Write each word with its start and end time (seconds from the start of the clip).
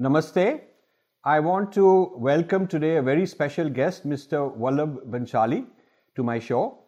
Namaste. 0.00 0.60
I 1.24 1.40
want 1.40 1.72
to 1.72 2.12
welcome 2.14 2.68
today 2.68 2.98
a 2.98 3.02
very 3.02 3.26
special 3.26 3.68
guest, 3.68 4.08
Mr. 4.08 4.56
Vallabh 4.56 5.04
Bhanshali, 5.10 5.66
to 6.14 6.22
my 6.22 6.38
show. 6.38 6.84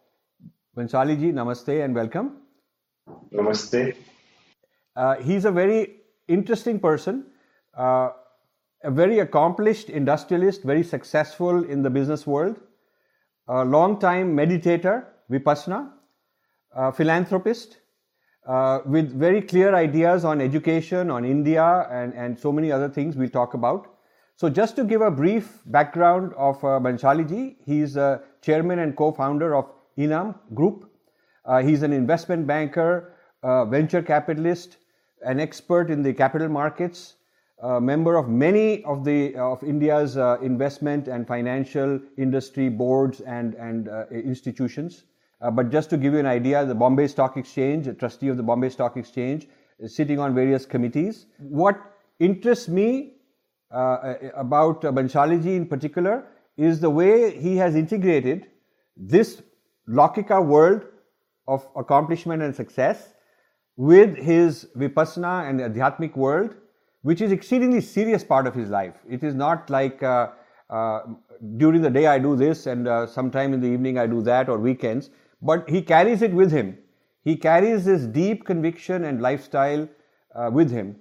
Bhanshali 0.77 1.19
ji, 1.19 1.33
namaste 1.33 1.83
and 1.83 1.93
welcome. 1.93 2.37
Namaste. 3.33 3.97
Uh, 4.95 5.15
he's 5.17 5.43
a 5.43 5.51
very 5.51 5.97
interesting 6.29 6.79
person, 6.79 7.25
uh, 7.77 8.11
a 8.81 8.91
very 8.91 9.19
accomplished 9.19 9.89
industrialist, 9.89 10.63
very 10.63 10.83
successful 10.83 11.65
in 11.65 11.81
the 11.81 11.89
business 11.89 12.25
world, 12.25 12.61
a 13.49 13.65
long 13.65 13.99
time 13.99 14.37
meditator, 14.37 15.03
vipassana, 15.29 15.91
a 16.73 16.93
philanthropist, 16.93 17.80
uh, 18.47 18.79
with 18.85 19.13
very 19.17 19.41
clear 19.41 19.75
ideas 19.75 20.25
on 20.25 20.41
education, 20.41 21.09
on 21.09 21.25
India, 21.25 21.87
and, 21.91 22.13
and 22.13 22.37
so 22.37 22.51
many 22.51 22.71
other 22.71 22.89
things 22.89 23.15
we'll 23.15 23.29
talk 23.29 23.53
about. 23.53 23.87
So, 24.35 24.49
just 24.49 24.75
to 24.77 24.83
give 24.83 25.01
a 25.01 25.11
brief 25.11 25.59
background 25.67 26.33
of 26.35 26.57
uh, 26.63 26.79
Bhanshali 26.79 27.29
ji, 27.29 27.57
he's 27.65 27.95
a 27.95 28.21
chairman 28.41 28.79
and 28.79 28.95
co 28.95 29.11
founder 29.11 29.55
of 29.55 29.65
Enam 29.97 30.35
Group. 30.53 30.89
Uh, 31.45 31.61
he's 31.61 31.83
an 31.83 31.93
investment 31.93 32.47
banker, 32.47 33.13
venture 33.43 34.01
capitalist, 34.01 34.77
an 35.23 35.39
expert 35.39 35.89
in 35.89 36.01
the 36.01 36.13
capital 36.13 36.49
markets, 36.49 37.15
a 37.61 37.79
member 37.79 38.15
of 38.15 38.27
many 38.27 38.83
of 38.85 39.03
the 39.03 39.35
of 39.35 39.63
India's 39.63 40.17
uh, 40.17 40.37
investment 40.41 41.07
and 41.07 41.27
financial 41.27 41.99
industry 42.17 42.69
boards 42.69 43.21
and 43.21 43.53
and 43.55 43.87
uh, 43.87 44.05
institutions. 44.09 45.03
Uh, 45.41 45.49
but 45.49 45.71
just 45.71 45.89
to 45.89 45.97
give 45.97 46.13
you 46.13 46.19
an 46.19 46.25
idea, 46.25 46.63
the 46.65 46.75
Bombay 46.75 47.07
Stock 47.07 47.35
Exchange, 47.35 47.87
a 47.87 47.93
trustee 47.93 48.27
of 48.27 48.37
the 48.37 48.43
Bombay 48.43 48.69
Stock 48.69 48.95
Exchange, 48.95 49.47
is 49.79 49.95
sitting 49.95 50.19
on 50.19 50.35
various 50.35 50.65
committees. 50.65 51.25
What 51.39 51.79
interests 52.19 52.67
me 52.67 53.13
uh, 53.71 54.15
about 54.35 54.85
uh, 54.85 54.91
Bhanshaliji 54.91 55.55
in 55.55 55.67
particular 55.67 56.27
is 56.57 56.79
the 56.79 56.89
way 56.89 57.37
he 57.39 57.55
has 57.57 57.75
integrated 57.75 58.47
this 58.95 59.41
Laukika 59.89 60.45
world 60.45 60.85
of 61.47 61.67
accomplishment 61.75 62.43
and 62.43 62.55
success 62.55 63.13
with 63.77 64.15
his 64.15 64.67
Vipassana 64.77 65.49
and 65.49 65.59
Adhyatmic 65.59 66.15
world, 66.15 66.55
which 67.01 67.19
is 67.19 67.31
exceedingly 67.31 67.81
serious 67.81 68.23
part 68.23 68.45
of 68.45 68.53
his 68.53 68.69
life. 68.69 68.93
It 69.09 69.23
is 69.23 69.33
not 69.33 69.71
like 69.71 70.03
uh, 70.03 70.27
uh, 70.69 70.99
during 71.57 71.81
the 71.81 71.89
day 71.89 72.05
I 72.05 72.19
do 72.19 72.35
this 72.35 72.67
and 72.67 72.87
uh, 72.87 73.07
sometime 73.07 73.53
in 73.53 73.59
the 73.59 73.67
evening 73.67 73.97
I 73.97 74.05
do 74.05 74.21
that 74.21 74.49
or 74.49 74.59
weekends 74.59 75.09
but 75.41 75.69
he 75.69 75.81
carries 75.81 76.21
it 76.21 76.33
with 76.33 76.51
him. 76.51 76.77
He 77.23 77.35
carries 77.35 77.85
this 77.85 78.03
deep 78.03 78.45
conviction 78.45 79.03
and 79.05 79.21
lifestyle 79.21 79.87
uh, 80.35 80.49
with 80.51 80.71
him. 80.71 80.95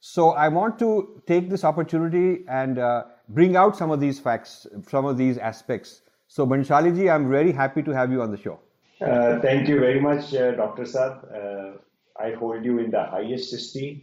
So 0.00 0.30
I 0.30 0.48
want 0.48 0.78
to 0.80 1.22
take 1.26 1.48
this 1.48 1.64
opportunity 1.64 2.44
and 2.48 2.78
uh, 2.78 3.04
bring 3.28 3.56
out 3.56 3.76
some 3.76 3.90
of 3.90 4.00
these 4.00 4.20
facts, 4.20 4.66
some 4.88 5.04
of 5.04 5.16
these 5.16 5.38
aspects. 5.38 6.02
So 6.28 6.46
Bhanshaliji, 6.46 7.12
I'm 7.12 7.30
very 7.30 7.52
happy 7.52 7.82
to 7.82 7.90
have 7.92 8.12
you 8.12 8.20
on 8.22 8.30
the 8.30 8.36
show. 8.36 8.60
Uh, 9.00 9.40
thank 9.40 9.68
you 9.68 9.80
very 9.80 10.00
much, 10.00 10.34
uh, 10.34 10.52
Dr. 10.52 10.82
Saab. 10.82 11.14
Uh, 11.34 11.78
I 12.20 12.32
hold 12.32 12.64
you 12.64 12.78
in 12.78 12.90
the 12.90 13.04
highest 13.04 13.52
esteem. 13.52 14.02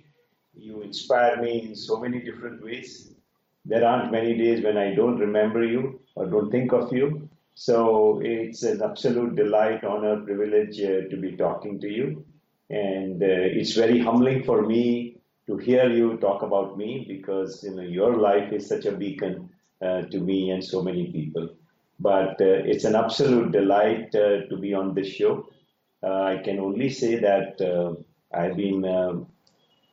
You 0.53 0.81
inspire 0.81 1.41
me 1.41 1.61
in 1.61 1.75
so 1.75 1.99
many 1.99 2.19
different 2.19 2.63
ways. 2.63 3.13
There 3.63 3.85
aren't 3.87 4.11
many 4.11 4.37
days 4.37 4.63
when 4.63 4.77
I 4.77 4.93
don't 4.95 5.17
remember 5.17 5.63
you 5.63 6.01
or 6.15 6.25
don't 6.25 6.51
think 6.51 6.73
of 6.73 6.91
you. 6.91 7.29
So 7.53 8.21
it's 8.23 8.63
an 8.63 8.81
absolute 8.81 9.35
delight, 9.35 9.83
honor, 9.83 10.21
privilege 10.21 10.81
uh, 10.81 11.09
to 11.09 11.17
be 11.17 11.35
talking 11.37 11.79
to 11.81 11.87
you. 11.89 12.25
And 12.69 13.21
uh, 13.21 13.25
it's 13.27 13.73
very 13.73 13.99
humbling 13.99 14.43
for 14.43 14.65
me 14.65 15.17
to 15.47 15.57
hear 15.57 15.89
you 15.89 16.17
talk 16.17 16.41
about 16.41 16.77
me 16.77 17.05
because 17.07 17.63
you 17.63 17.75
know 17.75 17.81
your 17.81 18.15
life 18.15 18.53
is 18.53 18.67
such 18.67 18.85
a 18.85 18.91
beacon 18.91 19.49
uh, 19.81 20.03
to 20.03 20.19
me 20.19 20.51
and 20.51 20.63
so 20.63 20.81
many 20.81 21.11
people. 21.11 21.49
But 21.99 22.41
uh, 22.41 22.63
it's 22.71 22.83
an 22.85 22.95
absolute 22.95 23.51
delight 23.51 24.15
uh, 24.15 24.47
to 24.49 24.57
be 24.57 24.73
on 24.73 24.95
this 24.95 25.07
show. 25.07 25.47
Uh, 26.01 26.23
I 26.23 26.41
can 26.43 26.59
only 26.59 26.89
say 26.89 27.15
that 27.17 27.61
I've 28.33 28.55
been 28.55 29.25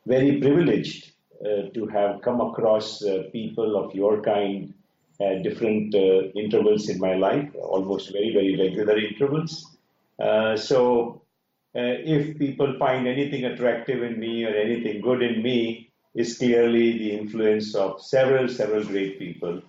very 0.07 0.39
privileged 0.39 1.11
to 1.43 1.87
have 1.91 2.21
come 2.21 2.41
across 2.41 3.03
people 3.31 3.75
of 3.77 3.93
your 3.93 4.21
kind 4.21 4.73
at 5.21 5.43
different 5.43 5.93
uh, 5.93 6.23
intervals 6.35 6.89
in 6.89 6.99
my 6.99 7.15
life, 7.15 7.49
almost 7.55 8.11
very, 8.11 8.33
very 8.33 8.55
regular 8.55 8.97
intervals. 8.97 9.77
Uh, 10.17 10.55
so 10.55 11.21
uh, 11.75 11.95
if 12.05 12.37
people 12.37 12.75
find 12.79 13.07
anything 13.07 13.45
attractive 13.45 14.01
in 14.01 14.19
me 14.19 14.45
or 14.45 14.49
anything 14.49 15.01
good 15.01 15.21
in 15.21 15.41
me, 15.43 15.91
is 16.15 16.37
clearly 16.37 16.97
the 16.97 17.11
influence 17.11 17.75
of 17.75 18.01
several, 18.01 18.47
several 18.47 18.83
great 18.83 19.19
people 19.19 19.61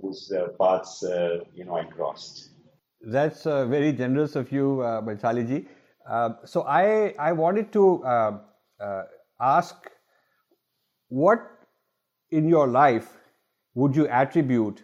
whose 0.00 0.32
uh, 0.32 0.48
paths, 0.60 1.04
uh, 1.04 1.38
you 1.54 1.64
know, 1.64 1.76
I 1.76 1.84
crossed. 1.84 2.50
That's 3.00 3.46
uh, 3.46 3.66
very 3.66 3.92
generous 3.92 4.34
of 4.34 4.50
you, 4.50 4.80
uh, 4.80 5.00
Bhanshali 5.00 5.66
so 6.44 6.62
I, 6.62 7.14
I 7.18 7.32
wanted 7.32 7.72
to 7.72 8.02
ask 9.40 9.74
what 11.08 11.40
in 12.30 12.48
your 12.48 12.66
life 12.66 13.08
would 13.74 13.94
you 13.94 14.08
attribute 14.08 14.82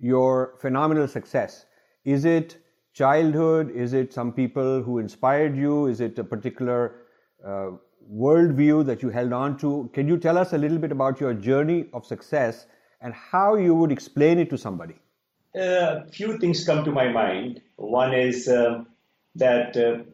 your 0.00 0.54
phenomenal 0.60 1.06
success? 1.06 1.66
Is 2.04 2.24
it 2.24 2.58
childhood? 2.92 3.70
Is 3.70 3.92
it 3.92 4.12
some 4.12 4.32
people 4.32 4.82
who 4.82 4.98
inspired 4.98 5.56
you? 5.56 5.86
Is 5.86 6.00
it 6.00 6.18
a 6.18 6.24
particular 6.24 7.02
uh, 7.46 7.70
worldview 8.12 8.84
that 8.86 9.02
you 9.02 9.10
held 9.10 9.32
on 9.32 9.56
to? 9.58 9.90
Can 9.92 10.08
you 10.08 10.18
tell 10.18 10.38
us 10.38 10.52
a 10.52 10.58
little 10.58 10.78
bit 10.78 10.92
about 10.92 11.20
your 11.20 11.34
journey 11.34 11.86
of 11.92 12.06
success 12.06 12.66
and 13.00 13.14
how 13.14 13.54
you 13.54 13.74
would 13.74 13.92
explain 13.92 14.38
it 14.38 14.50
to 14.50 14.58
somebody? 14.58 14.94
A 15.54 15.82
uh, 15.82 16.06
few 16.10 16.38
things 16.38 16.64
come 16.64 16.84
to 16.84 16.92
my 16.92 17.08
mind. 17.08 17.60
One 17.76 18.14
is 18.14 18.48
uh, 18.48 18.84
that 19.34 19.76
uh, 19.76 20.04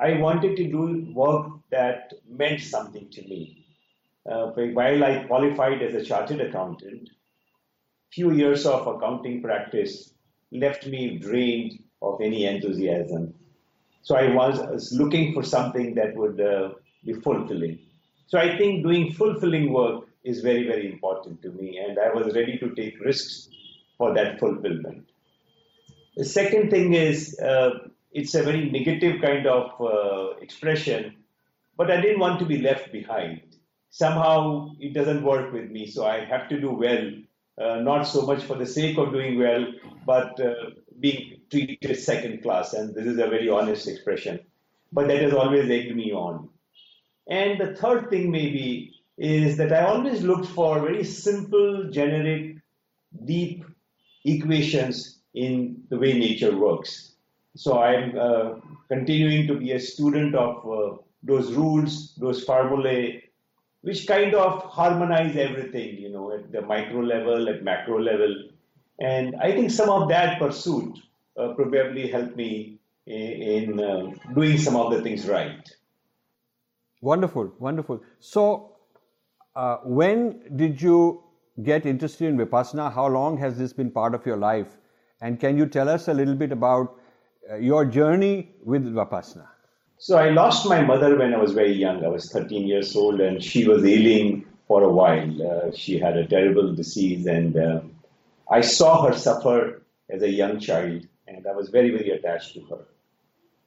I 0.00 0.18
wanted 0.18 0.56
to 0.56 0.64
do 0.64 1.10
work 1.14 1.46
that 1.70 2.12
meant 2.28 2.60
something 2.60 3.08
to 3.10 3.22
me. 3.22 3.66
Uh, 4.30 4.46
while 4.48 5.04
I 5.04 5.24
qualified 5.24 5.82
as 5.82 5.94
a 5.94 6.04
chartered 6.04 6.40
accountant, 6.40 7.10
few 8.14 8.32
years 8.32 8.64
of 8.64 8.86
accounting 8.86 9.42
practice 9.42 10.12
left 10.52 10.86
me 10.86 11.18
drained 11.18 11.72
of 12.00 12.20
any 12.20 12.44
enthusiasm. 12.44 13.34
So 14.02 14.14
I 14.14 14.32
was 14.32 14.92
looking 14.92 15.32
for 15.34 15.42
something 15.42 15.94
that 15.94 16.14
would 16.14 16.40
uh, 16.40 16.74
be 17.04 17.14
fulfilling. 17.14 17.78
So 18.26 18.38
I 18.38 18.56
think 18.56 18.84
doing 18.84 19.12
fulfilling 19.12 19.72
work 19.72 20.04
is 20.22 20.40
very, 20.40 20.66
very 20.66 20.90
important 20.92 21.42
to 21.42 21.50
me, 21.50 21.78
and 21.78 21.98
I 21.98 22.12
was 22.14 22.34
ready 22.34 22.56
to 22.58 22.74
take 22.74 23.00
risks 23.00 23.48
for 23.98 24.14
that 24.14 24.38
fulfillment. 24.38 25.06
The 26.16 26.24
second 26.24 26.70
thing 26.70 26.94
is 26.94 27.38
uh, 27.40 27.70
it's 28.12 28.34
a 28.34 28.42
very 28.42 28.70
negative 28.70 29.20
kind 29.20 29.46
of 29.46 29.72
uh, 29.80 30.36
expression, 30.40 31.16
but 31.76 31.90
I 31.90 32.00
didn't 32.00 32.20
want 32.20 32.38
to 32.38 32.46
be 32.46 32.58
left 32.58 32.92
behind. 32.92 33.40
Somehow 33.90 34.70
it 34.78 34.94
doesn't 34.94 35.22
work 35.22 35.52
with 35.52 35.70
me, 35.70 35.86
so 35.86 36.06
I 36.06 36.24
have 36.24 36.48
to 36.50 36.60
do 36.60 36.70
well 36.70 37.10
uh, 37.60 37.76
not 37.76 38.02
so 38.02 38.22
much 38.22 38.42
for 38.44 38.56
the 38.56 38.66
sake 38.66 38.98
of 38.98 39.12
doing 39.12 39.38
well, 39.38 39.66
but 40.06 40.38
uh, 40.40 40.54
being 41.00 41.40
treated 41.50 41.96
second 41.98 42.42
class. 42.42 42.72
And 42.72 42.94
this 42.94 43.06
is 43.06 43.18
a 43.18 43.28
very 43.28 43.48
honest 43.48 43.86
expression. 43.88 44.40
But 44.92 45.08
that 45.08 45.22
has 45.22 45.32
always 45.32 45.70
egged 45.70 45.94
me 45.94 46.12
on. 46.12 46.48
And 47.28 47.60
the 47.60 47.74
third 47.76 48.10
thing, 48.10 48.30
maybe, 48.30 48.92
is 49.16 49.56
that 49.56 49.72
I 49.72 49.84
always 49.84 50.22
looked 50.22 50.46
for 50.46 50.80
very 50.80 51.04
simple, 51.04 51.88
generic, 51.90 52.56
deep 53.24 53.64
equations 54.24 55.20
in 55.34 55.82
the 55.88 55.98
way 55.98 56.12
nature 56.12 56.56
works. 56.56 57.12
So 57.56 57.78
I'm 57.78 58.18
uh, 58.18 58.54
continuing 58.88 59.46
to 59.46 59.54
be 59.54 59.72
a 59.72 59.80
student 59.80 60.34
of 60.34 60.68
uh, 60.68 60.96
those 61.22 61.52
rules, 61.52 62.14
those 62.16 62.44
formulae, 62.44 63.23
which 63.84 64.06
kind 64.06 64.34
of 64.34 64.62
harmonize 64.64 65.36
everything, 65.36 65.98
you 65.98 66.08
know, 66.08 66.32
at 66.32 66.50
the 66.50 66.62
micro 66.62 67.00
level, 67.00 67.48
at 67.50 67.62
macro 67.62 68.00
level. 68.00 68.34
And 68.98 69.36
I 69.42 69.52
think 69.52 69.70
some 69.70 69.90
of 69.90 70.08
that 70.08 70.38
pursuit 70.38 70.98
uh, 71.38 71.52
probably 71.54 72.08
helped 72.08 72.34
me 72.34 72.78
in, 73.06 73.76
in 73.76 73.80
uh, 73.80 74.06
doing 74.34 74.56
some 74.56 74.74
of 74.74 74.90
the 74.90 75.02
things 75.02 75.26
right. 75.26 75.70
Wonderful, 77.02 77.52
wonderful. 77.58 78.02
So, 78.20 78.76
uh, 79.54 79.76
when 79.84 80.56
did 80.56 80.80
you 80.80 81.22
get 81.62 81.84
interested 81.84 82.28
in 82.28 82.38
Vipassana? 82.38 82.92
How 82.92 83.06
long 83.06 83.36
has 83.36 83.58
this 83.58 83.74
been 83.74 83.90
part 83.90 84.14
of 84.14 84.24
your 84.24 84.38
life? 84.38 84.78
And 85.20 85.38
can 85.38 85.58
you 85.58 85.66
tell 85.66 85.90
us 85.90 86.08
a 86.08 86.14
little 86.14 86.34
bit 86.34 86.52
about 86.52 86.98
uh, 87.50 87.56
your 87.56 87.84
journey 87.84 88.54
with 88.64 88.90
Vipassana? 88.94 89.48
So 90.04 90.18
I 90.18 90.28
lost 90.28 90.68
my 90.68 90.82
mother 90.82 91.16
when 91.16 91.32
I 91.32 91.38
was 91.38 91.54
very 91.54 91.72
young. 91.72 92.04
I 92.04 92.08
was 92.08 92.30
13 92.30 92.66
years 92.66 92.94
old, 92.94 93.22
and 93.22 93.42
she 93.42 93.66
was 93.66 93.82
ailing 93.86 94.44
for 94.68 94.82
a 94.82 94.92
while. 94.92 95.32
Uh, 95.42 95.70
she 95.74 95.98
had 95.98 96.18
a 96.18 96.26
terrible 96.26 96.74
disease, 96.74 97.24
and 97.24 97.56
uh, 97.56 97.80
I 98.52 98.60
saw 98.60 99.06
her 99.06 99.16
suffer 99.16 99.82
as 100.10 100.20
a 100.20 100.28
young 100.28 100.60
child, 100.60 101.06
and 101.26 101.46
I 101.46 101.52
was 101.52 101.70
very, 101.70 101.88
very 101.88 102.10
attached 102.10 102.52
to 102.52 102.60
her. 102.66 102.84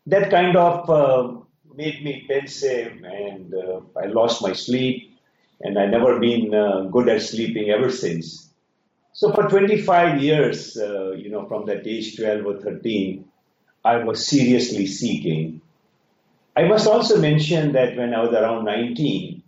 That 0.05 0.29
kind 0.29 0.55
of 0.55 0.87
uh, 0.87 1.39
made 1.73 2.03
me 2.03 2.27
pensive, 2.29 3.03
and 3.03 3.51
uh, 3.55 3.81
I 3.99 4.05
lost 4.05 4.43
my 4.43 4.53
sleep. 4.53 5.17
and 5.61 5.79
I've 5.79 5.89
never 5.89 6.19
been 6.19 6.53
uh, 6.53 6.81
good 6.95 7.09
at 7.09 7.23
sleeping 7.23 7.71
ever 7.71 7.89
since. 7.89 8.53
So 9.11 9.33
for 9.33 9.49
25 9.49 10.21
years, 10.21 10.77
uh, 10.77 11.13
you 11.13 11.31
know, 11.31 11.47
from 11.47 11.65
that 11.65 11.87
age 11.87 12.15
12 12.15 12.45
or 12.45 12.61
13, 12.61 13.25
I 13.83 14.03
was 14.03 14.27
seriously 14.27 14.85
seeking. 14.85 15.61
I 16.57 16.63
must 16.63 16.87
also 16.87 17.21
mention 17.21 17.71
that 17.73 17.95
when 17.95 18.15
I 18.15 18.23
was 18.23 18.33
around 18.33 18.65
19, 18.65 19.43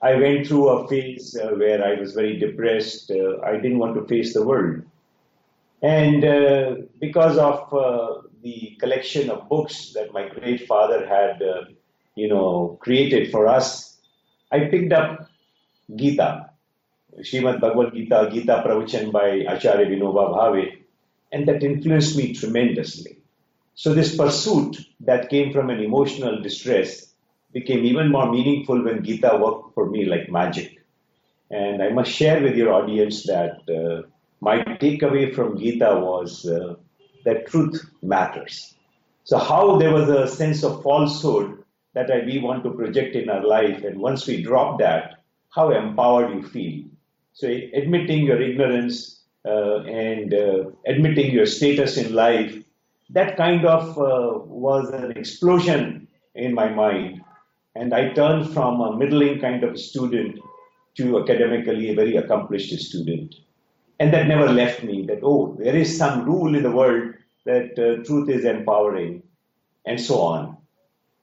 I 0.00 0.14
went 0.14 0.46
through 0.46 0.70
a 0.70 0.88
phase 0.88 1.36
uh, 1.36 1.48
where 1.48 1.84
I 1.84 2.00
was 2.00 2.14
very 2.14 2.38
depressed. 2.38 3.10
Uh, 3.10 3.42
I 3.42 3.58
didn't 3.58 3.78
want 3.78 3.94
to 3.96 4.06
face 4.06 4.32
the 4.32 4.42
world. 4.42 4.80
And 5.82 6.24
uh, 6.24 6.76
because 6.98 7.36
of 7.36 7.70
uh, 7.74 8.22
the 8.42 8.74
collection 8.80 9.28
of 9.28 9.50
books 9.50 9.92
that 9.92 10.14
my 10.14 10.30
great 10.30 10.66
father 10.66 11.06
had, 11.06 11.42
uh, 11.42 11.64
you 12.14 12.28
know, 12.28 12.78
created 12.80 13.30
for 13.30 13.46
us, 13.46 13.98
I 14.50 14.60
picked 14.60 14.94
up 14.94 15.28
Gita, 15.94 16.48
Srimad 17.18 17.60
Bhagavad 17.60 17.92
Gita, 17.92 18.30
Gita 18.32 18.64
Pravachan 18.66 19.12
by 19.12 19.44
Acharya 19.46 19.86
Vinoba 19.86 20.34
Bhave, 20.34 20.78
and 21.32 21.46
that 21.48 21.62
influenced 21.62 22.16
me 22.16 22.32
tremendously. 22.32 23.19
So 23.80 23.94
this 23.94 24.14
pursuit 24.14 24.76
that 25.00 25.30
came 25.30 25.54
from 25.54 25.70
an 25.70 25.80
emotional 25.80 26.42
distress 26.42 27.14
became 27.54 27.82
even 27.86 28.10
more 28.12 28.30
meaningful 28.30 28.84
when 28.84 29.02
Gita 29.02 29.38
worked 29.40 29.72
for 29.72 29.88
me 29.88 30.04
like 30.04 30.30
magic. 30.30 30.84
And 31.50 31.82
I 31.82 31.88
must 31.88 32.10
share 32.10 32.42
with 32.42 32.56
your 32.56 32.74
audience 32.74 33.22
that 33.22 33.56
uh, 33.70 34.06
my 34.42 34.58
takeaway 34.58 35.34
from 35.34 35.56
Gita 35.58 35.98
was 35.98 36.44
uh, 36.44 36.74
that 37.24 37.46
truth 37.46 37.90
matters. 38.02 38.74
So 39.24 39.38
how 39.38 39.78
there 39.78 39.94
was 39.94 40.10
a 40.10 40.28
sense 40.28 40.62
of 40.62 40.82
falsehood 40.82 41.64
that 41.94 42.10
we 42.26 42.38
want 42.38 42.64
to 42.64 42.72
project 42.72 43.16
in 43.16 43.30
our 43.30 43.46
life, 43.46 43.82
and 43.82 43.98
once 43.98 44.26
we 44.26 44.42
drop 44.42 44.78
that, 44.80 45.22
how 45.56 45.70
empowered 45.70 46.34
you 46.34 46.42
feel. 46.42 46.84
So 47.32 47.48
admitting 47.48 48.26
your 48.26 48.42
ignorance 48.42 49.22
uh, 49.46 49.84
and 49.84 50.34
uh, 50.34 50.64
admitting 50.86 51.32
your 51.32 51.46
status 51.46 51.96
in 51.96 52.12
life, 52.12 52.62
that 53.12 53.36
kind 53.36 53.66
of 53.66 53.98
uh, 53.98 54.38
was 54.44 54.90
an 54.90 55.12
explosion 55.12 56.08
in 56.34 56.54
my 56.54 56.68
mind. 56.68 57.22
And 57.74 57.92
I 57.94 58.10
turned 58.10 58.52
from 58.52 58.80
a 58.80 58.96
middling 58.96 59.40
kind 59.40 59.64
of 59.64 59.78
student 59.78 60.38
to 60.96 61.20
academically 61.20 61.90
a 61.90 61.94
very 61.94 62.16
accomplished 62.16 62.76
student. 62.78 63.34
And 63.98 64.12
that 64.12 64.26
never 64.26 64.48
left 64.48 64.82
me 64.82 65.04
that, 65.06 65.20
oh, 65.22 65.56
there 65.58 65.76
is 65.76 65.96
some 65.96 66.24
rule 66.24 66.54
in 66.54 66.62
the 66.62 66.70
world 66.70 67.14
that 67.44 67.78
uh, 67.78 68.02
truth 68.04 68.28
is 68.28 68.44
empowering, 68.44 69.22
and 69.86 70.00
so 70.00 70.20
on. 70.20 70.56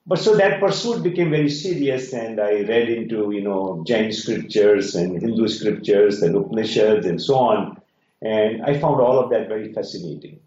But 0.05 0.19
so 0.19 0.35
that 0.37 0.59
pursuit 0.59 1.03
became 1.03 1.31
very 1.31 1.49
serious, 1.49 2.13
and 2.13 2.39
I 2.39 2.61
read 2.61 2.89
into 2.89 3.31
you 3.31 3.41
know 3.41 3.83
Jain 3.85 4.11
scriptures 4.11 4.95
and 4.95 5.21
Hindu 5.21 5.47
scriptures 5.47 6.21
and 6.21 6.35
Upanishads 6.35 7.05
and 7.05 7.21
so 7.21 7.35
on, 7.35 7.81
and 8.21 8.63
I 8.63 8.79
found 8.79 9.01
all 9.01 9.19
of 9.19 9.29
that 9.31 9.49
very 9.49 9.73
fascinating. 9.73 10.39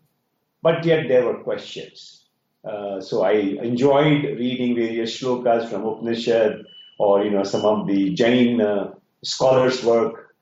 But 0.63 0.85
yet 0.85 1.09
there 1.09 1.25
were 1.25 1.43
questions. 1.43 2.25
Uh, 2.65 3.01
so 3.01 3.23
I 3.23 3.33
enjoyed 3.33 4.25
reading 4.25 4.75
various 4.75 5.19
shlokas 5.19 5.69
from 5.71 5.87
Upanishad 5.87 6.65
or 6.99 7.25
you 7.25 7.31
know 7.31 7.45
some 7.45 7.65
of 7.65 7.87
the 7.87 8.11
Jain 8.15 8.61
uh, 8.61 8.93
scholars' 9.25 9.83
work, 9.83 10.37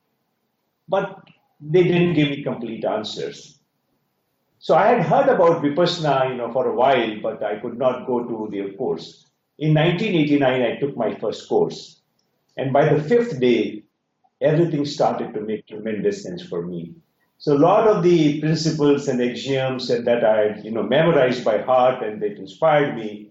but 0.88 1.22
they 1.60 1.84
didn't 1.84 2.14
give 2.14 2.30
me 2.30 2.42
complete 2.42 2.84
answers. 2.84 3.60
So 4.58 4.74
I 4.74 4.88
had 4.88 5.06
heard 5.06 5.28
about 5.28 5.62
Vipassana, 5.62 6.30
you 6.30 6.36
know, 6.36 6.52
for 6.52 6.66
a 6.66 6.74
while, 6.74 7.20
but 7.22 7.42
I 7.44 7.60
could 7.60 7.78
not 7.78 8.06
go 8.06 8.24
to 8.24 8.48
the 8.50 8.72
course. 8.76 9.26
In 9.58 9.72
1989, 9.74 10.62
I 10.62 10.76
took 10.80 10.96
my 10.96 11.14
first 11.14 11.48
course. 11.48 12.00
And 12.56 12.72
by 12.72 12.92
the 12.92 13.02
fifth 13.02 13.38
day, 13.38 13.84
everything 14.40 14.84
started 14.84 15.32
to 15.34 15.40
make 15.40 15.66
tremendous 15.66 16.24
sense 16.24 16.42
for 16.42 16.66
me. 16.66 16.94
So 17.40 17.56
a 17.56 17.58
lot 17.58 17.86
of 17.86 18.02
the 18.02 18.40
principles 18.40 19.06
and 19.06 19.22
axioms 19.22 19.86
that 19.86 20.24
I 20.24 20.48
had, 20.48 20.64
you 20.64 20.72
know, 20.72 20.82
memorized 20.82 21.44
by 21.44 21.58
heart 21.58 22.02
and 22.02 22.20
that 22.20 22.36
inspired 22.36 22.96
me, 22.96 23.30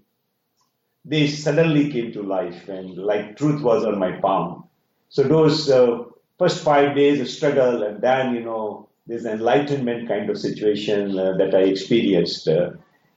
they 1.04 1.28
suddenly 1.28 1.92
came 1.92 2.14
to 2.14 2.24
life 2.24 2.70
and 2.70 2.98
like 2.98 3.36
truth 3.36 3.62
was 3.62 3.84
on 3.84 4.00
my 4.00 4.14
palm. 4.14 4.64
So 5.10 5.24
those 5.24 5.70
uh, 5.70 6.06
first 6.40 6.64
five 6.64 6.96
days 6.96 7.20
of 7.20 7.30
struggle 7.30 7.84
and 7.84 8.02
then, 8.02 8.34
you 8.34 8.44
know, 8.46 8.88
this 9.08 9.26
enlightenment 9.26 10.08
kind 10.08 10.30
of 10.30 10.38
situation 10.38 11.20
uh, 11.20 11.36
that 11.38 11.54
I 11.54 11.64
experienced 11.64 12.48
uh, 12.48 12.72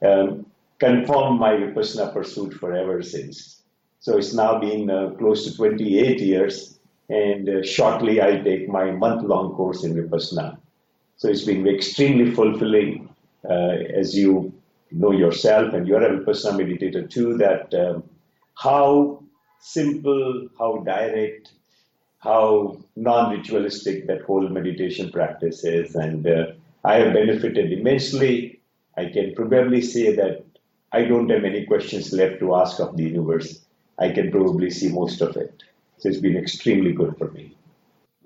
um, 0.05 0.47
confirmed 0.81 1.39
my 1.39 1.53
Vipassana 1.53 2.13
pursuit 2.13 2.55
forever 2.55 3.01
since. 3.01 3.63
So 4.01 4.19
it's 4.19 4.35
now 4.35 4.59
been 4.59 4.91
uh, 4.91 5.11
close 5.19 5.45
to 5.45 5.57
28 5.57 6.21
years, 6.21 6.81
and 7.09 7.49
uh, 7.49 7.63
shortly 7.63 8.21
I'll 8.21 8.43
take 8.43 8.69
my 8.69 8.91
month 8.91 9.23
long 9.23 9.55
course 9.55 9.85
in 9.85 9.95
Vipassana. 9.95 10.59
So 11.21 11.29
it's 11.29 11.45
been 11.45 11.69
extremely 11.69 12.31
fulfilling 12.31 13.15
uh, 13.45 13.75
as 13.95 14.17
you 14.17 14.55
know 14.91 15.13
yourself, 15.13 15.75
and 15.75 15.87
you're 15.87 16.03
a 16.03 16.19
Vipassana 16.19 16.61
meditator 16.61 17.11
too, 17.11 17.37
that 17.37 17.75
um, 17.75 18.05
how 18.55 19.23
simple, 19.61 20.49
how 20.59 20.79
direct, 20.79 21.53
how 22.21 22.79
non-ritualistic 22.97 24.07
that 24.07 24.23
whole 24.23 24.49
meditation 24.49 25.11
practice 25.11 25.63
is, 25.63 25.95
and 25.95 26.27
uh, 26.27 26.47
I 26.85 26.95
have 27.01 27.13
benefited 27.13 27.71
immensely. 27.71 28.59
I 28.97 29.11
can 29.11 29.35
probably 29.35 29.83
say 29.83 30.17
that 30.17 30.43
I 30.91 31.05
don't 31.05 31.29
have 31.29 31.45
any 31.45 31.67
questions 31.67 32.15
left 32.15 32.41
to 32.41 32.55
ask 32.55 32.81
of 32.81 32.97
the 32.97 33.03
universe. 33.03 33.63
I 33.99 34.09
can 34.09 34.31
probably 34.31 34.71
see 34.71 34.89
most 34.89 35.21
of 35.21 35.37
it. 35.37 35.65
So 35.99 36.09
it's 36.09 36.19
been 36.21 36.39
extremely 36.39 36.93
good 36.93 37.19
for 37.19 37.31
me. 37.33 37.55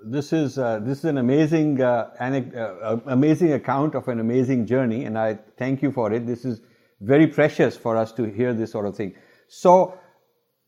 This 0.06 0.32
is 0.32 0.58
uh, 0.58 0.80
this 0.80 0.98
is 0.98 1.04
an 1.04 1.18
amazing 1.18 1.80
uh, 1.80 2.10
uh, 2.20 2.98
amazing 3.06 3.52
account 3.54 3.94
of 3.94 4.08
an 4.08 4.20
amazing 4.20 4.66
journey, 4.66 5.04
and 5.04 5.18
I 5.18 5.38
thank 5.56 5.82
you 5.82 5.90
for 5.90 6.12
it. 6.12 6.26
This 6.26 6.44
is 6.44 6.60
very 7.00 7.26
precious 7.26 7.76
for 7.76 7.96
us 7.96 8.12
to 8.12 8.24
hear 8.24 8.52
this 8.52 8.70
sort 8.70 8.86
of 8.86 8.96
thing. 8.96 9.14
So, 9.48 9.98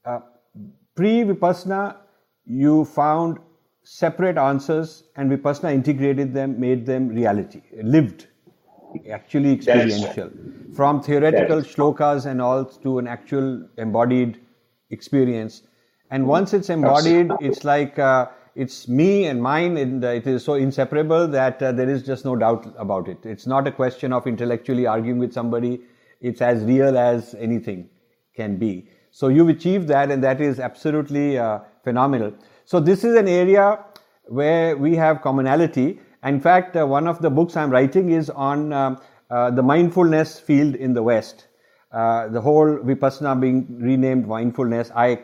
uh, 0.05 0.21
pre 0.94 1.23
vipassana 1.25 1.97
you 2.47 2.85
found 2.85 3.38
separate 3.83 4.38
answers 4.38 5.05
and 5.17 5.31
Vipassana 5.31 5.73
integrated 5.73 6.33
them, 6.33 6.59
made 6.59 6.87
them 6.87 7.09
reality, 7.09 7.62
lived, 7.83 8.27
actually 9.11 9.52
experiential. 9.52 10.31
From 10.75 11.02
theoretical 11.02 11.59
shlokas 11.62 12.26
and 12.26 12.40
all 12.40 12.64
to 12.64 12.99
an 12.99 13.07
actual 13.07 13.69
embodied 13.78 14.40
experience. 14.90 15.62
And 16.11 16.26
once 16.26 16.55
it's 16.55 16.71
embodied, 16.71 17.31
it's 17.40 17.64
like 17.64 17.99
uh, 17.99 18.26
it's 18.57 18.89
me 18.89 19.27
and 19.27 19.43
mine, 19.43 19.77
and 19.77 20.03
uh, 20.03 20.09
it 20.09 20.27
is 20.27 20.43
so 20.43 20.55
inseparable 20.55 21.29
that 21.29 21.63
uh, 21.63 21.73
there 21.73 21.91
is 21.91 22.03
just 22.03 22.25
no 22.25 22.35
doubt 22.35 22.75
about 22.79 23.07
it. 23.07 23.19
It's 23.25 23.47
not 23.47 23.69
a 23.69 23.71
question 23.71 24.15
of 24.15 24.27
intellectually 24.27 24.87
arguing 24.87 25.19
with 25.19 25.33
somebody, 25.35 25.83
it's 26.23 26.41
as 26.41 26.65
real 26.65 26.97
as 26.97 27.35
anything 27.35 27.91
can 28.35 28.57
be. 28.57 28.89
So 29.11 29.29
you've 29.29 29.51
achieved 29.51 29.89
that, 29.89 30.11
and 30.11 30.25
that 30.25 30.41
is 30.41 30.59
absolutely 30.59 31.39
uh, 31.39 31.61
phenomenal. 31.85 32.33
So 32.65 32.81
this 32.81 33.05
is 33.05 33.15
an 33.15 33.29
area 33.29 33.79
where 34.25 34.75
we 34.75 34.97
have 34.97 35.21
commonality. 35.21 36.01
In 36.25 36.41
fact, 36.41 36.77
uh, 36.77 36.87
one 36.87 37.07
of 37.07 37.21
the 37.21 37.29
books 37.29 37.57
I'm 37.57 37.71
writing 37.71 38.11
is 38.11 38.31
on 38.31 38.73
um, 38.73 38.99
uh, 39.31 39.51
the 39.51 39.63
mindfulness 39.63 40.41
field 40.41 40.77
in 40.77 40.95
the 40.95 41.03
West. 41.03 41.49
Uh, 41.93 42.29
the 42.29 42.41
whole 42.41 42.79
Vipassana 42.79 43.39
being 43.39 43.67
renamed 43.81 44.27
mindfulness, 44.27 44.91
I, 44.95 45.21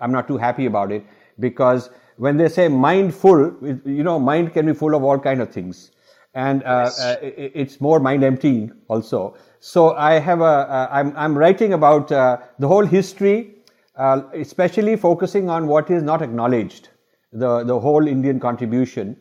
I'm 0.00 0.10
not 0.10 0.26
too 0.26 0.36
happy 0.36 0.66
about 0.66 0.90
it 0.90 1.04
because 1.38 1.90
when 2.22 2.36
they 2.36 2.48
say 2.48 2.68
mindful, 2.68 3.38
you 3.84 4.04
know, 4.04 4.16
mind 4.16 4.52
can 4.52 4.66
be 4.66 4.72
full 4.72 4.94
of 4.94 5.02
all 5.02 5.18
kind 5.18 5.42
of 5.42 5.50
things. 5.50 5.90
And 6.34 6.62
uh, 6.62 6.84
yes. 6.84 7.00
uh, 7.00 7.16
it's 7.20 7.80
more 7.80 7.98
mind 7.98 8.22
emptying 8.22 8.70
also. 8.86 9.34
So 9.58 9.94
I 9.94 10.20
have 10.20 10.40
a, 10.40 10.44
uh, 10.44 10.88
I'm, 10.92 11.12
I'm 11.16 11.36
writing 11.36 11.72
about 11.72 12.12
uh, 12.12 12.38
the 12.60 12.68
whole 12.68 12.86
history, 12.86 13.56
uh, 13.96 14.22
especially 14.34 14.94
focusing 14.94 15.50
on 15.50 15.66
what 15.66 15.90
is 15.90 16.04
not 16.04 16.22
acknowledged, 16.22 16.90
the, 17.32 17.64
the 17.64 17.78
whole 17.78 18.06
Indian 18.06 18.38
contribution. 18.38 19.16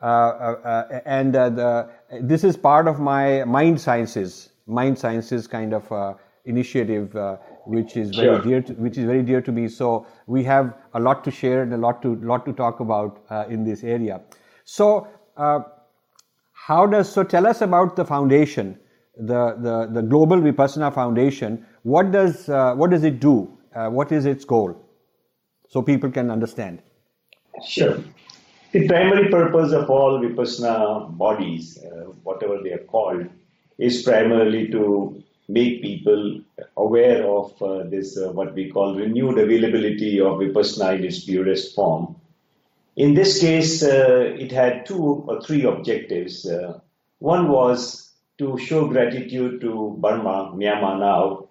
Uh, 0.00 0.84
and 1.04 1.34
the, 1.34 1.90
this 2.22 2.42
is 2.42 2.56
part 2.56 2.88
of 2.88 2.98
my 2.98 3.44
mind 3.44 3.78
sciences, 3.78 4.48
mind 4.66 4.98
sciences 4.98 5.46
kind 5.46 5.74
of 5.74 6.16
initiative, 6.46 7.14
which 7.64 7.96
is 7.96 8.14
very 8.14 8.36
sure. 8.36 8.40
dear, 8.42 8.62
to, 8.62 8.72
which 8.74 8.96
is 8.98 9.04
very 9.04 9.22
dear 9.22 9.40
to 9.40 9.52
me. 9.52 9.68
So 9.68 10.06
we 10.26 10.42
have 10.44 10.74
a 10.94 11.00
lot 11.00 11.22
to 11.24 11.30
share 11.30 11.62
and 11.62 11.74
a 11.74 11.76
lot 11.76 12.02
to 12.02 12.16
lot 12.16 12.44
to 12.46 12.52
talk 12.52 12.80
about 12.80 13.22
in 13.48 13.64
this 13.64 13.84
area. 13.84 14.20
So 14.64 15.08
how 16.52 16.86
does 16.86 17.12
so? 17.12 17.22
Tell 17.22 17.46
us 17.46 17.60
about 17.60 17.96
the 17.96 18.04
foundation 18.04 18.78
the, 19.16 19.56
the, 19.58 20.00
the 20.00 20.02
Global 20.02 20.36
Vipassana 20.36 20.94
Foundation, 20.94 21.64
what 21.82 22.12
does, 22.12 22.48
uh, 22.48 22.74
what 22.74 22.90
does 22.90 23.04
it 23.04 23.20
do? 23.20 23.50
Uh, 23.74 23.88
what 23.88 24.12
is 24.12 24.26
its 24.26 24.44
goal? 24.44 24.76
So 25.68 25.82
people 25.82 26.10
can 26.10 26.30
understand. 26.30 26.82
Sure. 27.66 27.98
The 28.72 28.86
primary 28.86 29.30
purpose 29.30 29.72
of 29.72 29.88
all 29.88 30.20
Vipassana 30.20 31.16
bodies, 31.16 31.78
uh, 31.78 32.04
whatever 32.22 32.58
they 32.62 32.72
are 32.72 32.84
called, 32.84 33.26
is 33.78 34.02
primarily 34.02 34.68
to 34.68 35.22
make 35.48 35.82
people 35.82 36.40
aware 36.76 37.24
of 37.24 37.60
uh, 37.62 37.84
this, 37.84 38.18
uh, 38.18 38.32
what 38.32 38.54
we 38.54 38.70
call 38.70 38.96
renewed 38.96 39.38
availability 39.38 40.20
of 40.20 40.38
Vipassana 40.38 40.96
in 40.98 41.04
its 41.04 41.24
purest 41.24 41.74
form, 41.74 42.16
In 42.96 43.14
this 43.14 43.40
case, 43.40 43.82
uh, 43.82 44.34
it 44.38 44.50
had 44.50 44.86
two 44.86 45.24
or 45.28 45.40
three 45.42 45.64
objectives. 45.64 46.46
Uh, 46.46 46.80
one 47.18 47.48
was 47.48 48.12
to 48.38 48.58
show 48.58 48.88
gratitude 48.88 49.60
to 49.60 49.96
Burma, 50.00 50.52
Myanmar 50.54 50.98
now, 50.98 51.48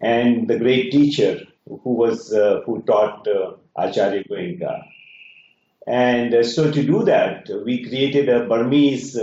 and 0.00 0.48
the 0.48 0.58
great 0.58 0.92
teacher 0.92 1.40
who 1.66 1.94
was 1.94 2.32
uh, 2.32 2.60
who 2.66 2.82
taught 2.82 3.26
uh, 3.26 3.52
Acharya 3.76 4.24
Goenka. 4.24 4.82
And 5.86 6.44
so 6.44 6.70
to 6.70 6.82
do 6.82 7.02
that, 7.04 7.48
we 7.64 7.84
created 7.84 8.28
a 8.28 8.46
Burmese 8.46 9.18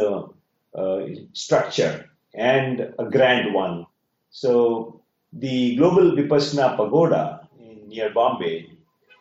structure 1.34 2.10
and 2.34 2.94
a 2.98 3.06
grand 3.06 3.54
one. 3.54 3.86
So 4.30 5.02
the 5.34 5.76
Global 5.76 6.12
Vipassana 6.12 6.76
Pagoda 6.76 7.48
near 7.88 8.14
Bombay 8.14 8.72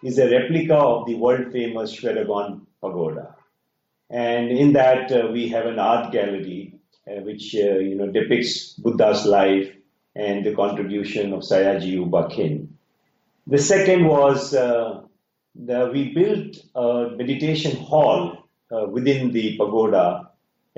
is 0.03 0.19
a 0.19 0.31
replica 0.31 0.75
of 0.77 1.07
the 1.07 1.15
world 1.15 1.53
famous 1.53 1.95
Shwedagon 1.95 2.62
Pagoda. 2.81 3.35
And 4.11 4.50
in 4.50 4.73
that, 4.75 5.11
uh, 5.12 5.29
we 5.33 5.49
have 5.49 5.67
an 5.67 5.79
art 5.79 6.12
gallery 6.12 6.79
uh, 7.09 7.21
which 7.23 7.55
uh, 7.55 7.79
you 7.79 7.95
know 7.95 8.11
depicts 8.11 8.75
Buddha's 8.75 9.25
life 9.25 9.71
and 10.15 10.45
the 10.45 10.55
contribution 10.55 11.33
of 11.33 11.41
Sayagyi 11.41 11.93
U 11.93 12.07
Ba 12.07 12.29
Khin. 12.29 12.69
The 13.47 13.59
second 13.59 14.07
was 14.07 14.55
uh, 14.55 15.03
the, 15.55 15.91
we 15.93 16.12
built 16.12 16.57
a 16.75 17.11
meditation 17.17 17.77
hall 17.77 18.49
uh, 18.71 18.87
within 18.87 19.33
the 19.33 19.57
pagoda, 19.57 20.27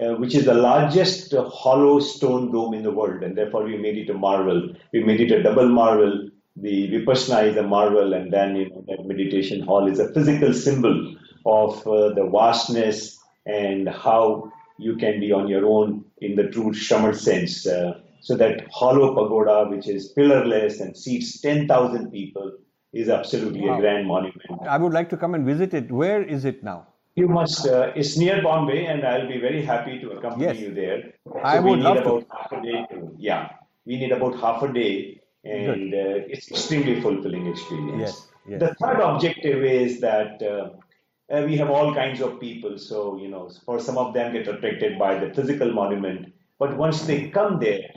uh, 0.03 0.15
which 0.15 0.35
is 0.35 0.45
the 0.45 0.55
largest 0.55 1.35
hollow 1.35 2.01
stone 2.01 2.51
dome 2.53 2.75
in 2.75 2.83
the 2.83 2.91
world, 2.91 3.23
and 3.23 3.37
therefore 3.37 3.65
we 3.65 3.77
made 3.77 3.99
it 3.99 4.11
a 4.11 4.15
marvel. 4.15 4.75
We 4.93 5.03
made 5.05 5.21
it 5.21 5.33
a 5.33 5.43
double 5.43 5.69
marvel 5.69 6.31
the 6.57 6.89
vipassana 6.89 7.49
is 7.49 7.57
a 7.57 7.63
marvel, 7.63 8.13
and 8.13 8.33
then 8.33 8.57
you 8.57 8.71
know 8.71 8.85
that 8.89 9.07
meditation 9.07 9.63
hall 9.63 9.91
is 9.91 9.99
a 9.99 10.13
physical 10.13 10.53
symbol 10.53 11.17
of 11.47 11.87
uh, 11.87 12.13
the 12.15 12.29
vastness 12.31 13.19
and 13.47 13.89
how 13.89 14.53
you 14.79 14.97
can 14.97 15.21
be 15.21 15.33
on 15.33 15.49
your 15.49 15.67
own 15.67 16.05
in 16.19 16.37
the 16.37 16.49
true 16.49 16.73
Shraman 16.73 17.17
sense. 17.17 17.67
Uh, 17.67 18.01
so 18.21 18.37
that 18.37 18.67
hollow 18.71 19.15
pagoda, 19.15 19.71
which 19.71 19.89
is 19.89 20.13
pillarless 20.17 20.81
and 20.81 20.97
seats 20.97 21.41
10,000 21.41 22.11
people, 22.11 22.53
is 22.93 23.09
absolutely 23.09 23.63
wow. 23.63 23.79
a 23.79 23.81
grand 23.81 24.07
monument. 24.07 24.43
I 24.69 24.77
would 24.77 24.93
like 24.93 25.09
to 25.11 25.17
come 25.17 25.35
and 25.35 25.47
visit 25.47 25.73
it. 25.73 25.91
Where 25.91 26.23
is 26.23 26.45
it 26.45 26.63
now? 26.63 26.89
You 27.21 27.29
must. 27.29 27.67
Uh, 27.67 27.93
it's 28.01 28.17
near 28.17 28.37
Bombay, 28.43 28.87
and 28.87 29.07
I'll 29.11 29.29
be 29.29 29.39
very 29.49 29.63
happy 29.73 29.95
to 30.03 30.11
accompany 30.17 30.47
yes. 30.47 30.59
you 30.63 30.71
there. 30.83 31.01
So 31.25 31.39
I 31.55 31.59
would 31.61 31.81
love 31.89 31.99
about 31.99 32.21
to. 32.21 32.37
Half 32.37 32.53
a 32.59 32.61
day 32.69 32.79
to, 32.91 33.15
yeah, 33.19 33.43
we 33.87 33.99
need 34.01 34.13
about 34.19 34.35
half 34.45 34.63
a 34.69 34.73
day 34.73 35.21
and 35.45 35.95
uh, 35.95 36.33
it's 36.33 36.51
extremely 36.51 37.01
fulfilling 37.01 37.47
experience. 37.47 38.01
Yes, 38.01 38.29
yes. 38.49 38.61
The 38.61 38.75
third 38.75 39.01
objective 39.01 39.65
is 39.65 40.01
that 40.01 40.43
uh, 40.43 41.35
uh, 41.35 41.43
we 41.47 41.57
have 41.57 41.71
all 41.71 41.95
kinds 41.95 42.21
of 42.21 42.41
people. 42.41 42.79
So 42.79 43.17
you 43.17 43.29
know, 43.29 43.51
for 43.65 43.81
some 43.81 43.99
of 43.99 44.13
them 44.15 44.33
get 44.33 44.49
attracted 44.49 44.99
by 44.99 45.19
the 45.19 45.33
physical 45.35 45.73
monument, 45.73 46.33
but 46.59 46.77
once 46.77 47.03
they 47.03 47.29
come 47.29 47.59
there, 47.59 47.91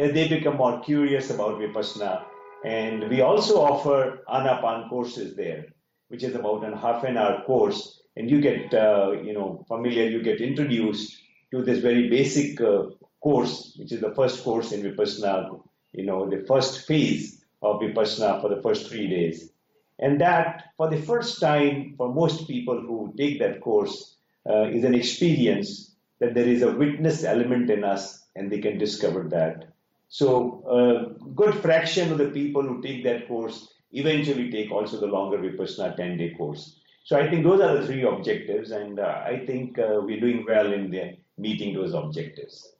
uh, 0.00 0.08
they 0.08 0.28
become 0.28 0.56
more 0.56 0.80
curious 0.80 1.30
about 1.30 1.58
vipassana. 1.58 2.24
And 2.64 3.08
we 3.08 3.22
also 3.22 3.60
offer 3.60 4.22
anapan 4.28 4.90
courses 4.90 5.34
there, 5.34 5.64
which 6.08 6.22
is 6.22 6.34
about 6.34 6.64
a 6.70 6.76
half 6.76 7.04
an 7.04 7.16
hour 7.16 7.42
course, 7.46 7.99
and 8.16 8.30
you 8.30 8.40
get 8.40 8.72
uh, 8.74 9.12
you 9.22 9.32
know 9.32 9.64
familiar, 9.68 10.04
you 10.04 10.22
get 10.22 10.40
introduced 10.40 11.18
to 11.52 11.62
this 11.62 11.80
very 11.80 12.08
basic 12.08 12.60
uh, 12.60 12.84
course, 13.20 13.74
which 13.78 13.92
is 13.92 14.00
the 14.00 14.14
first 14.14 14.42
course 14.44 14.72
in 14.72 14.82
vipassana 14.82 15.60
you 15.92 16.04
know, 16.04 16.28
the 16.28 16.44
first 16.46 16.86
phase 16.86 17.44
of 17.62 17.80
Vipassana 17.80 18.40
for 18.40 18.48
the 18.48 18.62
first 18.62 18.88
three 18.88 19.08
days. 19.08 19.50
And 19.98 20.20
that, 20.20 20.64
for 20.76 20.88
the 20.88 21.00
first 21.02 21.40
time, 21.40 21.94
for 21.96 22.12
most 22.12 22.48
people 22.48 22.80
who 22.80 23.12
take 23.18 23.38
that 23.40 23.60
course, 23.60 24.16
uh, 24.48 24.68
is 24.68 24.84
an 24.84 24.94
experience 24.94 25.94
that 26.20 26.34
there 26.34 26.48
is 26.48 26.62
a 26.62 26.72
witness 26.72 27.24
element 27.24 27.70
in 27.70 27.84
us 27.84 28.24
and 28.34 28.50
they 28.50 28.58
can 28.58 28.78
discover 28.78 29.24
that. 29.28 29.68
So, 30.08 30.64
a 30.66 30.70
uh, 30.70 31.08
good 31.34 31.54
fraction 31.56 32.10
of 32.10 32.18
the 32.18 32.30
people 32.30 32.62
who 32.62 32.80
take 32.80 33.04
that 33.04 33.28
course 33.28 33.68
eventually 33.92 34.50
take 34.50 34.70
also 34.70 34.98
the 34.98 35.06
longer 35.06 35.38
Vipassana 35.38 35.96
10 35.96 36.16
day 36.16 36.34
course. 36.34 36.79
So, 37.02 37.16
I 37.16 37.28
think 37.28 37.44
those 37.44 37.60
are 37.60 37.78
the 37.78 37.86
three 37.86 38.02
objectives, 38.02 38.70
and 38.70 39.00
uh, 39.00 39.22
I 39.24 39.44
think 39.46 39.78
uh, 39.78 40.00
we're 40.02 40.20
doing 40.20 40.44
well 40.46 40.72
in 40.72 40.90
the 40.90 41.16
meeting 41.38 41.74
those 41.74 41.94
objectives. 41.94 42.74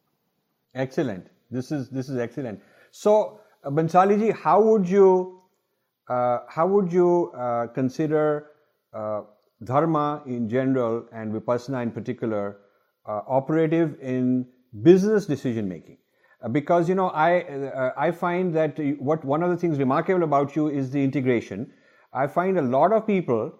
Excellent. 0.74 1.26
This 1.50 1.72
is 1.72 1.88
this 1.88 2.08
is 2.08 2.18
excellent. 2.18 2.60
So, 2.90 3.40
uh, 3.64 3.70
Bhanshali 3.70 4.32
how 4.32 4.60
would 4.62 4.88
you 4.88 5.40
uh, 6.10 6.40
how 6.48 6.66
would 6.66 6.92
you 6.92 7.32
uh, 7.32 7.68
consider 7.68 8.50
uh, 8.92 9.22
dharma 9.62 10.22
in 10.26 10.48
general 10.48 11.06
and 11.12 11.32
vipassana 11.32 11.82
in 11.82 11.90
particular 11.90 12.58
operative 13.06 13.96
in 14.00 14.46
business 14.82 15.26
decision 15.26 15.68
making? 15.68 15.98
Because 16.52 16.88
you 16.88 16.94
know, 16.94 17.10
I 17.10 17.92
I 17.96 18.10
find 18.10 18.54
that 18.54 18.78
what 18.98 19.24
one 19.24 19.42
of 19.42 19.50
the 19.50 19.56
things 19.56 19.78
remarkable 19.78 20.22
about 20.24 20.56
you 20.56 20.68
is 20.68 20.90
the 20.90 21.02
integration. 21.02 21.72
I 22.12 22.26
find 22.26 22.58
a 22.58 22.62
lot 22.62 22.92
of 22.92 23.06
people 23.06 23.52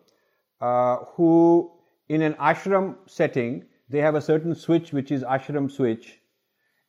who 0.61 1.71
in 2.09 2.23
an 2.23 2.35
ashram 2.35 2.95
setting 3.07 3.65
they 3.89 3.99
have 3.99 4.15
a 4.15 4.21
certain 4.21 4.55
switch 4.55 4.93
which 4.93 5.11
is 5.11 5.23
ashram 5.23 5.71
switch 5.71 6.21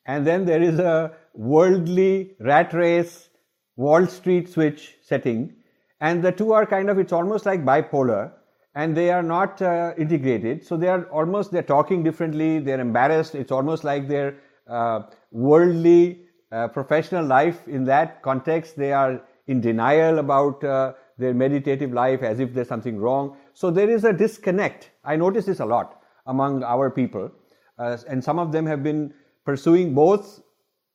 and 0.05 0.25
then 0.25 0.45
there 0.45 0.61
is 0.61 0.79
a 0.79 1.11
worldly 1.33 2.35
rat 2.39 2.73
race 2.73 3.29
Wall 3.77 4.05
Street 4.05 4.49
switch 4.49 4.97
setting, 5.01 5.53
and 6.01 6.23
the 6.23 6.31
two 6.31 6.53
are 6.53 6.65
kind 6.65 6.89
of 6.89 6.99
it's 6.99 7.13
almost 7.13 7.45
like 7.45 7.63
bipolar, 7.63 8.31
and 8.75 8.95
they 8.95 9.09
are 9.11 9.23
not 9.23 9.61
uh, 9.61 9.93
integrated. 9.97 10.65
So 10.65 10.77
they 10.77 10.87
are 10.87 11.03
almost 11.05 11.51
they're 11.51 11.63
talking 11.63 12.03
differently. 12.03 12.59
They're 12.59 12.79
embarrassed. 12.79 13.35
It's 13.35 13.51
almost 13.51 13.83
like 13.83 14.07
their 14.07 14.35
uh, 14.67 15.03
worldly 15.31 16.25
uh, 16.51 16.67
professional 16.67 17.25
life 17.25 17.67
in 17.67 17.85
that 17.85 18.21
context. 18.21 18.75
They 18.75 18.91
are 18.91 19.21
in 19.47 19.61
denial 19.61 20.19
about 20.19 20.63
uh, 20.63 20.93
their 21.17 21.33
meditative 21.33 21.93
life 21.93 22.21
as 22.23 22.39
if 22.39 22.53
there's 22.53 22.67
something 22.67 22.99
wrong. 22.99 23.37
So 23.53 23.71
there 23.71 23.89
is 23.89 24.03
a 24.03 24.13
disconnect. 24.13 24.91
I 25.03 25.15
notice 25.15 25.45
this 25.45 25.59
a 25.59 25.65
lot 25.65 26.01
among 26.25 26.63
our 26.63 26.89
people, 26.89 27.31
uh, 27.77 27.97
and 28.07 28.23
some 28.23 28.39
of 28.39 28.51
them 28.51 28.65
have 28.65 28.83
been 28.83 29.13
pursuing 29.45 29.93
both 29.93 30.41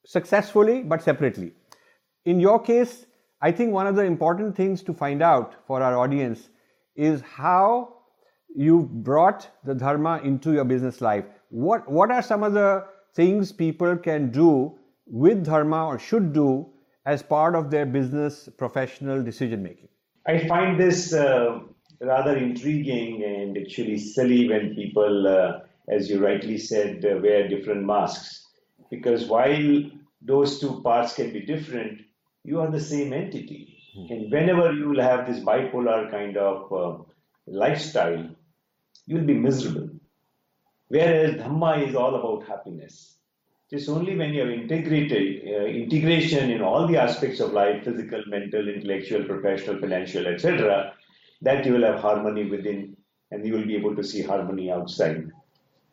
successfully 0.05 0.83
but 0.83 1.03
separately. 1.03 1.53
In 2.25 2.41
your 2.41 2.61
case, 2.61 3.07
I 3.43 3.53
think 3.53 3.73
one 3.73 3.87
of 3.87 3.97
the 3.97 4.03
important 4.03 4.57
things 4.57 4.83
to 4.85 4.95
find 4.95 5.23
out 5.23 5.55
for 5.67 5.83
our 5.83 5.99
audience 5.99 6.49
is 6.95 7.21
how 7.21 7.97
you 8.55 8.89
brought 8.91 9.49
the 9.65 9.75
dharma 9.75 10.21
into 10.25 10.53
your 10.53 10.65
business 10.65 11.01
life. 11.01 11.25
What, 11.51 11.91
what 11.91 12.11
are 12.11 12.23
some 12.23 12.43
of 12.43 12.55
the 12.55 12.87
things 13.15 13.53
people 13.53 13.97
can 13.97 14.31
do 14.31 14.79
with 15.07 15.45
dharma 15.45 15.87
or 15.87 15.99
should 15.99 16.33
do 16.33 16.67
as 17.05 17.23
part 17.23 17.55
of 17.55 17.71
their 17.71 17.87
business 17.87 18.49
professional 18.57 19.23
decision 19.23 19.63
making? 19.63 19.89
I 20.27 20.47
find 20.49 20.81
this 20.81 21.13
uh, 21.13 21.61
rather 22.01 22.37
intriguing 22.37 23.25
and 23.25 23.57
actually 23.59 23.99
silly 23.99 24.49
when 24.49 24.75
people 24.75 25.27
uh, 25.27 25.61
as 25.89 26.11
you 26.11 26.25
rightly 26.25 26.59
said, 26.59 27.05
uh, 27.05 27.19
wear 27.21 27.49
different 27.49 27.85
masks. 27.85 28.47
Because 28.91 29.27
while 29.27 29.83
those 30.21 30.59
two 30.59 30.81
parts 30.83 31.15
can 31.15 31.33
be 31.33 31.41
different, 31.41 32.01
you 32.45 32.61
are 32.61 32.71
the 32.71 32.81
same 32.81 33.13
entity. 33.13 33.79
Mm-hmm. 33.97 34.13
And 34.13 34.33
whenever 34.33 34.73
you 34.73 34.89
will 34.89 35.01
have 35.01 35.27
this 35.27 35.45
bipolar 35.45 36.11
kind 36.11 36.37
of 36.37 36.73
uh, 36.73 37.03
lifestyle, 37.47 38.29
you'll 39.07 39.25
be 39.25 39.35
miserable. 39.35 39.91
Whereas 40.89 41.35
Dhamma 41.35 41.87
is 41.87 41.95
all 41.95 42.15
about 42.15 42.47
happiness. 42.47 43.15
It's 43.71 43.89
only 43.89 44.17
when 44.17 44.33
you 44.33 44.43
have 44.43 44.51
integrated 44.51 45.43
uh, 45.49 45.67
integration 45.67 46.51
in 46.51 46.63
all 46.63 46.87
the 46.87 46.97
aspects 46.97 47.41
of 47.41 47.53
life, 47.53 47.83
physical, 47.83 48.23
mental, 48.29 48.69
intellectual, 48.69 49.25
professional, 49.25 49.81
financial, 49.81 50.29
etc., 50.29 50.95
that 51.43 51.65
you 51.65 51.73
will 51.73 51.85
have 51.85 52.01
harmony 52.01 52.49
within 52.49 52.97
and 53.31 53.47
you 53.47 53.53
will 53.53 53.67
be 53.67 53.77
able 53.77 53.95
to 53.97 54.05
see 54.05 54.23
harmony 54.23 54.71
outside. 54.71 55.31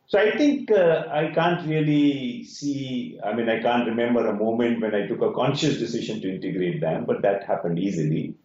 So 0.07 0.19
I 0.19 0.37
think 0.37 0.69
uh, 0.69 1.05
I 1.09 1.31
can't 1.33 1.65
really 1.67 2.43
see, 2.43 3.19
I 3.23 3.33
mean, 3.33 3.49
I 3.49 3.61
can't 3.61 3.87
remember 3.87 4.27
a 4.27 4.37
moment 4.37 4.81
when 4.81 4.93
I 4.93 5.07
took 5.07 5.21
a 5.21 5.33
conscious 5.33 5.79
decision 5.79 6.21
to 6.21 6.29
integrate 6.29 6.81
them, 6.81 7.05
but 7.05 7.21
that 7.21 7.45
happened 7.45 7.79
easily. 7.79 8.35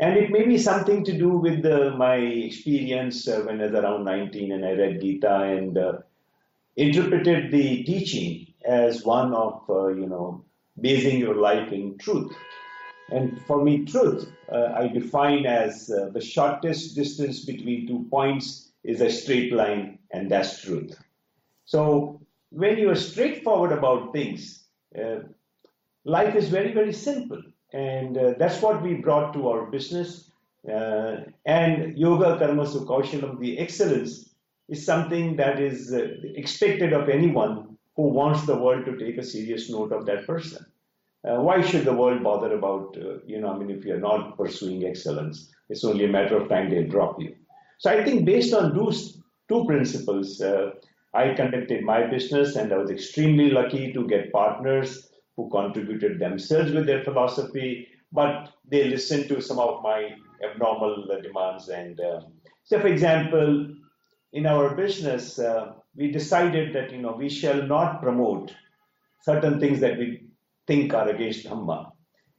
And 0.00 0.16
it 0.16 0.30
may 0.30 0.46
be 0.46 0.58
something 0.58 1.04
to 1.04 1.18
do 1.18 1.30
with 1.30 1.64
uh, 1.66 1.90
my 1.96 2.16
experience 2.16 3.26
uh, 3.26 3.42
when 3.44 3.60
I 3.60 3.66
was 3.66 3.74
around 3.74 4.04
19 4.04 4.52
and 4.52 4.64
I 4.64 4.72
read 4.72 5.00
Gita 5.00 5.40
and 5.42 5.76
uh, 5.76 5.92
interpreted 6.76 7.50
the 7.50 7.82
teaching 7.82 8.46
as 8.64 9.04
one 9.04 9.34
of, 9.34 9.64
uh, 9.68 9.88
you 9.88 10.06
know, 10.06 10.44
basing 10.80 11.18
your 11.18 11.34
life 11.34 11.72
in 11.72 11.98
truth. 11.98 12.32
And 13.10 13.40
for 13.46 13.64
me, 13.64 13.84
truth, 13.84 14.30
uh, 14.52 14.72
I 14.74 14.88
define 14.88 15.46
as 15.46 15.86
the 15.86 16.20
shortest 16.20 16.94
distance 16.94 17.44
between 17.44 17.86
two 17.86 18.06
points 18.10 18.72
is 18.84 19.00
a 19.00 19.10
straight 19.10 19.52
line, 19.52 19.98
and 20.12 20.30
that's 20.30 20.62
truth. 20.62 20.98
So 21.64 22.20
when 22.50 22.78
you 22.78 22.90
are 22.90 22.94
straightforward 22.94 23.72
about 23.72 24.12
things, 24.12 24.64
uh, 24.98 25.20
life 26.04 26.34
is 26.34 26.48
very, 26.48 26.72
very 26.72 26.92
simple. 26.92 27.42
And 27.72 28.16
uh, 28.16 28.34
that's 28.38 28.62
what 28.62 28.82
we 28.82 28.94
brought 28.94 29.34
to 29.34 29.48
our 29.48 29.66
business. 29.66 30.30
Uh, 30.66 31.16
and 31.44 31.96
yoga 31.96 32.38
karma 32.38 32.64
kaushalam, 32.64 33.38
the 33.38 33.58
excellence, 33.58 34.34
is 34.68 34.84
something 34.84 35.36
that 35.36 35.60
is 35.60 35.92
uh, 35.92 36.08
expected 36.34 36.92
of 36.92 37.08
anyone 37.08 37.76
who 37.96 38.08
wants 38.08 38.46
the 38.46 38.56
world 38.56 38.84
to 38.86 38.96
take 38.96 39.18
a 39.18 39.22
serious 39.22 39.70
note 39.70 39.92
of 39.92 40.06
that 40.06 40.26
person. 40.26 40.64
Uh, 41.26 41.40
why 41.40 41.60
should 41.60 41.84
the 41.84 41.92
world 41.92 42.22
bother 42.22 42.54
about, 42.54 42.96
uh, 42.96 43.18
you 43.26 43.40
know, 43.40 43.52
I 43.52 43.58
mean, 43.58 43.70
if 43.70 43.84
you're 43.84 44.00
not 44.00 44.36
pursuing 44.36 44.84
excellence, 44.84 45.52
it's 45.68 45.84
only 45.84 46.04
a 46.04 46.08
matter 46.08 46.36
of 46.36 46.48
time 46.48 46.70
they'll 46.70 46.88
drop 46.88 47.20
you. 47.20 47.34
So 47.78 47.90
I 47.90 48.04
think 48.04 48.24
based 48.24 48.54
on 48.54 48.76
those 48.76 49.20
two 49.48 49.64
principles, 49.64 50.40
uh, 50.40 50.70
I 51.14 51.34
conducted 51.34 51.84
my 51.84 52.06
business 52.06 52.56
and 52.56 52.72
I 52.72 52.78
was 52.78 52.90
extremely 52.90 53.50
lucky 53.50 53.92
to 53.92 54.06
get 54.06 54.32
partners 54.32 55.10
who 55.36 55.48
contributed 55.50 56.18
themselves 56.18 56.72
with 56.72 56.86
their 56.86 57.02
philosophy, 57.02 57.88
but 58.12 58.50
they 58.66 58.84
listened 58.84 59.28
to 59.28 59.40
some 59.40 59.58
of 59.58 59.82
my 59.82 60.10
abnormal 60.44 61.06
demands. 61.22 61.68
And 61.68 62.00
uh, 62.00 62.20
so, 62.64 62.80
for 62.80 62.86
example, 62.86 63.68
in 64.32 64.46
our 64.46 64.74
business, 64.74 65.38
uh, 65.38 65.72
we 65.96 66.10
decided 66.10 66.74
that 66.74 66.92
you 66.92 66.98
know 66.98 67.12
we 67.12 67.28
shall 67.28 67.62
not 67.62 68.02
promote 68.02 68.54
certain 69.22 69.58
things 69.58 69.80
that 69.80 69.98
we 69.98 70.27
think 70.68 70.94
are 70.94 71.08
against 71.08 71.46
Dhamma. 71.46 71.90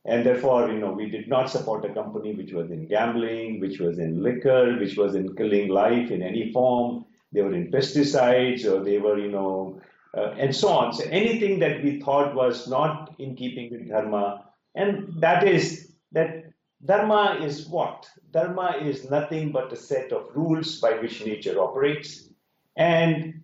And 0.05 0.25
therefore, 0.25 0.71
you 0.71 0.79
know, 0.79 0.93
we 0.93 1.09
did 1.09 1.27
not 1.27 1.49
support 1.49 1.83
a 1.83 1.93
company 1.93 2.33
which 2.33 2.53
was 2.53 2.71
in 2.71 2.87
gambling, 2.87 3.59
which 3.59 3.79
was 3.79 3.99
in 3.99 4.23
liquor, 4.23 4.77
which 4.79 4.95
was 4.95 5.13
in 5.15 5.35
killing 5.35 5.67
life 5.67 6.09
in 6.09 6.23
any 6.23 6.53
form. 6.53 7.05
They 7.33 7.41
were 7.41 7.53
in 7.53 7.69
pesticides, 7.69 8.65
or 8.65 8.83
they 8.83 8.97
were, 8.97 9.19
you 9.19 9.29
know, 9.29 9.81
uh, 10.17 10.31
and 10.37 10.55
so 10.55 10.69
on. 10.69 10.93
So 10.93 11.03
anything 11.09 11.59
that 11.59 11.83
we 11.83 11.99
thought 11.99 12.33
was 12.33 12.67
not 12.67 13.13
in 13.19 13.35
keeping 13.35 13.69
with 13.71 13.89
dharma, 13.89 14.45
and 14.73 15.21
that 15.21 15.47
is 15.47 15.91
that 16.13 16.45
dharma 16.83 17.39
is 17.43 17.67
what? 17.67 18.09
Dharma 18.31 18.77
is 18.81 19.09
nothing 19.09 19.51
but 19.51 19.73
a 19.73 19.75
set 19.75 20.11
of 20.11 20.35
rules 20.35 20.79
by 20.79 20.93
which 20.93 21.23
nature 21.25 21.59
operates, 21.59 22.29
and 22.75 23.43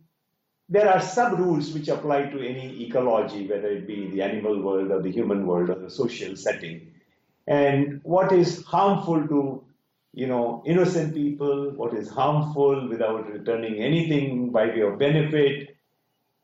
there 0.68 0.92
are 0.92 1.00
sub 1.00 1.38
rules 1.38 1.74
which 1.74 1.90
apply 1.90 2.24
to 2.24 2.40
any 2.40 2.84
ecology, 2.84 3.48
whether 3.48 3.68
it 3.68 3.88
be 3.88 4.10
the 4.10 4.22
animal 4.22 4.62
world 4.62 4.92
or 4.92 5.02
the 5.02 5.12
human 5.12 5.46
world 5.46 5.70
or 5.70 5.76
the 5.76 5.90
social 5.90 6.36
setting. 6.36 6.92
And 7.48 8.02
what 8.04 8.32
is 8.32 8.64
harmful 8.64 9.28
to 9.28 9.64
you 10.14 10.28
know 10.28 10.64
innocent 10.66 11.14
people, 11.14 11.72
what 11.76 11.94
is 11.94 12.10
harmful 12.10 12.88
without 12.90 13.30
returning 13.30 13.76
anything 13.76 14.52
by 14.52 14.68
way 14.68 14.82
of 14.82 14.98
benefit, 14.98 15.78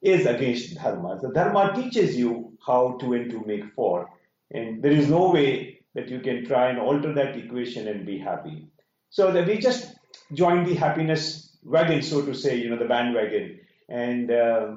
is 0.01 0.25
against 0.27 0.75
dharma. 0.75 1.19
The 1.21 1.29
dharma 1.29 1.73
teaches 1.75 2.15
you 2.15 2.53
how 2.65 2.97
two 2.99 3.13
and 3.13 3.31
two 3.31 3.43
make 3.47 3.73
four, 3.73 4.09
and 4.51 4.83
there 4.83 4.91
is 4.91 5.09
no 5.09 5.31
way 5.31 5.79
that 5.95 6.09
you 6.09 6.19
can 6.19 6.45
try 6.45 6.69
and 6.69 6.79
alter 6.79 7.11
that 7.13 7.35
equation 7.35 7.87
and 7.87 8.05
be 8.05 8.19
happy. 8.19 8.67
So 9.09 9.31
that 9.31 9.47
we 9.47 9.57
just 9.57 9.95
join 10.33 10.63
the 10.63 10.75
happiness 10.75 11.57
wagon, 11.63 12.01
so 12.01 12.21
to 12.23 12.33
say, 12.33 12.55
you 12.55 12.69
know, 12.69 12.77
the 12.77 12.85
bandwagon 12.85 13.59
and 13.91 14.31
uh, 14.31 14.75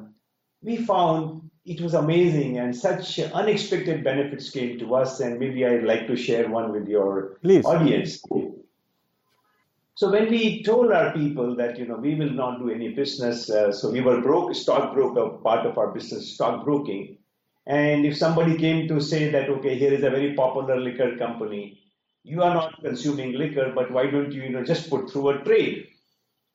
we 0.63 0.77
found 0.77 1.51
it 1.65 1.81
was 1.81 1.95
amazing 1.95 2.59
and 2.59 2.77
such 2.77 3.19
unexpected 3.19 4.05
benefits 4.05 4.51
came 4.51 4.79
to 4.79 4.95
us. 4.95 5.21
And 5.21 5.39
maybe 5.39 5.65
I'd 5.65 5.85
like 5.85 6.07
to 6.09 6.17
share 6.17 6.49
one 6.49 6.73
with 6.73 6.89
your 6.89 7.39
Please. 7.43 7.65
audience. 7.65 8.23
So 9.97 10.11
when 10.11 10.29
we 10.29 10.63
told 10.65 10.91
our 10.91 11.13
people 11.13 11.55
that 11.57 11.79
you 11.79 11.87
know 11.87 11.97
we 11.97 12.17
will 12.17 12.31
not 12.31 12.59
do 12.59 12.69
any 12.69 12.89
business, 12.89 13.49
uh, 13.49 13.71
so 13.71 13.91
we 13.91 14.01
were 14.01 14.21
broke 14.21 14.55
stockbroker, 14.55 15.39
part 15.39 15.65
of 15.65 15.79
our 15.79 15.93
business 15.93 16.35
stockbroking, 16.35 17.19
and 17.67 18.05
if 18.05 18.17
somebody 18.17 18.59
came 18.59 18.89
to 18.89 19.01
say 19.01 19.31
that 19.31 19.49
okay, 19.49 19.79
here 19.79 19.93
is 19.93 20.03
a 20.03 20.11
very 20.11 20.35
popular 20.35 20.81
liquor 20.81 21.17
company, 21.17 21.81
you 22.25 22.43
are 22.43 22.53
not 22.53 22.83
consuming 22.83 23.35
liquor, 23.35 23.71
but 23.73 23.93
why 23.93 24.11
don't 24.11 24.33
you 24.33 24.43
you 24.43 24.51
know 24.51 24.65
just 24.65 24.91
put 24.91 25.09
through 25.09 25.29
a 25.29 25.39
trade? 25.45 25.87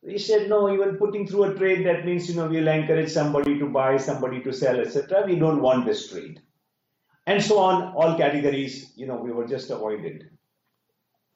He 0.06 0.18
said, 0.18 0.50
no, 0.50 0.74
even 0.74 0.96
putting 0.98 1.28
through 1.28 1.44
a 1.44 1.56
trade, 1.56 1.86
that 1.86 2.06
means, 2.06 2.30
you 2.30 2.36
know, 2.36 2.48
we'll 2.48 2.68
encourage 2.68 3.12
somebody 3.12 3.60
to 3.60 3.68
buy, 3.68 3.98
somebody 3.98 4.42
to 4.44 4.54
sell, 4.54 4.80
etc. 4.80 5.26
We 5.26 5.38
don't 5.38 5.62
want 5.62 5.86
this 5.86 6.10
trade. 6.10 6.42
And 7.28 7.44
so 7.44 7.60
on, 7.60 7.94
all 7.94 8.18
categories, 8.18 8.94
you 8.96 9.08
know, 9.08 9.18
we 9.18 9.32
were 9.32 9.46
just 9.46 9.70
avoided. 9.70 10.30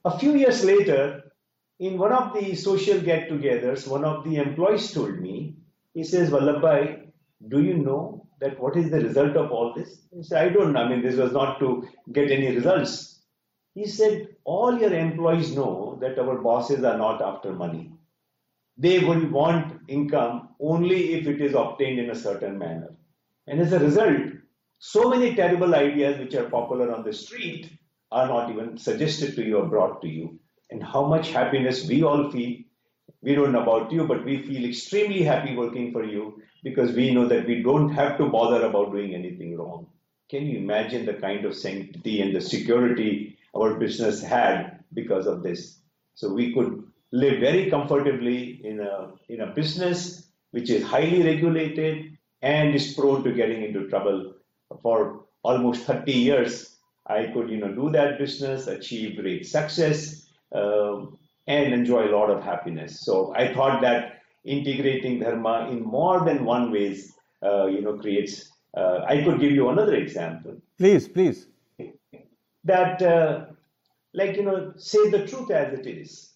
A 0.05 0.17
few 0.17 0.35
years 0.35 0.63
later, 0.63 1.33
in 1.79 1.97
one 1.97 2.13
of 2.13 2.33
the 2.33 2.55
social 2.55 2.99
get-togethers, 3.01 3.87
one 3.87 4.05
of 4.05 4.23
the 4.23 4.37
employees 4.37 4.91
told 4.91 5.19
me, 5.19 5.57
he 5.93 6.03
says, 6.03 6.29
Vallabhbhai, 6.29 7.07
do 7.49 7.61
you 7.61 7.75
know 7.75 8.25
that 8.39 8.59
what 8.59 8.77
is 8.77 8.89
the 8.89 9.01
result 9.01 9.35
of 9.35 9.51
all 9.51 9.73
this? 9.73 10.01
He 10.11 10.23
said, 10.23 10.47
I 10.47 10.49
don't 10.49 10.71
know. 10.71 10.81
I 10.81 10.89
mean, 10.89 11.03
this 11.03 11.17
was 11.17 11.33
not 11.33 11.59
to 11.59 11.87
get 12.13 12.31
any 12.31 12.55
results. 12.55 13.21
He 13.75 13.87
said, 13.87 14.29
all 14.45 14.79
your 14.79 14.93
employees 14.93 15.55
know 15.55 15.97
that 16.01 16.17
our 16.17 16.37
bosses 16.37 16.83
are 16.83 16.97
not 16.97 17.21
after 17.21 17.51
money 17.51 17.91
they 18.77 18.99
will 18.99 19.27
want 19.29 19.81
income 19.87 20.49
only 20.59 21.13
if 21.13 21.27
it 21.27 21.41
is 21.41 21.53
obtained 21.53 21.99
in 21.99 22.09
a 22.09 22.15
certain 22.15 22.57
manner. 22.57 22.95
And 23.47 23.59
as 23.59 23.73
a 23.73 23.79
result, 23.79 24.21
so 24.79 25.09
many 25.09 25.35
terrible 25.35 25.75
ideas 25.75 26.19
which 26.19 26.33
are 26.35 26.49
popular 26.49 26.93
on 26.93 27.03
the 27.03 27.13
street 27.13 27.71
are 28.11 28.27
not 28.27 28.49
even 28.49 28.77
suggested 28.77 29.35
to 29.35 29.43
you 29.43 29.57
or 29.57 29.67
brought 29.67 30.01
to 30.01 30.07
you. 30.07 30.39
And 30.69 30.81
how 30.81 31.05
much 31.05 31.31
happiness 31.31 31.87
we 31.87 32.03
all 32.03 32.31
feel. 32.31 32.57
We 33.21 33.35
don't 33.35 33.51
know 33.51 33.61
about 33.61 33.91
you, 33.91 34.07
but 34.07 34.25
we 34.25 34.41
feel 34.41 34.65
extremely 34.65 35.23
happy 35.23 35.55
working 35.55 35.91
for 35.91 36.03
you 36.03 36.41
because 36.63 36.93
we 36.93 37.13
know 37.13 37.27
that 37.27 37.45
we 37.47 37.61
don't 37.61 37.89
have 37.89 38.17
to 38.17 38.27
bother 38.27 38.65
about 38.65 38.91
doing 38.91 39.13
anything 39.13 39.57
wrong. 39.57 39.87
Can 40.29 40.45
you 40.47 40.57
imagine 40.57 41.05
the 41.05 41.13
kind 41.13 41.45
of 41.45 41.55
sanctity 41.55 42.21
and 42.21 42.35
the 42.35 42.41
security 42.41 43.37
our 43.55 43.75
business 43.75 44.21
had 44.21 44.83
because 44.93 45.27
of 45.27 45.43
this? 45.43 45.79
So 46.15 46.33
we 46.33 46.53
could 46.53 46.83
live 47.13 47.39
very 47.39 47.69
comfortably 47.69 48.59
in 48.65 48.79
a, 48.79 49.11
in 49.29 49.41
a 49.41 49.47
business 49.47 50.31
which 50.49 50.69
is 50.71 50.83
highly 50.83 51.21
regulated 51.21 52.17
and 52.41 52.73
is 52.73 52.93
prone 52.93 53.23
to 53.23 53.31
getting 53.31 53.63
into 53.63 53.87
trouble. 53.87 54.33
For 54.81 55.25
almost 55.43 55.83
30 55.83 56.11
years, 56.11 56.77
I 57.05 57.27
could 57.27 57.49
you 57.51 57.57
know, 57.57 57.71
do 57.73 57.91
that 57.91 58.17
business, 58.17 58.65
achieve 58.65 59.21
great 59.21 59.45
success, 59.45 60.27
um, 60.53 61.19
and 61.45 61.71
enjoy 61.71 62.07
a 62.07 62.15
lot 62.15 62.31
of 62.31 62.43
happiness. 62.43 63.01
So 63.01 63.33
I 63.35 63.53
thought 63.53 63.81
that 63.81 64.21
integrating 64.43 65.19
dharma 65.19 65.69
in 65.69 65.83
more 65.83 66.25
than 66.25 66.45
one 66.45 66.71
ways, 66.71 67.13
uh, 67.45 67.67
you 67.67 67.81
know, 67.81 67.97
creates. 67.97 68.51
Uh, 68.75 69.05
I 69.07 69.23
could 69.23 69.39
give 69.39 69.51
you 69.51 69.69
another 69.69 69.93
example. 69.93 70.55
Please, 70.79 71.07
please. 71.07 71.47
That, 72.63 73.01
uh, 73.01 73.45
like 74.13 74.35
you 74.35 74.43
know, 74.43 74.73
say 74.77 75.09
the 75.09 75.27
truth 75.27 75.51
as 75.51 75.77
it 75.77 75.85
is. 75.85 76.32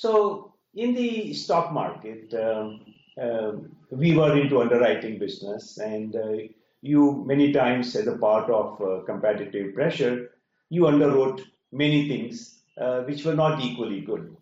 So 0.00 0.54
in 0.72 0.94
the 0.94 1.34
stock 1.34 1.72
market, 1.74 2.32
um, 2.32 2.80
uh, 3.22 3.52
we 3.90 4.16
were 4.16 4.34
into 4.34 4.62
underwriting 4.62 5.18
business, 5.18 5.76
and 5.76 6.16
uh, 6.16 6.36
you 6.80 7.22
many 7.26 7.52
times, 7.52 7.94
as 7.94 8.06
a 8.06 8.16
part 8.16 8.48
of 8.50 8.80
uh, 8.80 9.02
competitive 9.04 9.74
pressure, 9.74 10.30
you 10.70 10.84
underwrote 10.84 11.42
many 11.70 12.08
things 12.08 12.62
uh, 12.80 13.02
which 13.02 13.26
were 13.26 13.34
not 13.34 13.60
equally 13.60 14.00
good. 14.00 14.34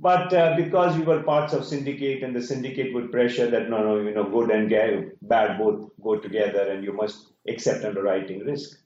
But 0.00 0.34
uh, 0.34 0.56
because 0.56 0.96
we 0.96 1.04
were 1.04 1.22
parts 1.22 1.52
of 1.52 1.64
syndicate, 1.64 2.24
and 2.24 2.34
the 2.34 2.42
syndicate 2.42 2.92
would 2.92 3.12
pressure 3.12 3.48
that 3.48 3.70
no, 3.70 3.84
no, 3.84 4.00
you 4.00 4.14
know, 4.16 4.28
good 4.28 4.50
and 4.50 5.12
bad 5.22 5.58
both 5.60 5.90
go 6.02 6.18
together, 6.18 6.72
and 6.72 6.82
you 6.82 6.92
must 6.92 7.28
accept 7.46 7.84
underwriting 7.84 8.40
risk. 8.40 8.80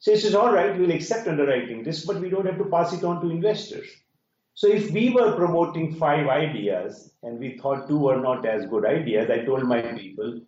So 0.00 0.10
it 0.10 0.20
says, 0.20 0.34
all 0.34 0.52
right, 0.52 0.76
we'll 0.76 0.90
accept 0.90 1.28
underwriting 1.28 1.84
risk, 1.84 2.08
but 2.08 2.20
we 2.20 2.28
don't 2.28 2.46
have 2.46 2.58
to 2.58 2.64
pass 2.64 2.92
it 2.92 3.04
on 3.04 3.20
to 3.20 3.30
investors. 3.30 3.86
So 4.54 4.68
if 4.68 4.90
we 4.90 5.10
were 5.10 5.34
promoting 5.34 5.94
five 5.94 6.28
ideas 6.28 7.12
and 7.22 7.38
we 7.38 7.56
thought 7.58 7.88
two 7.88 7.98
were 7.98 8.20
not 8.20 8.44
as 8.46 8.66
good 8.66 8.84
ideas, 8.84 9.30
I 9.30 9.44
told 9.44 9.64
my 9.64 9.80
people, 9.80 10.40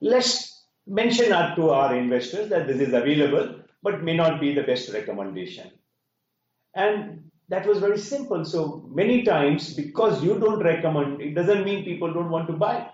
let's 0.00 0.64
mention 0.86 1.32
out 1.32 1.56
to 1.56 1.70
our 1.70 1.94
investors 1.94 2.48
that 2.50 2.66
this 2.66 2.80
is 2.80 2.94
available, 2.94 3.60
but 3.82 4.02
may 4.02 4.16
not 4.16 4.40
be 4.40 4.54
the 4.54 4.62
best 4.62 4.92
recommendation. 4.92 5.70
And 6.74 7.30
that 7.48 7.66
was 7.66 7.78
very 7.78 7.98
simple. 7.98 8.44
So 8.44 8.88
many 8.88 9.24
times, 9.24 9.74
because 9.74 10.22
you 10.22 10.38
don't 10.38 10.62
recommend, 10.62 11.20
it 11.20 11.34
doesn't 11.34 11.64
mean 11.64 11.84
people 11.84 12.12
don't 12.12 12.30
want 12.30 12.46
to 12.46 12.52
buy. 12.54 12.88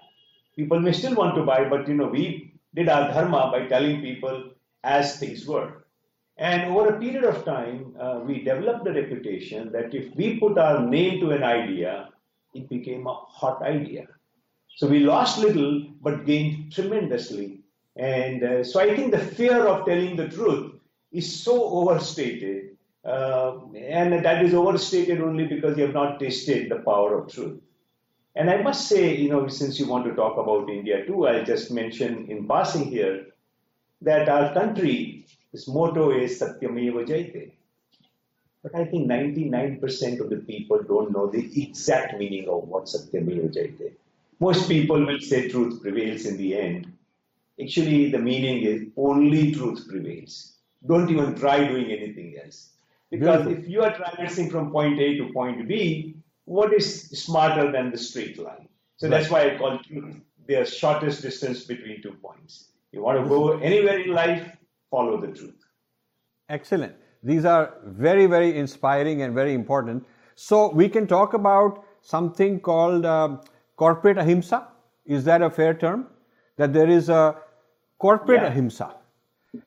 People 0.57 0.81
may 0.81 0.93
still 0.93 1.15
want 1.15 1.35
to 1.37 1.43
buy, 1.43 1.69
but 1.69 1.87
you 1.87 1.95
know, 1.95 2.09
we 2.09 2.55
did 2.75 2.89
our 2.89 3.09
dharma 3.09 3.51
by 3.53 3.67
telling 3.67 4.01
people 4.01 4.51
as 4.83 5.19
things 5.19 5.47
were. 5.47 5.86
And 6.39 6.71
over 6.71 6.89
a 6.89 7.01
period 7.01 7.25
of 7.25 7.45
time, 7.45 7.95
uh, 7.99 8.21
we 8.25 8.43
developed 8.43 8.87
a 8.87 8.93
reputation 8.93 9.73
that 9.73 9.95
if 9.95 10.15
we 10.15 10.39
put 10.39 10.59
our 10.59 10.81
name 10.87 11.21
to 11.21 11.31
an 11.31 11.43
idea, 11.43 12.11
it 12.55 12.69
became 12.69 13.07
a 13.07 13.15
hot 13.15 13.63
idea. 13.63 14.07
So 14.77 14.87
we 14.87 15.01
lost 15.01 15.39
little, 15.39 15.87
but 16.03 16.27
gained 16.27 16.73
tremendously. 16.73 17.61
And 17.97 18.43
uh, 18.43 18.65
so 18.65 18.81
I 18.81 18.95
think 18.95 19.11
the 19.13 19.19
fear 19.19 19.67
of 19.67 19.87
telling 19.87 20.17
the 20.17 20.29
truth 20.29 20.75
is 21.13 21.43
so 21.43 21.65
overstated. 21.65 22.77
Uh, 23.03 23.59
and 23.75 24.13
that 24.25 24.45
is 24.45 24.53
overstated 24.53 25.23
only 25.23 25.47
because 25.47 25.79
you 25.79 25.85
have 25.85 25.95
not 25.95 26.21
tasted 26.21 26.71
the 26.71 26.81
power 26.81 27.19
of 27.19 27.33
truth. 27.33 27.61
And 28.35 28.51
I 28.51 28.61
must 28.61 28.89
say, 28.89 29.17
you 29.17 29.31
know, 29.31 29.49
since 29.49 29.81
you 29.81 29.87
want 29.87 30.05
to 30.05 30.15
talk 30.15 30.37
about 30.37 30.69
India 30.69 31.07
too, 31.07 31.27
I'll 31.27 31.45
just 31.45 31.71
mention 31.71 32.31
in 32.31 32.47
passing 32.47 32.91
here 32.91 33.29
that 34.03 34.29
our 34.29 34.53
country 34.53 35.27
his 35.57 35.67
motto 35.69 36.11
is 36.11 36.39
Satyameva 36.39 37.03
Jayate. 37.11 37.53
But 38.63 38.75
I 38.75 38.85
think 38.85 39.09
99% 39.09 40.21
of 40.21 40.29
the 40.29 40.37
people 40.37 40.83
don't 40.83 41.13
know 41.13 41.29
the 41.29 41.45
exact 41.63 42.19
meaning 42.19 42.47
of 42.47 42.69
what 42.69 42.85
Satyameva 42.85 43.49
Jayate. 43.57 43.93
Most 44.39 44.69
people 44.69 45.01
will 45.07 45.19
say 45.19 45.49
truth 45.49 45.81
prevails 45.81 46.27
in 46.27 46.37
the 46.37 46.51
end. 46.59 46.93
Actually, 47.59 48.11
the 48.11 48.19
meaning 48.19 48.65
is 48.65 48.83
only 48.99 49.53
truth 49.53 49.89
prevails. 49.89 50.59
Don't 50.87 51.09
even 51.11 51.35
try 51.35 51.67
doing 51.67 51.91
anything 51.91 52.37
else. 52.43 52.59
Because 53.11 53.47
Beautiful. 53.47 53.65
if 53.65 53.71
you 53.71 53.83
are 53.83 53.95
traversing 53.97 54.51
from 54.51 54.71
point 54.71 55.01
A 55.01 55.17
to 55.17 55.33
point 55.33 55.67
B, 55.67 56.17
what 56.45 56.75
is 56.75 56.87
smarter 57.25 57.73
than 57.73 57.91
the 57.91 57.97
straight 57.97 58.39
line? 58.39 58.69
So 58.99 59.09
right. 59.09 59.17
that's 59.17 59.31
why 59.31 59.41
I 59.47 59.57
call 59.57 59.79
truth 59.79 60.17
the 60.47 60.67
shortest 60.67 61.23
distance 61.23 61.65
between 61.65 62.03
two 62.03 62.13
points. 62.27 62.69
You 62.93 63.03
want 63.03 63.23
to 63.23 63.27
go 63.27 63.59
anywhere 63.59 64.01
in 64.01 64.11
life, 64.11 64.57
follow 64.91 65.21
the 65.21 65.29
truth. 65.29 65.65
Excellent. 66.49 66.95
These 67.23 67.45
are 67.45 67.75
very, 67.85 68.27
very 68.27 68.57
inspiring 68.57 69.23
and 69.23 69.35
very 69.35 69.55
important. 69.55 70.05
So 70.35 70.71
we 70.73 70.89
can 70.89 71.07
talk 71.07 71.35
about 71.35 71.85
something 72.03 72.61
called 72.61 73.05
uh, 73.05 73.39
corporate 73.77 74.19
ahimsa. 74.19 74.69
Is 75.07 75.25
that 75.25 75.43
a 75.43 75.51
fair 75.51 75.75
term? 75.75 76.07
That 76.57 76.73
there 76.73 76.89
is 76.89 77.09
a 77.09 77.37
corporate 77.99 78.43
yeah. 78.43 78.49
ahimsa. 78.49 78.95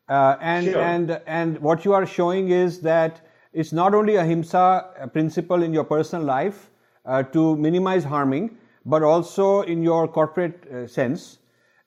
Uh, 0.07 0.37
and, 0.39 0.65
sure. 0.65 0.81
and, 0.81 1.21
and 1.25 1.59
what 1.59 1.83
you 1.83 1.93
are 1.93 2.05
showing 2.05 2.49
is 2.49 2.79
that 2.81 3.21
it's 3.53 3.73
not 3.73 3.93
only 3.95 4.15
ahimsa 4.15 5.09
principle 5.11 5.63
in 5.63 5.73
your 5.73 5.83
personal 5.83 6.23
life 6.23 6.69
uh, 7.05 7.23
to 7.23 7.55
minimize 7.57 8.03
harming, 8.03 8.57
but 8.85 9.03
also 9.03 9.61
in 9.61 9.81
your 9.81 10.07
corporate 10.07 10.65
uh, 10.71 10.87
sense. 10.87 11.39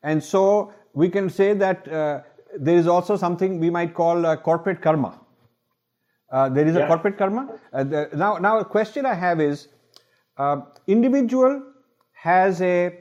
And 0.02 0.22
so 0.22 0.72
we 0.94 1.08
can 1.08 1.30
say 1.30 1.54
that 1.54 1.86
uh, 1.88 2.22
there 2.58 2.76
is 2.76 2.86
also 2.86 3.16
something 3.16 3.58
we 3.58 3.70
might 3.70 3.94
call 3.94 4.26
uh, 4.26 4.36
corporate 4.36 4.80
karma. 4.80 5.20
Uh, 6.30 6.48
there 6.48 6.66
is 6.66 6.74
yeah. 6.74 6.82
a 6.82 6.86
corporate 6.86 7.18
karma. 7.18 7.58
Uh, 7.72 7.84
the, 7.84 8.08
now, 8.14 8.38
now 8.38 8.58
a 8.58 8.64
question 8.64 9.04
I 9.06 9.14
have 9.14 9.40
is, 9.40 9.68
uh, 10.38 10.62
individual 10.86 11.62
has 12.12 12.62
a 12.62 12.98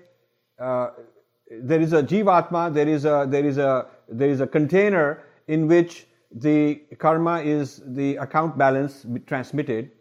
there 1.64 1.82
is 1.82 1.92
a 1.92 2.02
jivatma, 2.02 2.74
there 2.74 2.88
is 2.88 3.06
a 3.06 3.26
there 3.30 3.46
is 3.46 3.58
a 3.58 3.88
there 4.08 4.30
is 4.30 4.42
a 4.42 4.48
container 4.48 5.24
in 5.48 5.68
which 5.68 6.08
the 6.32 6.82
karma 6.98 7.42
is 7.42 7.82
the 7.86 8.16
account 8.18 8.58
balance 8.58 9.06
transmitted. 9.28 9.92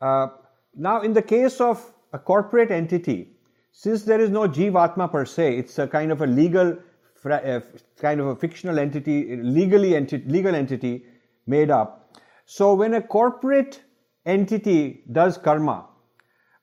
now, 0.00 1.02
in 1.02 1.12
the 1.12 1.22
case 1.22 1.60
of 1.60 1.92
a 2.12 2.18
corporate 2.18 2.70
entity, 2.70 3.28
since 3.72 4.02
there 4.02 4.20
is 4.20 4.30
no 4.30 4.48
Jivatma 4.48 5.10
per 5.10 5.24
se, 5.24 5.58
it's 5.58 5.78
a 5.78 5.86
kind 5.86 6.12
of 6.12 6.22
a 6.22 6.26
legal, 6.26 6.72
uh, 6.72 6.76
kind 7.22 8.20
of 8.20 8.26
a 8.26 8.36
fictional 8.36 8.78
entity, 8.78 9.36
legally 9.36 9.90
enti- 9.90 10.28
legal 10.30 10.54
entity 10.54 11.04
made 11.46 11.70
up. 11.70 12.16
So 12.46 12.74
when 12.74 12.94
a 12.94 13.02
corporate 13.02 13.82
entity 14.26 15.02
does 15.12 15.38
karma, 15.38 15.86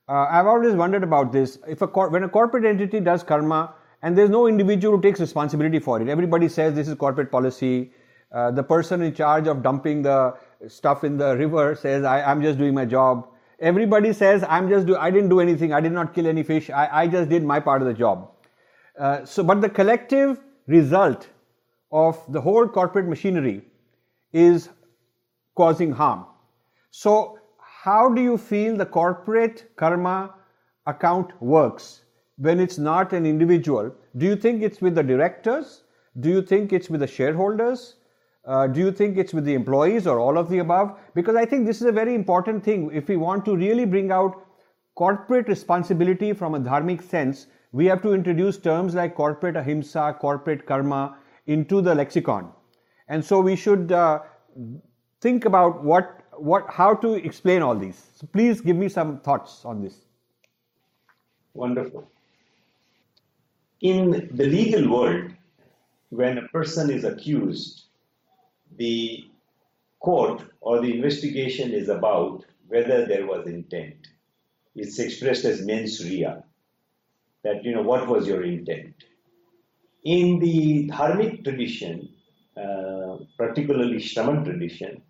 uh, 0.10 0.28
I've 0.30 0.48
always 0.48 0.74
wondered 0.74 1.04
about 1.04 1.32
this. 1.32 1.60
If 1.68 1.82
a 1.82 1.88
cor- 1.88 2.10
when 2.10 2.24
a 2.24 2.30
corporate 2.30 2.66
entity 2.66 3.00
does 3.00 3.24
karma 3.24 3.76
and 4.02 4.18
there's 4.18 4.30
no 4.30 4.48
individual 4.48 4.96
who 4.96 5.02
takes 5.02 5.20
responsibility 5.20 5.80
for 5.80 6.02
it, 6.02 6.08
everybody 6.08 6.48
says 6.50 6.74
this 6.74 6.88
is 6.88 6.96
corporate 6.96 7.32
policy. 7.32 7.92
Uh, 8.32 8.52
the 8.52 8.64
person 8.64 9.02
in 9.02 9.14
charge 9.14 9.48
of 9.48 9.64
dumping 9.64 10.02
the 10.02 10.36
stuff 10.68 11.04
in 11.04 11.18
the 11.18 11.36
river 11.38 11.76
says, 11.76 12.04
I, 12.04 12.22
I'm 12.22 12.42
just 12.42 12.58
doing 12.58 12.74
my 12.74 12.86
job 12.86 13.28
everybody 13.60 14.14
says 14.14 14.44
i'm 14.48 14.70
just 14.70 14.86
do 14.86 14.96
i 14.98 15.10
didn't 15.10 15.30
do 15.30 15.40
anything 15.40 15.74
i 15.74 15.80
did 15.82 15.92
not 15.92 16.14
kill 16.14 16.28
any 16.28 16.44
fish 16.44 16.70
i, 16.70 17.02
I 17.02 17.08
just 17.08 17.30
did 17.30 17.44
my 17.44 17.60
part 17.60 17.82
of 17.82 17.88
the 17.88 17.94
job 17.94 18.32
uh, 19.00 19.26
so 19.26 19.44
but 19.44 19.62
the 19.62 19.70
collective 19.70 20.40
result 20.68 21.28
of 21.92 22.22
the 22.32 22.42
whole 22.42 22.68
corporate 22.68 23.08
machinery 23.08 23.62
is 24.34 24.70
causing 25.56 25.92
harm 25.92 26.26
so 26.92 27.40
how 27.60 28.10
do 28.14 28.22
you 28.22 28.38
feel 28.38 28.76
the 28.76 28.86
corporate 28.86 29.64
karma 29.76 30.34
account 30.86 31.32
works 31.42 32.02
when 32.38 32.60
it's 32.60 32.78
not 32.78 33.14
an 33.14 33.26
individual 33.26 33.94
do 34.18 34.26
you 34.26 34.36
think 34.36 34.62
it's 34.62 34.82
with 34.82 34.96
the 34.96 35.04
directors 35.04 35.84
do 36.20 36.30
you 36.30 36.42
think 36.42 36.74
it's 36.74 36.90
with 36.90 37.00
the 37.00 37.08
shareholders 37.08 37.96
uh, 38.48 38.66
do 38.66 38.80
you 38.80 38.92
think 38.94 39.18
it's 39.18 39.34
with 39.34 39.44
the 39.44 39.54
employees 39.54 40.08
or 40.08 40.20
all 40.20 40.38
of 40.38 40.50
the 40.50 40.60
above? 40.60 40.98
Because 41.14 41.36
I 41.36 41.46
think 41.46 41.66
this 41.66 41.82
is 41.82 41.88
a 41.88 41.92
very 41.92 42.16
important 42.16 42.64
thing. 42.64 42.90
If 42.94 43.10
we 43.10 43.18
want 43.18 43.44
to 43.44 43.56
really 43.58 43.84
bring 43.84 44.10
out 44.10 44.42
corporate 44.96 45.50
responsibility 45.50 46.32
from 46.32 46.56
a 46.56 46.60
dharmic 46.60 47.04
sense, 47.04 47.48
we 47.78 47.86
have 47.86 48.02
to 48.02 48.12
introduce 48.14 48.58
terms 48.58 48.96
like 48.96 49.14
corporate 49.14 49.56
ahimsa, 49.56 50.16
corporate 50.20 50.66
karma 50.66 51.16
into 51.46 51.80
the 51.80 51.94
lexicon. 51.94 52.52
And 53.08 53.24
so 53.24 53.40
we 53.40 53.56
should 53.56 53.92
uh, 53.92 54.22
think 55.22 55.46
about 55.46 55.84
what, 55.84 56.22
what, 56.34 56.66
how 56.70 56.96
to 56.96 57.14
explain 57.14 57.62
all 57.62 57.78
these. 57.78 58.02
So 58.16 58.26
please 58.34 58.62
give 58.62 58.76
me 58.76 58.90
some 58.90 59.20
thoughts 59.20 59.64
on 59.64 59.84
this. 59.84 60.08
Wonderful. 61.54 62.10
In 63.82 64.28
the 64.34 64.48
legal 64.48 64.90
world, 64.90 65.32
when 66.10 66.40
a 66.40 66.48
person 66.48 66.90
is 66.90 67.04
accused, 67.04 67.84
the 68.78 69.30
court 70.00 70.42
or 70.62 70.82
the 70.82 70.96
investigation 70.96 71.74
is 71.74 71.90
about 71.90 72.44
whether 72.68 73.06
there 73.06 73.28
was 73.28 73.46
intent. 73.46 74.08
It's 74.76 74.98
expressed 74.98 75.46
as 75.46 75.62
mens 75.62 76.04
rea, 76.04 76.38
that, 77.48 77.64
you 77.64 77.74
know, 77.74 77.82
what 77.82 78.08
was 78.08 78.28
your 78.28 78.44
intent? 78.44 78.94
In 80.04 80.40
the 80.40 80.90
dharmic 80.90 81.44
tradition, 81.44 82.10
uh, 82.62 83.18
particularly 83.38 83.98
Shraman 83.98 84.44
tradition, 84.44 85.02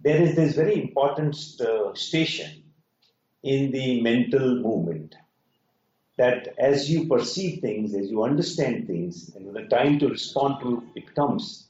there 0.00 0.20
is 0.22 0.34
this 0.34 0.54
very 0.54 0.80
important 0.80 1.36
uh, 1.60 1.94
station 1.94 2.62
in 3.42 3.70
the 3.70 4.00
mental 4.00 4.56
movement 4.56 5.14
that 6.16 6.48
as 6.58 6.90
you 6.90 7.06
perceive 7.06 7.60
things, 7.60 7.94
as 7.94 8.10
you 8.10 8.24
understand 8.24 8.86
things, 8.86 9.30
and 9.34 9.54
the 9.54 9.66
time 9.76 9.98
to 9.98 10.08
respond 10.08 10.56
to 10.62 10.82
it 10.96 11.14
comes, 11.14 11.68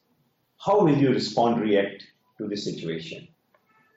how 0.58 0.80
will 0.84 0.96
you 0.96 1.11
respond, 1.11 1.61
react 1.61 2.04
to 2.38 2.46
the 2.46 2.56
situation? 2.56 3.28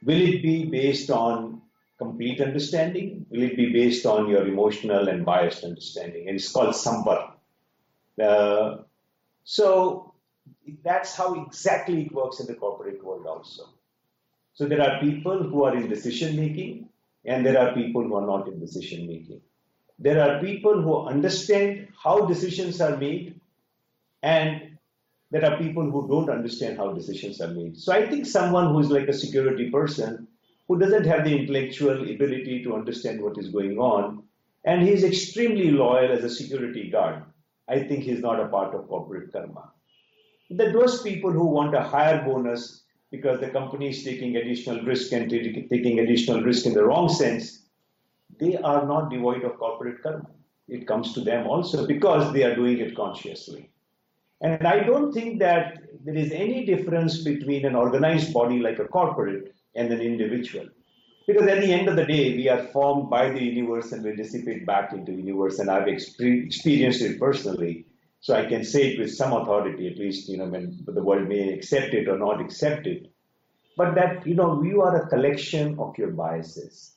Will 0.03 0.21
it 0.21 0.41
be 0.41 0.65
based 0.65 1.09
on 1.09 1.61
complete 2.01 2.41
understanding? 2.41 3.25
Will 3.29 3.43
it 3.43 3.55
be 3.55 3.71
based 3.71 4.05
on 4.05 4.27
your 4.27 4.47
emotional 4.47 5.07
and 5.07 5.23
biased 5.23 5.63
understanding? 5.63 6.27
And 6.27 6.35
it's 6.35 6.51
called 6.51 6.73
sambar. 6.73 7.33
Uh, 8.21 8.77
so 9.43 10.13
that's 10.83 11.15
how 11.15 11.45
exactly 11.45 12.01
it 12.05 12.11
works 12.11 12.39
in 12.39 12.47
the 12.47 12.55
corporate 12.55 13.03
world 13.03 13.27
also. 13.27 13.63
So 14.53 14.67
there 14.67 14.81
are 14.81 14.99
people 14.99 15.43
who 15.43 15.63
are 15.63 15.75
in 15.75 15.89
decision 15.89 16.35
making 16.35 16.89
and 17.25 17.45
there 17.45 17.59
are 17.59 17.73
people 17.73 18.03
who 18.03 18.15
are 18.15 18.25
not 18.25 18.47
in 18.47 18.59
decision 18.59 19.07
making. 19.07 19.41
There 19.99 20.19
are 20.25 20.41
people 20.41 20.81
who 20.81 21.05
understand 21.05 21.87
how 22.03 22.25
decisions 22.25 22.81
are 22.81 22.97
made 22.97 23.39
and 24.23 24.77
there 25.29 25.45
are 25.45 25.57
people 25.57 25.83
who 25.83 26.07
don't 26.07 26.29
understand 26.29 26.77
how 26.77 26.91
decisions 26.93 27.39
are 27.39 27.53
made. 27.59 27.77
So 27.77 27.93
I 27.93 28.07
think 28.09 28.25
someone 28.25 28.73
who 28.73 28.79
is 28.79 28.89
like 28.89 29.07
a 29.07 29.13
security 29.13 29.69
person 29.69 30.27
who 30.71 30.79
doesn't 30.79 31.05
have 31.05 31.25
the 31.25 31.38
intellectual 31.38 32.10
ability 32.10 32.63
to 32.63 32.73
understand 32.73 33.21
what 33.21 33.38
is 33.38 33.49
going 33.49 33.77
on, 33.77 34.23
and 34.63 34.81
he's 34.81 35.03
extremely 35.03 35.69
loyal 35.69 36.13
as 36.13 36.23
a 36.23 36.29
security 36.29 36.89
guard, 36.89 37.23
I 37.67 37.79
think 37.79 38.05
he's 38.05 38.21
not 38.21 38.39
a 38.39 38.47
part 38.47 38.73
of 38.73 38.88
corporate 38.88 39.34
karma. 39.34 39.69
That 40.51 40.71
those 40.71 41.01
people 41.01 41.29
who 41.29 41.45
want 41.45 41.75
a 41.75 41.81
higher 41.81 42.23
bonus 42.23 42.84
because 43.12 43.41
the 43.41 43.49
company 43.49 43.89
is 43.89 44.05
taking 44.05 44.38
additional 44.38 44.81
risk 44.86 45.12
and 45.12 45.29
taking 45.29 45.99
additional 45.99 46.41
risk 46.41 46.65
in 46.65 46.73
the 46.73 46.86
wrong 46.86 47.10
sense, 47.10 47.63
they 48.39 48.55
are 48.55 48.86
not 48.86 49.10
devoid 49.10 49.43
of 49.43 49.57
corporate 49.57 50.01
karma. 50.01 50.29
It 50.69 50.88
comes 50.88 51.13
to 51.15 51.19
them 51.19 51.47
also 51.47 51.86
because 51.86 52.31
they 52.31 52.43
are 52.43 52.55
doing 52.55 52.79
it 52.79 52.95
consciously. 52.95 53.69
And 54.39 54.65
I 54.65 54.84
don't 54.84 55.12
think 55.12 55.39
that 55.39 55.81
there 56.05 56.15
is 56.15 56.31
any 56.31 56.65
difference 56.65 57.25
between 57.25 57.65
an 57.65 57.75
organized 57.75 58.31
body 58.31 58.60
like 58.60 58.79
a 58.79 58.86
corporate 58.86 59.53
and 59.75 59.91
an 59.91 60.01
individual. 60.01 60.67
Because 61.27 61.47
at 61.47 61.62
the 61.62 61.71
end 61.71 61.88
of 61.88 61.95
the 61.95 62.05
day, 62.05 62.36
we 62.36 62.49
are 62.49 62.67
formed 62.67 63.10
by 63.10 63.29
the 63.29 63.41
universe 63.43 63.91
and 63.91 64.03
we 64.03 64.15
dissipate 64.15 64.65
back 64.65 64.91
into 64.91 65.12
universe. 65.12 65.60
And 65.60 65.69
I've 65.69 65.88
experienced 65.88 67.01
it 67.01 67.19
personally. 67.19 67.86
So 68.19 68.36
I 68.36 68.45
can 68.45 68.63
say 68.63 68.91
it 68.91 68.99
with 68.99 69.13
some 69.13 69.34
authority, 69.34 69.88
at 69.88 69.97
least, 69.97 70.29
you 70.29 70.38
know, 70.38 70.45
when 70.45 70.84
the 70.86 71.03
world 71.03 71.27
may 71.27 71.53
accept 71.53 71.93
it 71.93 72.07
or 72.07 72.17
not 72.17 72.41
accept 72.41 72.86
it. 72.86 73.12
But 73.77 73.95
that, 73.95 74.27
you 74.27 74.36
know, 74.36 74.62
you 74.62 74.81
are 74.81 74.95
a 74.95 75.07
collection 75.07 75.79
of 75.79 75.97
your 75.97 76.12
biases. 76.12 76.95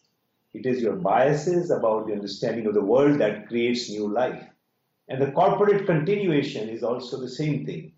It 0.52 0.66
is 0.66 0.82
your 0.82 0.96
biases 0.96 1.70
about 1.70 2.06
the 2.06 2.12
understanding 2.12 2.66
of 2.66 2.74
the 2.74 2.84
world 2.84 3.18
that 3.20 3.48
creates 3.48 3.88
new 3.90 4.08
life. 4.08 4.42
And 5.08 5.20
the 5.20 5.32
corporate 5.32 5.86
continuation 5.86 6.68
is 6.68 6.82
also 6.82 7.20
the 7.20 7.28
same 7.28 7.64
thing. 7.66 7.92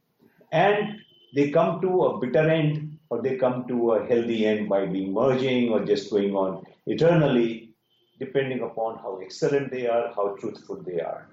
And 0.53 0.99
they 1.35 1.51
come 1.51 1.81
to 1.81 2.05
a 2.05 2.19
bitter 2.19 2.49
end 2.49 2.96
or 3.11 3.23
they 3.23 3.37
come 3.37 3.67
to 3.69 3.93
a 3.93 4.07
healthy 4.07 4.47
end 4.47 4.69
by 4.69 4.87
being 4.87 5.13
merging 5.13 5.71
or 5.71 5.85
just 5.85 6.11
going 6.11 6.35
on 6.35 6.65
eternally, 6.87 7.71
depending 8.19 8.63
upon 8.63 8.99
how 8.99 9.19
excellent 9.23 9.71
they 9.71 9.87
are, 9.87 10.13
how 10.15 10.37
truthful 10.41 10.83
they 10.83 11.01
are. 11.01 11.29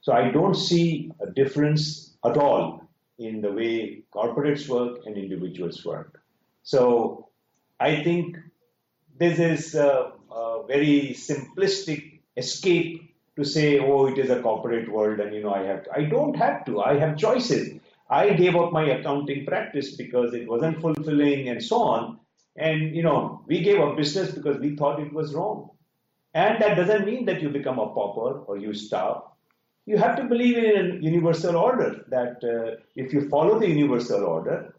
So 0.00 0.12
I 0.12 0.30
don't 0.30 0.54
see 0.54 1.12
a 1.20 1.30
difference 1.30 2.16
at 2.24 2.36
all 2.36 2.88
in 3.18 3.40
the 3.40 3.52
way 3.52 4.02
corporates 4.14 4.68
work 4.68 5.00
and 5.06 5.16
individuals 5.16 5.84
work. 5.84 6.22
So 6.62 7.28
I 7.80 8.02
think 8.02 8.38
this 9.18 9.38
is 9.38 9.74
a, 9.74 10.12
a 10.30 10.64
very 10.66 11.14
simplistic 11.14 12.20
escape 12.36 13.14
to 13.36 13.44
say, 13.44 13.78
oh, 13.78 14.06
it 14.06 14.18
is 14.18 14.30
a 14.30 14.40
corporate 14.40 14.90
world 14.90 15.20
and 15.20 15.34
you 15.34 15.42
know 15.42 15.54
I 15.54 15.64
have 15.64 15.84
to. 15.84 15.92
I 15.92 16.04
don't 16.04 16.34
have 16.36 16.64
to. 16.66 16.80
I 16.80 16.98
have 16.98 17.16
choices. 17.16 17.78
I 18.10 18.30
gave 18.30 18.56
up 18.56 18.72
my 18.72 18.84
accounting 18.84 19.44
practice 19.46 19.96
because 19.96 20.34
it 20.34 20.48
wasn't 20.48 20.80
fulfilling 20.80 21.48
and 21.48 21.62
so 21.62 21.82
on. 21.82 22.18
And 22.56 22.94
you 22.94 23.02
know, 23.02 23.44
we 23.46 23.60
gave 23.60 23.80
up 23.80 23.96
business 23.96 24.30
because 24.32 24.58
we 24.58 24.76
thought 24.76 25.00
it 25.00 25.12
was 25.12 25.34
wrong. 25.34 25.70
And 26.34 26.60
that 26.62 26.76
doesn't 26.76 27.06
mean 27.06 27.24
that 27.26 27.42
you 27.42 27.48
become 27.48 27.78
a 27.78 27.88
pauper 27.88 28.40
or 28.40 28.58
you 28.58 28.74
starve. 28.74 29.22
You 29.86 29.96
have 29.96 30.16
to 30.16 30.24
believe 30.24 30.58
in 30.58 30.90
a 30.90 30.94
universal 31.00 31.56
order 31.56 32.04
that 32.08 32.44
uh, 32.44 32.82
if 32.94 33.12
you 33.12 33.28
follow 33.28 33.58
the 33.58 33.68
universal 33.68 34.24
order, 34.24 34.74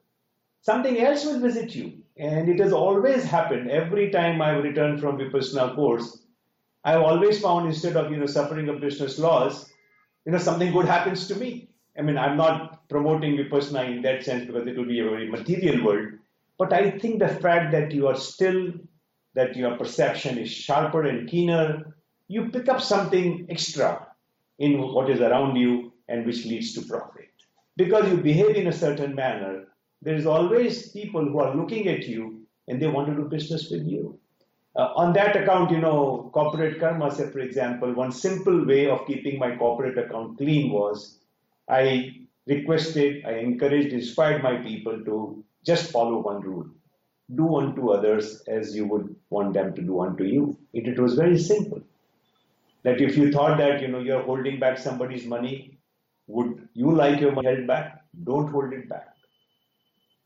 something 0.61 0.99
else 0.99 1.25
will 1.25 1.39
visit 1.39 1.73
you. 1.75 1.93
And 2.17 2.49
it 2.49 2.59
has 2.59 2.73
always 2.73 3.23
happened. 3.23 3.71
Every 3.71 4.11
time 4.11 4.41
I've 4.41 4.63
returned 4.63 4.99
from 4.99 5.17
Vipassana 5.17 5.75
course, 5.75 6.19
I've 6.83 7.01
always 7.01 7.41
found 7.41 7.67
instead 7.67 7.97
of 7.97 8.11
you 8.11 8.17
know 8.17 8.25
suffering 8.25 8.69
a 8.69 8.73
business 8.73 9.17
loss, 9.17 9.71
you 10.25 10.31
know 10.31 10.37
something 10.37 10.71
good 10.71 10.85
happens 10.85 11.27
to 11.27 11.35
me. 11.35 11.68
I 11.99 12.01
mean, 12.01 12.17
I'm 12.17 12.37
not 12.37 12.87
promoting 12.87 13.35
Vipassana 13.35 13.85
in 13.85 14.01
that 14.03 14.23
sense 14.23 14.45
because 14.45 14.65
it 14.65 14.77
will 14.77 14.85
be 14.85 15.01
a 15.01 15.09
very 15.09 15.29
material 15.29 15.85
world. 15.85 16.13
But 16.57 16.71
I 16.71 16.91
think 16.91 17.19
the 17.19 17.27
fact 17.27 17.73
that 17.73 17.91
you 17.91 18.07
are 18.07 18.15
still, 18.15 18.71
that 19.33 19.55
your 19.57 19.75
perception 19.75 20.37
is 20.37 20.49
sharper 20.49 21.03
and 21.03 21.29
keener, 21.29 21.93
you 22.29 22.49
pick 22.51 22.69
up 22.69 22.81
something 22.81 23.45
extra 23.49 24.07
in 24.59 24.81
what 24.81 25.09
is 25.09 25.19
around 25.19 25.57
you 25.57 25.91
and 26.07 26.25
which 26.25 26.45
leads 26.45 26.73
to 26.75 26.81
profit. 26.83 27.31
Because 27.75 28.09
you 28.09 28.17
behave 28.17 28.55
in 28.55 28.67
a 28.67 28.73
certain 28.73 29.13
manner, 29.13 29.67
there 30.01 30.15
is 30.15 30.25
always 30.25 30.89
people 30.89 31.25
who 31.25 31.39
are 31.39 31.55
looking 31.55 31.89
at 31.89 32.07
you 32.07 32.45
and 32.69 32.81
they 32.81 32.87
want 32.87 33.07
to 33.09 33.15
do 33.15 33.27
business 33.27 33.69
with 33.69 33.85
you. 33.85 34.17
Uh, 34.77 34.93
on 34.95 35.11
that 35.13 35.35
account, 35.35 35.69
you 35.69 35.79
know, 35.79 36.29
corporate 36.33 36.79
karma, 36.79 37.11
say 37.13 37.29
for 37.29 37.39
example, 37.39 37.93
one 37.93 38.11
simple 38.11 38.65
way 38.65 38.87
of 38.87 39.05
keeping 39.05 39.37
my 39.37 39.53
corporate 39.57 39.97
account 39.97 40.37
clean 40.37 40.71
was 40.71 41.18
I 41.69 42.15
requested, 42.47 43.25
I 43.25 43.33
encouraged, 43.33 43.93
inspired 43.93 44.41
my 44.41 44.55
people 44.57 45.03
to 45.05 45.43
just 45.65 45.91
follow 45.91 46.19
one 46.19 46.41
rule. 46.41 46.67
Do 47.35 47.57
unto 47.57 47.91
others 47.91 48.41
as 48.47 48.75
you 48.75 48.87
would 48.87 49.15
want 49.29 49.53
them 49.53 49.75
to 49.75 49.81
do 49.81 50.01
unto 50.01 50.23
you. 50.23 50.57
It, 50.73 50.87
it 50.87 50.99
was 50.99 51.13
very 51.13 51.37
simple. 51.37 51.81
That 52.83 53.01
if 53.01 53.15
you 53.15 53.31
thought 53.31 53.57
that, 53.59 53.81
you 53.81 53.87
know, 53.87 53.99
you're 53.99 54.23
holding 54.23 54.59
back 54.59 54.77
somebody's 54.79 55.25
money, 55.25 55.77
would 56.27 56.67
you 56.73 56.91
like 56.91 57.19
your 57.19 57.33
money 57.33 57.47
held 57.47 57.67
back? 57.67 58.01
Don't 58.23 58.49
hold 58.49 58.73
it 58.73 58.89
back. 58.89 59.09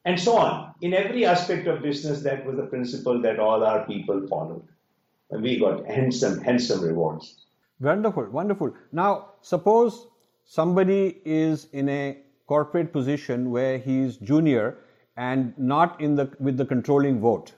And 0.06 0.20
so 0.20 0.38
on. 0.38 0.74
In 0.82 0.94
every 0.94 1.26
aspect 1.26 1.68
of 1.68 1.82
business, 1.82 2.22
that 2.22 2.46
was 2.46 2.56
the 2.56 2.64
principle 2.64 3.22
that 3.22 3.40
all 3.40 3.64
our 3.64 3.86
people 3.86 4.26
followed. 4.28 4.68
And 5.32 5.42
we 5.42 5.60
got 5.60 5.86
handsome, 5.86 6.42
handsome 6.42 6.82
rewards. 6.82 7.46
Wonderful, 7.80 8.26
wonderful. 8.30 8.74
Now, 8.92 9.32
suppose 9.42 10.08
somebody 10.46 11.22
is 11.26 11.68
in 11.74 11.90
a 11.90 12.18
corporate 12.48 12.92
position 12.92 13.52
where 13.52 13.78
he's 13.78 14.18
junior 14.18 14.78
and 15.16 15.54
not 15.58 16.00
in 16.02 16.16
the 16.16 16.32
with 16.40 16.58
the 16.58 16.66
controlling 16.66 17.20
vote. 17.20 17.54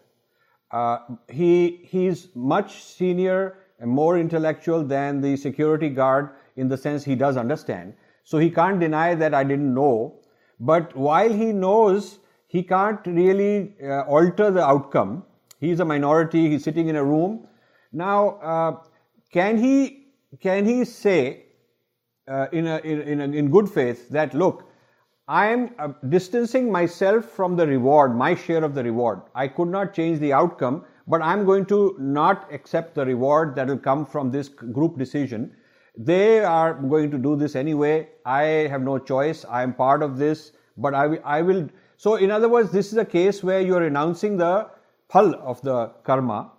Uh, 0.71 0.98
he 1.30 1.82
he's 1.84 2.28
much 2.36 2.84
senior 2.84 3.58
and 3.80 3.89
more 3.89 4.17
intellectual 4.17 4.84
than 4.84 5.21
the 5.21 5.36
security 5.38 5.89
guard 5.89 6.30
in 6.56 6.67
the 6.67 6.78
sense 6.78 7.04
he 7.04 7.15
does 7.15 7.38
understand. 7.38 7.93
So 8.24 8.38
he 8.38 8.50
can't 8.50 8.80
deny 8.80 9.15
that 9.15 9.34
I 9.34 9.43
didn't 9.43 9.74
know. 9.74 10.19
But 10.60 10.95
while 10.95 11.32
he 11.32 11.52
knows, 11.52 12.19
he 12.48 12.63
can't 12.63 13.06
really 13.06 13.76
uh, 13.84 14.02
alter 14.02 14.52
the 14.52 14.65
outcome. 14.65 15.24
He's 15.60 15.80
a 15.80 15.86
minority. 15.86 16.50
He's 16.50 16.63
sitting 16.63 16.88
in 16.88 16.95
a 16.95 17.04
room. 17.04 17.48
Now, 17.91 18.30
uh, 18.39 18.78
can 19.32 19.58
he 19.58 20.08
can 20.39 20.65
he 20.65 20.86
say 20.86 21.44
uh, 22.28 22.48
in, 22.52 22.68
a, 22.68 22.78
in, 22.80 23.22
a, 23.22 23.24
in 23.24 23.52
good 23.52 23.70
faith 23.70 24.10
that 24.10 24.34
look, 24.34 24.70
I 25.28 25.48
am 25.48 25.74
uh, 25.80 25.90
distancing 26.10 26.72
myself 26.72 27.26
from 27.26 27.56
the 27.56 27.66
reward, 27.66 28.16
my 28.16 28.36
share 28.36 28.64
of 28.64 28.76
the 28.76 28.84
reward. 28.84 29.22
I 29.34 29.48
could 29.48 29.70
not 29.70 29.94
change 29.94 30.20
the 30.20 30.34
outcome, 30.34 30.86
but 31.08 31.22
I'm 31.22 31.46
going 31.46 31.66
to 31.68 31.96
not 32.00 32.52
accept 32.54 32.96
the 32.96 33.06
reward 33.06 33.56
that 33.56 33.68
will 33.68 33.78
come 33.78 34.06
from 34.06 34.30
this 34.32 34.50
group 34.50 34.98
decision. 34.98 35.52
They 35.98 36.44
are 36.44 36.74
going 36.74 37.10
to 37.12 37.18
do 37.18 37.36
this 37.36 37.56
anyway. 37.56 38.10
I 38.26 38.44
have 38.70 38.82
no 38.82 39.00
choice. 39.00 39.46
I 39.50 39.64
am 39.64 39.74
part 39.74 40.04
of 40.04 40.18
this, 40.18 40.52
but 40.78 40.94
I, 40.94 41.16
I 41.24 41.42
will. 41.42 41.70
So, 41.98 42.16
in 42.16 42.30
other 42.30 42.50
words, 42.50 42.72
this 42.72 42.92
is 42.92 42.98
a 42.98 43.06
case 43.06 43.44
where 43.44 43.62
you 43.62 43.76
are 43.76 43.82
renouncing 43.82 44.38
the 44.38 44.70
phal 45.12 45.34
of 45.36 45.62
the 45.62 45.88
karma, 46.04 46.52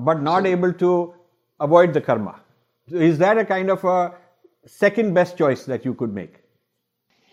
but 0.00 0.20
not 0.20 0.44
able 0.46 0.72
to 0.74 1.14
avoid 1.60 1.94
the 1.94 2.00
karma. 2.00 2.40
Is 2.88 3.16
that 3.18 3.38
a 3.38 3.44
kind 3.44 3.70
of 3.70 3.84
a 3.84 4.14
second 4.66 5.14
best 5.14 5.36
choice 5.36 5.64
that 5.64 5.84
you 5.84 5.94
could 5.94 6.14
make? 6.14 6.40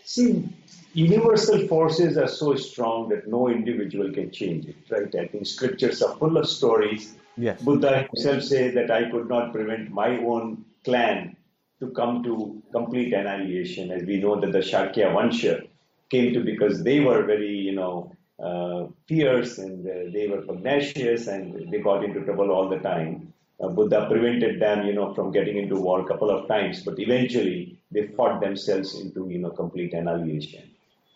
See, 0.03 0.49
universal 0.93 1.67
forces 1.67 2.17
are 2.17 2.27
so 2.27 2.55
strong 2.55 3.09
that 3.09 3.27
no 3.27 3.49
individual 3.49 4.11
can 4.11 4.31
change 4.31 4.65
it, 4.65 4.75
right? 4.89 5.13
I 5.15 5.27
think 5.27 5.45
scriptures 5.45 6.01
are 6.01 6.15
full 6.17 6.37
of 6.37 6.47
stories. 6.47 7.15
Yes. 7.37 7.61
Buddha 7.61 8.07
himself 8.11 8.43
said 8.43 8.73
that 8.75 8.91
I 8.91 9.09
could 9.09 9.29
not 9.29 9.53
prevent 9.53 9.91
my 9.91 10.17
own 10.17 10.65
clan 10.83 11.37
to 11.79 11.89
come 11.91 12.23
to 12.23 12.61
complete 12.71 13.13
annihilation, 13.13 13.91
as 13.91 14.03
we 14.03 14.17
know 14.17 14.39
that 14.39 14.51
the 14.51 14.59
Shakya 14.59 15.13
Vansha 15.15 15.67
came 16.09 16.33
to 16.33 16.41
because 16.41 16.83
they 16.83 16.99
were 16.99 17.23
very, 17.23 17.55
you 17.55 17.73
know, 17.73 18.11
uh, 18.43 18.87
fierce 19.07 19.59
and 19.59 19.87
uh, 19.87 20.11
they 20.11 20.27
were 20.27 20.41
pugnacious 20.41 21.27
and 21.27 21.71
they 21.71 21.79
got 21.79 22.03
into 22.03 22.21
trouble 22.21 22.51
all 22.51 22.67
the 22.67 22.79
time 22.79 23.31
uh, 23.61 23.67
Buddha 23.69 24.07
prevented 24.09 24.59
them, 24.59 24.85
you 24.85 24.93
know, 24.93 25.13
from 25.13 25.31
getting 25.31 25.57
into 25.57 25.75
war 25.75 26.01
a 26.01 26.05
couple 26.05 26.29
of 26.29 26.47
times, 26.47 26.83
but 26.83 26.99
eventually 26.99 27.79
they 27.91 28.07
fought 28.07 28.41
themselves 28.41 28.99
into, 28.99 29.29
you 29.29 29.39
know, 29.39 29.51
complete 29.51 29.93
annihilation. 29.93 30.71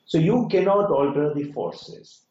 So 0.05 0.17
you 0.17 0.47
cannot 0.51 0.91
alter 0.91 1.33
the 1.33 1.51
forces. 1.51 2.21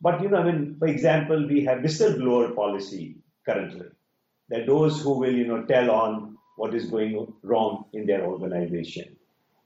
But, 0.00 0.22
you 0.22 0.28
know, 0.28 0.38
I 0.38 0.44
mean, 0.50 0.76
for 0.78 0.88
example, 0.88 1.46
we 1.46 1.64
have 1.64 1.78
whistleblower 1.78 2.54
policy 2.54 3.16
currently. 3.46 3.86
That 4.48 4.66
those 4.66 5.00
who 5.00 5.18
will, 5.18 5.32
you 5.32 5.46
know, 5.46 5.64
tell 5.64 5.90
on 5.90 6.36
what 6.56 6.74
is 6.74 6.86
going 6.86 7.32
wrong 7.42 7.84
in 7.92 8.06
their 8.06 8.24
organization. 8.24 9.16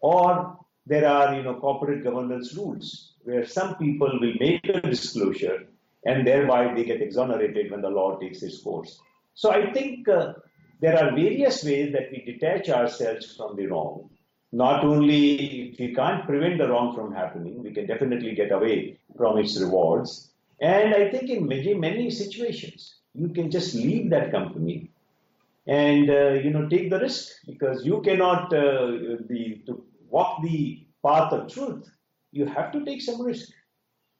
Or 0.00 0.58
there 0.86 1.08
are, 1.08 1.34
you 1.34 1.42
know, 1.42 1.54
corporate 1.54 2.04
governance 2.04 2.54
rules 2.54 3.12
where 3.22 3.46
some 3.46 3.76
people 3.76 4.18
will 4.20 4.34
make 4.38 4.68
a 4.68 4.80
disclosure 4.82 5.66
and 6.04 6.26
thereby 6.26 6.74
they 6.74 6.84
get 6.84 7.00
exonerated 7.00 7.70
when 7.70 7.80
the 7.80 7.88
law 7.88 8.18
takes 8.18 8.42
its 8.42 8.60
course. 8.60 9.00
So 9.34 9.50
I 9.50 9.72
think 9.72 10.08
uh, 10.08 10.34
there 10.80 10.96
are 10.98 11.10
various 11.10 11.64
ways 11.64 11.92
that 11.92 12.10
we 12.10 12.24
detach 12.24 12.68
ourselves 12.68 13.36
from 13.36 13.56
the 13.56 13.66
wrong. 13.66 14.10
Not 14.52 14.84
only 14.84 15.70
if 15.70 15.78
we 15.78 15.94
can't 15.94 16.26
prevent 16.26 16.58
the 16.58 16.68
wrong 16.68 16.94
from 16.94 17.12
happening, 17.12 17.62
we 17.62 17.72
can 17.72 17.86
definitely 17.86 18.34
get 18.34 18.52
away 18.52 19.00
from 19.16 19.38
its 19.38 19.60
rewards. 19.60 20.30
And 20.60 20.94
I 20.94 21.10
think 21.10 21.28
in 21.28 21.48
many, 21.48 21.74
many 21.74 22.10
situations, 22.10 22.94
you 23.14 23.28
can 23.28 23.50
just 23.50 23.74
leave 23.74 24.10
that 24.10 24.30
company 24.30 24.90
and 25.66 26.10
uh, 26.10 26.32
you 26.32 26.50
know 26.50 26.68
take 26.68 26.90
the 26.90 26.98
risk 26.98 27.32
because 27.46 27.84
you 27.84 28.00
cannot 28.02 28.52
uh, 28.52 28.86
to 29.66 29.84
walk 30.08 30.42
the 30.42 30.86
path 31.04 31.32
of 31.32 31.52
truth. 31.52 31.90
You 32.32 32.46
have 32.46 32.72
to 32.72 32.84
take 32.84 33.00
some 33.02 33.22
risk. 33.22 33.50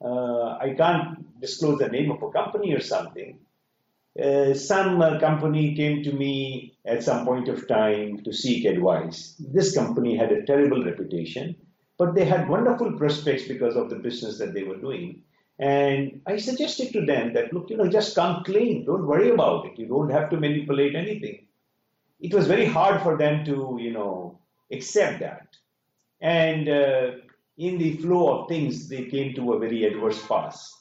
Uh, 0.05 0.57
I 0.61 0.75
can't 0.77 1.41
disclose 1.41 1.79
the 1.79 1.89
name 1.89 2.11
of 2.11 2.23
a 2.23 2.31
company 2.31 2.73
or 2.75 2.81
something, 2.81 3.39
uh, 4.23 4.55
some 4.55 5.03
uh, 5.03 5.19
company 5.19 5.75
came 5.75 6.03
to 6.05 6.13
me 6.13 6.77
at 6.87 7.03
some 7.03 7.25
point 7.25 7.49
of 7.49 7.67
time 7.67 8.23
to 8.23 8.33
seek 8.33 8.65
advice. 8.65 9.35
This 9.39 9.75
company 9.75 10.17
had 10.17 10.31
a 10.31 10.45
terrible 10.45 10.85
reputation, 10.85 11.57
but 11.99 12.15
they 12.15 12.25
had 12.25 12.49
wonderful 12.49 12.93
prospects 12.93 13.49
because 13.49 13.75
of 13.77 13.91
the 13.91 13.97
business 13.97 14.39
that 14.39 14.55
they 14.55 14.63
were 14.63 14.77
doing. 14.77 15.23
And 15.59 16.21
I 16.27 16.37
suggested 16.37 16.93
to 16.93 17.07
them 17.07 17.33
that, 17.35 17.53
look, 17.53 17.71
you 17.71 17.77
know, 17.77 17.89
just 17.89 18.15
come 18.15 18.45
clean. 18.45 18.85
Don't 18.85 19.07
worry 19.07 19.31
about 19.31 19.67
it. 19.67 19.79
You 19.79 19.87
don't 19.87 20.11
have 20.11 20.31
to 20.31 20.37
manipulate 20.37 20.95
anything. 20.95 21.47
It 22.21 22.35
was 22.35 22.47
very 22.47 22.67
hard 22.67 23.03
for 23.03 23.17
them 23.17 23.45
to, 23.47 23.79
you 23.81 23.93
know, 23.93 24.39
accept 24.73 25.21
that. 25.21 25.47
And 26.21 26.69
uh, 26.69 27.11
in 27.59 27.79
the 27.79 27.97
flow 27.99 28.43
of 28.43 28.49
things, 28.49 28.89
they 28.89 29.05
came 29.05 29.35
to 29.35 29.53
a 29.53 29.59
very 29.59 29.85
adverse 29.85 30.25
pass. 30.27 30.73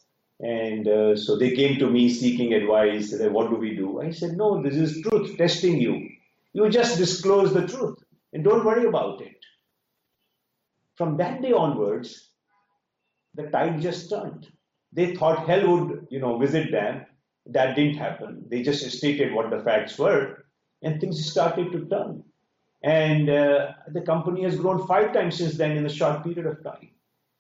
And 0.43 0.89
uh, 0.89 1.15
so 1.15 1.38
they 1.38 1.51
came 1.51 1.79
to 1.79 1.89
me 1.89 2.10
seeking 2.10 2.53
advice. 2.53 3.12
Said, 3.12 3.32
what 3.32 3.49
do 3.49 3.56
we 3.56 3.75
do? 3.75 4.01
I 4.01 4.12
said, 4.12 4.36
no, 4.36 4.62
this 4.62 4.75
is 4.75 5.01
truth 5.01 5.38
testing 5.38 5.79
you. 5.79 6.10
You 6.51 6.69
just 6.69 6.97
disclose 6.97 7.53
the 7.53 7.65
truth 7.65 7.97
and 8.34 8.43
don't 8.43 8.65
worry 8.65 8.86
about 8.86 9.21
it. 9.21 9.38
From 10.95 11.15
that 11.17 11.41
day 11.41 11.53
onwards, 11.53 12.29
the 13.36 13.43
tide 13.43 13.82
just 13.82 14.10
turned. 14.10 14.47
They 14.91 15.15
thought 15.15 15.47
hell 15.47 15.65
would, 15.67 16.08
you 16.12 16.19
know, 16.19 16.38
visit 16.38 16.71
them. 16.71 17.06
That 17.45 17.75
didn't 17.75 17.95
happen. 17.95 18.45
They 18.49 18.63
just 18.63 18.89
stated 18.91 19.34
what 19.34 19.49
the 19.49 19.62
facts 19.63 19.97
were, 19.97 20.45
and 20.82 20.99
things 20.99 21.25
started 21.25 21.71
to 21.71 21.86
turn. 21.86 22.23
And 22.84 23.29
uh, 23.29 23.71
the 23.91 24.01
company 24.01 24.43
has 24.43 24.58
grown 24.58 24.86
five 24.88 25.13
times 25.13 25.38
since 25.38 25.56
then 25.56 25.71
in 25.71 25.86
a 25.86 25.89
short 25.89 26.23
period 26.23 26.45
of 26.45 26.63
time. 26.63 26.89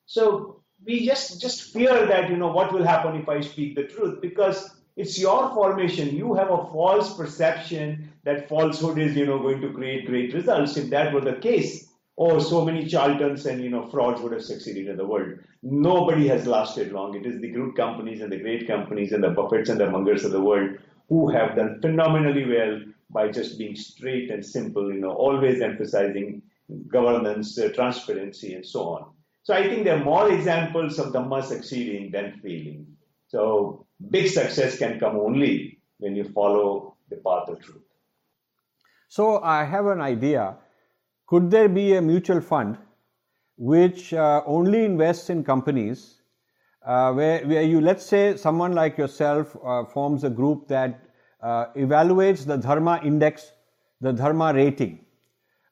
So 0.05 0.62
we 0.85 1.05
just 1.05 1.41
just 1.41 1.73
fear 1.73 2.05
that 2.05 2.29
you 2.29 2.37
know 2.37 2.51
what 2.51 2.73
will 2.73 2.83
happen 2.83 3.15
if 3.15 3.29
I 3.29 3.41
speak 3.41 3.75
the 3.75 3.83
truth 3.83 4.21
because 4.21 4.69
It's 4.95 5.17
your 5.19 5.49
formation. 5.53 6.15
You 6.15 6.35
have 6.35 6.51
a 6.51 6.65
false 6.71 7.15
perception 7.17 8.13
that 8.25 8.47
falsehood 8.47 8.99
is, 8.99 9.15
you 9.15 9.25
know, 9.25 9.39
going 9.39 9.61
to 9.61 9.73
create 9.73 10.05
great 10.05 10.33
results. 10.35 10.77
If 10.77 10.91
that 10.91 11.13
were 11.13 11.21
the 11.21 11.33
case, 11.45 11.89
oh, 12.17 12.39
so 12.39 12.63
many 12.67 12.87
charlatans 12.87 13.45
and 13.47 13.63
you 13.63 13.71
know 13.71 13.87
frauds 13.93 14.21
would 14.21 14.33
have 14.33 14.43
succeeded 14.43 14.87
in 14.87 14.97
the 14.97 15.07
world. 15.13 15.39
Nobody 15.63 16.27
has 16.27 16.45
lasted 16.45 16.91
long. 16.91 17.15
It 17.15 17.25
is 17.25 17.41
the 17.41 17.49
good 17.49 17.75
companies 17.75 18.21
and 18.21 18.31
the 18.31 18.37
great 18.45 18.67
companies 18.67 19.13
and 19.13 19.23
the 19.23 19.33
Buffetts 19.39 19.69
and 19.69 19.79
the 19.79 19.85
Mungers 19.95 20.25
of 20.25 20.31
the 20.31 20.45
world 20.49 20.77
who 21.09 21.29
have 21.31 21.55
done 21.55 21.79
phenomenally 21.81 22.45
well 22.45 22.79
by 23.09 23.29
just 23.29 23.57
being 23.57 23.75
straight 23.75 24.29
and 24.29 24.45
simple. 24.45 24.93
You 24.93 25.01
know, 25.01 25.13
always 25.13 25.61
emphasizing 25.61 26.43
governance, 26.87 27.57
uh, 27.57 27.69
transparency, 27.69 28.53
and 28.53 28.65
so 28.65 28.89
on. 28.89 29.11
So 29.43 29.53
I 29.53 29.67
think 29.67 29.83
there 29.83 29.97
are 29.97 30.03
more 30.03 30.31
examples 30.31 30.99
of 30.99 31.13
Dhamma 31.13 31.43
succeeding 31.43 32.11
than 32.11 32.39
failing. 32.41 32.87
So 33.27 33.85
big 34.09 34.29
success 34.29 34.77
can 34.77 34.99
come 34.99 35.17
only 35.17 35.79
when 35.99 36.15
you 36.15 36.23
follow 36.23 36.95
the 37.09 37.17
path 37.17 37.49
of 37.49 37.61
truth. 37.61 37.83
So 39.09 39.41
I 39.41 39.63
have 39.63 39.85
an 39.85 40.01
idea 40.01 40.55
could 41.27 41.49
there 41.49 41.69
be 41.69 41.95
a 41.95 42.01
mutual 42.01 42.41
fund 42.41 42.77
which 43.57 44.13
uh, 44.13 44.43
only 44.45 44.85
invests 44.85 45.29
in 45.29 45.43
companies 45.43 46.21
uh, 46.85 47.13
where, 47.13 47.45
where 47.47 47.63
you, 47.63 47.79
let's 47.81 48.05
say, 48.05 48.35
someone 48.35 48.73
like 48.73 48.97
yourself 48.97 49.55
uh, 49.65 49.85
forms 49.85 50.23
a 50.23 50.29
group 50.29 50.67
that 50.67 50.99
uh, 51.41 51.67
evaluates 51.75 52.45
the 52.45 52.57
Dharma 52.57 52.99
index, 53.03 53.51
the 54.01 54.11
Dharma 54.11 54.53
rating, 54.53 55.05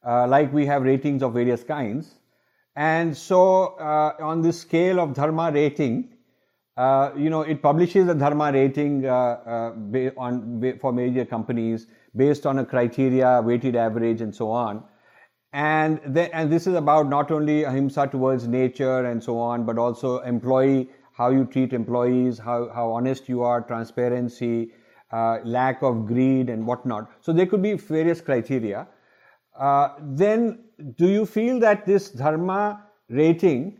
uh, 0.07 0.25
like 0.27 0.51
we 0.53 0.65
have 0.65 0.83
ratings 0.83 1.21
of 1.21 1.33
various 1.33 1.63
kinds. 1.63 2.15
And 2.75 3.15
so, 3.15 3.75
uh, 3.77 4.13
on 4.19 4.41
the 4.41 4.53
scale 4.53 4.99
of 4.99 5.13
Dharma 5.13 5.51
rating, 5.51 6.09
you 7.17 7.29
know, 7.29 7.41
it 7.41 7.61
publishes 7.61 8.07
a 8.07 8.15
Dharma 8.15 8.51
rating 8.51 9.05
on, 9.07 10.77
for 10.79 10.93
major 10.93 11.25
companies 11.25 11.87
based 12.15 12.45
on 12.45 12.59
a 12.59 12.65
criteria, 12.65 13.41
weighted 13.41 13.75
average, 13.75 14.21
and 14.21 14.33
so 14.33 14.49
on. 14.49 14.83
And 15.53 15.99
the, 16.05 16.33
and 16.33 16.49
this 16.49 16.65
is 16.65 16.75
about 16.75 17.09
not 17.09 17.29
only 17.29 17.63
ahimsa 17.63 18.07
towards 18.07 18.47
nature 18.47 19.05
and 19.05 19.21
so 19.21 19.37
on 19.37 19.65
but 19.65 19.77
also 19.77 20.19
employee 20.19 20.89
how 21.11 21.29
you 21.29 21.43
treat 21.43 21.73
employees 21.73 22.39
how, 22.39 22.69
how 22.73 22.89
honest 22.91 23.27
you 23.27 23.43
are 23.43 23.59
transparency 23.59 24.71
uh, 25.11 25.39
lack 25.43 25.83
of 25.83 26.05
greed 26.07 26.49
and 26.49 26.65
whatnot. 26.65 27.11
So 27.19 27.33
there 27.33 27.45
could 27.45 27.61
be 27.61 27.73
various 27.73 28.21
criteria 28.21 28.87
uh, 29.57 29.89
then 29.99 30.59
do 30.97 31.07
you 31.07 31.25
feel 31.25 31.59
that 31.59 31.85
this 31.85 32.09
dharma 32.09 32.83
rating 33.09 33.77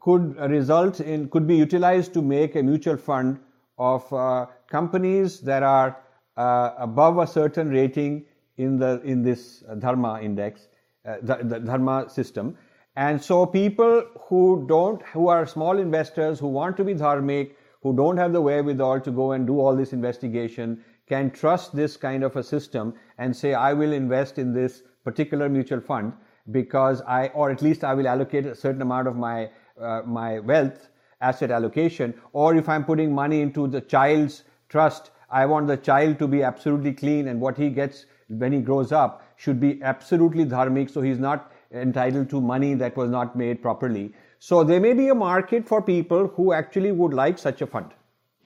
could 0.00 0.36
result 0.50 1.00
in 1.00 1.28
could 1.28 1.46
be 1.46 1.56
utilized 1.56 2.12
to 2.14 2.22
make 2.22 2.56
a 2.56 2.62
mutual 2.62 2.96
fund 2.96 3.38
of 3.78 4.10
uh, 4.12 4.46
companies 4.68 5.40
that 5.40 5.62
are 5.62 5.98
uh, 6.36 6.72
above 6.78 7.18
a 7.18 7.26
certain 7.26 7.68
rating 7.68 8.24
in 8.56 8.78
the 8.78 9.00
in 9.02 9.22
this 9.22 9.62
dharma 9.78 10.20
index 10.20 10.68
uh, 11.06 11.18
the, 11.22 11.36
the 11.44 11.60
dharma 11.60 12.08
system. 12.10 12.56
And 12.96 13.22
so 13.22 13.44
people 13.46 14.02
who 14.28 14.64
don't, 14.66 15.02
who 15.12 15.28
are 15.28 15.46
small 15.46 15.78
investors, 15.78 16.40
who 16.40 16.48
want 16.48 16.76
to 16.78 16.84
be 16.84 16.94
dharmic, 16.94 17.52
who 17.82 17.94
don't 17.94 18.16
have 18.16 18.32
the 18.32 18.40
wherewithal 18.40 19.00
to 19.02 19.10
go 19.10 19.32
and 19.32 19.46
do 19.46 19.60
all 19.60 19.76
this 19.76 19.92
investigation, 19.92 20.82
can 21.08 21.30
trust 21.30 21.74
this 21.74 21.96
kind 21.96 22.24
of 22.24 22.36
a 22.36 22.42
system 22.42 22.94
and 23.18 23.34
say, 23.34 23.54
I 23.54 23.72
will 23.72 23.92
invest 23.92 24.38
in 24.38 24.52
this 24.52 24.82
particular 25.04 25.48
mutual 25.48 25.80
fund 25.80 26.12
because 26.50 27.02
I, 27.02 27.28
or 27.28 27.50
at 27.50 27.62
least 27.62 27.84
I 27.84 27.94
will 27.94 28.08
allocate 28.08 28.46
a 28.46 28.54
certain 28.54 28.82
amount 28.82 29.08
of 29.08 29.16
my, 29.16 29.50
uh, 29.80 30.02
my 30.04 30.40
wealth, 30.40 30.88
asset 31.20 31.50
allocation, 31.50 32.14
or 32.32 32.56
if 32.56 32.68
I'm 32.68 32.84
putting 32.84 33.14
money 33.14 33.40
into 33.40 33.66
the 33.66 33.80
child's 33.80 34.44
trust, 34.68 35.10
I 35.30 35.46
want 35.46 35.66
the 35.66 35.76
child 35.76 36.18
to 36.18 36.28
be 36.28 36.42
absolutely 36.42 36.92
clean 36.92 37.28
and 37.28 37.40
what 37.40 37.56
he 37.56 37.70
gets 37.70 38.06
when 38.28 38.52
he 38.52 38.60
grows 38.60 38.92
up 38.92 39.22
should 39.36 39.60
be 39.60 39.82
absolutely 39.82 40.44
dharmic, 40.44 40.90
so 40.90 41.00
he's 41.00 41.18
not 41.18 41.52
entitled 41.72 42.30
to 42.30 42.40
money 42.40 42.74
that 42.74 42.96
was 42.96 43.10
not 43.10 43.36
made 43.36 43.62
properly. 43.62 44.12
So 44.38 44.62
there 44.62 44.80
may 44.80 44.92
be 44.92 45.08
a 45.08 45.14
market 45.14 45.66
for 45.66 45.82
people 45.82 46.28
who 46.28 46.52
actually 46.52 46.92
would 46.92 47.12
like 47.12 47.38
such 47.38 47.62
a 47.62 47.66
fund. 47.66 47.92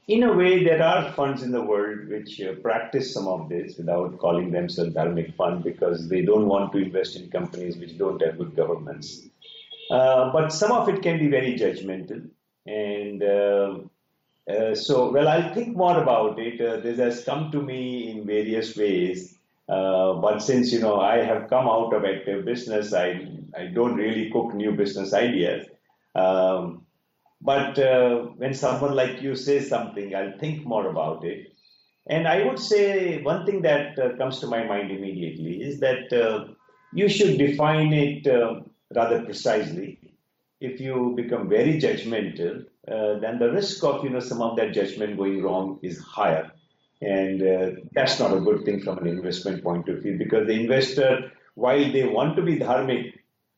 In 0.08 0.22
a 0.24 0.32
way, 0.32 0.64
there 0.64 0.82
are 0.82 1.12
funds 1.12 1.42
in 1.42 1.52
the 1.52 1.62
world 1.62 2.08
which 2.08 2.40
uh, 2.40 2.54
practice 2.62 3.14
some 3.14 3.28
of 3.28 3.48
this 3.48 3.76
without 3.76 4.18
calling 4.18 4.50
themselves 4.50 4.94
dharmic 4.94 5.34
fund 5.36 5.62
because 5.62 6.08
they 6.08 6.22
don't 6.22 6.48
want 6.48 6.72
to 6.72 6.78
invest 6.78 7.16
in 7.16 7.30
companies 7.30 7.76
which 7.76 7.96
don't 7.96 8.20
have 8.22 8.38
good 8.38 8.56
governments. 8.56 9.28
Uh, 9.90 10.32
but 10.32 10.52
some 10.52 10.72
of 10.72 10.88
it 10.88 11.02
can 11.02 11.18
be 11.18 11.28
very 11.28 11.58
judgmental. 11.58 12.28
And 12.66 13.22
uh, 13.22 13.78
uh 14.50 14.74
so, 14.74 15.12
well, 15.12 15.28
I'll 15.28 15.54
think 15.54 15.76
more 15.76 16.02
about 16.02 16.38
it. 16.38 16.60
Uh, 16.60 16.80
this 16.80 16.98
has 16.98 17.24
come 17.24 17.50
to 17.52 17.62
me 17.62 18.10
in 18.10 18.26
various 18.26 18.76
ways. 18.76 19.38
Uh, 19.68 20.14
but 20.14 20.40
since 20.40 20.72
you 20.72 20.80
know 20.80 21.00
I 21.00 21.18
have 21.22 21.48
come 21.48 21.68
out 21.68 21.94
of 21.94 22.04
active 22.04 22.44
business, 22.44 22.92
I 22.92 23.28
I 23.56 23.66
don't 23.66 23.94
really 23.94 24.28
cook 24.30 24.52
new 24.52 24.72
business 24.72 25.12
ideas. 25.14 25.68
Um, 26.16 26.86
but 27.40 27.78
uh, 27.78 28.16
when 28.36 28.54
someone 28.54 28.94
like 28.94 29.22
you 29.22 29.34
says 29.34 29.68
something, 29.68 30.14
I'll 30.14 30.38
think 30.38 30.66
more 30.66 30.88
about 30.88 31.24
it. 31.24 31.52
And 32.08 32.26
I 32.26 32.44
would 32.44 32.58
say 32.58 33.22
one 33.22 33.46
thing 33.46 33.62
that 33.62 33.98
uh, 33.98 34.16
comes 34.16 34.40
to 34.40 34.46
my 34.46 34.64
mind 34.64 34.90
immediately 34.90 35.62
is 35.62 35.80
that 35.80 36.12
uh, 36.12 36.52
you 36.92 37.08
should 37.08 37.38
define 37.38 37.92
it 37.92 38.26
uh, 38.26 38.60
rather 38.94 39.22
precisely. 39.24 39.98
If 40.60 40.80
you 40.80 41.14
become 41.16 41.48
very 41.48 41.80
judgmental, 41.80 42.66
then 42.86 43.38
the 43.38 43.50
risk 43.50 43.82
of 43.84 44.04
you 44.04 44.10
know 44.10 44.20
some 44.20 44.42
of 44.42 44.56
that 44.56 44.74
judgment 44.74 45.16
going 45.16 45.42
wrong 45.42 45.78
is 45.82 45.98
higher. 46.00 46.52
And 47.00 47.42
uh, 47.42 47.70
that's 47.92 48.20
not 48.20 48.36
a 48.36 48.40
good 48.40 48.64
thing 48.64 48.82
from 48.82 48.98
an 48.98 49.06
investment 49.06 49.62
point 49.62 49.88
of 49.88 50.02
view 50.02 50.18
because 50.18 50.46
the 50.46 50.60
investor, 50.60 51.32
while 51.54 51.90
they 51.92 52.04
want 52.04 52.36
to 52.36 52.42
be 52.42 52.58
dharmic, 52.58 53.14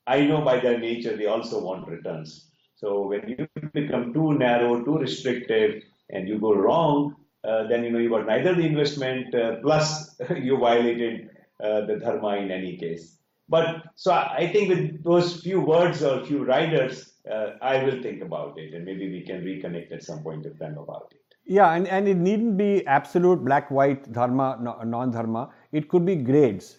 I 0.06 0.24
know 0.24 0.42
by 0.42 0.60
their 0.60 0.78
nature 0.78 1.16
they 1.16 1.26
also 1.26 1.60
want 1.60 1.88
returns. 1.88 2.51
So 2.82 3.06
when 3.06 3.28
you 3.28 3.46
become 3.72 4.12
too 4.12 4.34
narrow, 4.34 4.82
too 4.84 4.98
restrictive, 4.98 5.82
and 6.10 6.28
you 6.28 6.40
go 6.40 6.52
wrong, 6.52 7.14
uh, 7.44 7.68
then 7.68 7.84
you 7.84 7.90
know 7.92 8.00
you 8.00 8.10
got 8.10 8.26
neither 8.26 8.54
the 8.54 8.66
investment 8.66 9.32
uh, 9.34 9.56
plus 9.62 10.20
you 10.36 10.58
violated 10.58 11.30
uh, 11.62 11.86
the 11.86 11.96
dharma 11.96 12.36
in 12.36 12.50
any 12.50 12.76
case. 12.76 13.18
But 13.48 13.82
so 13.94 14.12
I 14.12 14.50
think 14.52 14.68
with 14.68 15.04
those 15.04 15.40
few 15.42 15.60
words 15.60 16.02
or 16.02 16.24
few 16.24 16.44
riders, 16.44 17.14
uh, 17.30 17.50
I 17.62 17.84
will 17.84 18.02
think 18.02 18.20
about 18.20 18.58
it, 18.58 18.74
and 18.74 18.84
maybe 18.84 19.08
we 19.08 19.24
can 19.24 19.42
reconnect 19.42 19.92
at 19.92 20.02
some 20.02 20.22
point 20.24 20.44
of 20.46 20.58
time 20.58 20.76
about 20.76 21.12
it. 21.12 21.20
Yeah, 21.44 21.72
and, 21.72 21.86
and 21.86 22.08
it 22.08 22.16
needn't 22.16 22.56
be 22.56 22.86
absolute 22.86 23.44
black 23.44 23.70
white 23.70 24.10
dharma, 24.12 24.58
non 24.84 25.10
dharma. 25.10 25.50
It 25.70 25.88
could 25.88 26.04
be 26.04 26.16
grades. 26.16 26.78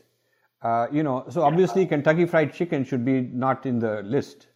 Uh, 0.62 0.88
you 0.92 1.04
know, 1.04 1.26
so 1.30 1.44
obviously 1.44 1.86
Kentucky 1.86 2.26
Fried 2.26 2.54
Chicken 2.54 2.84
should 2.86 3.06
be 3.06 3.22
not 3.22 3.66
in 3.66 3.80
the 3.80 4.02
list. 4.04 4.48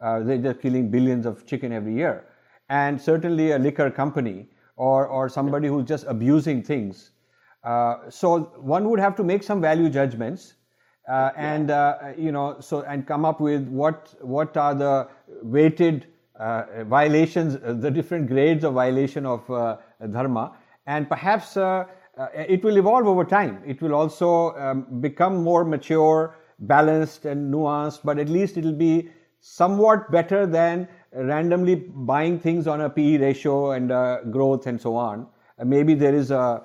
Uh, 0.00 0.20
they're 0.20 0.38
just 0.38 0.60
killing 0.60 0.90
billions 0.90 1.26
of 1.26 1.46
chicken 1.46 1.72
every 1.72 1.94
year. 1.94 2.26
And 2.68 3.00
certainly 3.00 3.52
a 3.52 3.58
liquor 3.58 3.90
company 3.90 4.48
or, 4.76 5.06
or 5.06 5.28
somebody 5.28 5.68
who's 5.68 5.86
just 5.86 6.04
abusing 6.08 6.62
things. 6.62 7.12
Uh, 7.64 8.10
so 8.10 8.40
one 8.58 8.88
would 8.88 9.00
have 9.00 9.16
to 9.16 9.24
make 9.24 9.42
some 9.42 9.60
value 9.60 9.88
judgments. 9.88 10.54
Uh, 11.08 11.30
and 11.36 11.70
uh, 11.70 11.98
you 12.18 12.32
know 12.32 12.56
so 12.58 12.82
and 12.82 13.06
come 13.06 13.24
up 13.24 13.40
with 13.40 13.68
what 13.68 14.12
what 14.22 14.56
are 14.56 14.74
the 14.74 15.08
weighted 15.40 16.08
uh, 16.40 16.82
violations, 16.84 17.54
uh, 17.64 17.72
the 17.72 17.90
different 17.90 18.26
grades 18.26 18.64
of 18.64 18.74
violation 18.74 19.24
of 19.24 19.48
uh, 19.48 19.76
dharma, 20.10 20.52
and 20.86 21.08
perhaps 21.08 21.56
it 21.56 22.64
will 22.64 22.76
evolve 22.76 23.06
over 23.06 23.24
time. 23.24 23.62
It 23.64 23.80
will 23.80 23.94
also 23.94 24.56
um, 24.56 25.00
become 25.00 25.44
more 25.44 25.64
mature, 25.64 26.36
balanced, 26.58 27.24
and 27.24 27.54
nuanced, 27.54 28.00
but 28.02 28.18
at 28.18 28.28
least 28.28 28.56
it 28.56 28.64
will 28.64 28.72
be 28.72 29.08
somewhat 29.46 30.10
better 30.10 30.44
than 30.44 30.88
randomly 31.12 31.76
buying 32.12 32.38
things 32.38 32.66
on 32.66 32.80
a 32.80 32.90
PE 32.90 33.18
ratio 33.18 33.70
and 33.70 33.92
uh, 33.92 34.22
growth 34.24 34.66
and 34.66 34.80
so 34.80 34.96
on. 34.96 35.26
Uh, 35.58 35.64
maybe 35.64 35.94
there 35.94 36.14
is 36.14 36.30
a, 36.32 36.62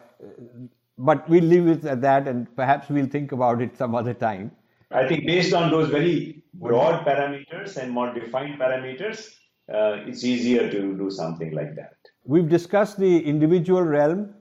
but 0.97 1.27
we'll 1.29 1.43
leave 1.43 1.67
it 1.67 1.85
at 1.85 2.01
that 2.01 2.27
and 2.27 2.53
perhaps 2.55 2.89
we'll 2.89 3.05
think 3.05 3.31
about 3.31 3.61
it 3.61 3.77
some 3.77 3.93
other 3.93 4.13
time. 4.13 4.51
I 4.89 5.07
think 5.07 5.25
based 5.25 5.53
on 5.53 5.69
those 5.71 5.89
very 5.89 6.43
broad 6.55 7.05
parameters 7.05 7.77
and 7.77 7.91
more 7.91 8.13
defined 8.13 8.59
parameters, 8.59 9.35
uh, 9.71 10.09
it's 10.09 10.23
easier 10.23 10.69
to 10.69 10.97
do 10.97 11.09
something 11.11 11.53
like 11.53 11.75
that. 11.75 11.95
We've 12.25 12.49
discussed 12.49 12.97
the 12.99 13.23
individual 13.23 13.83
realm 13.83 14.33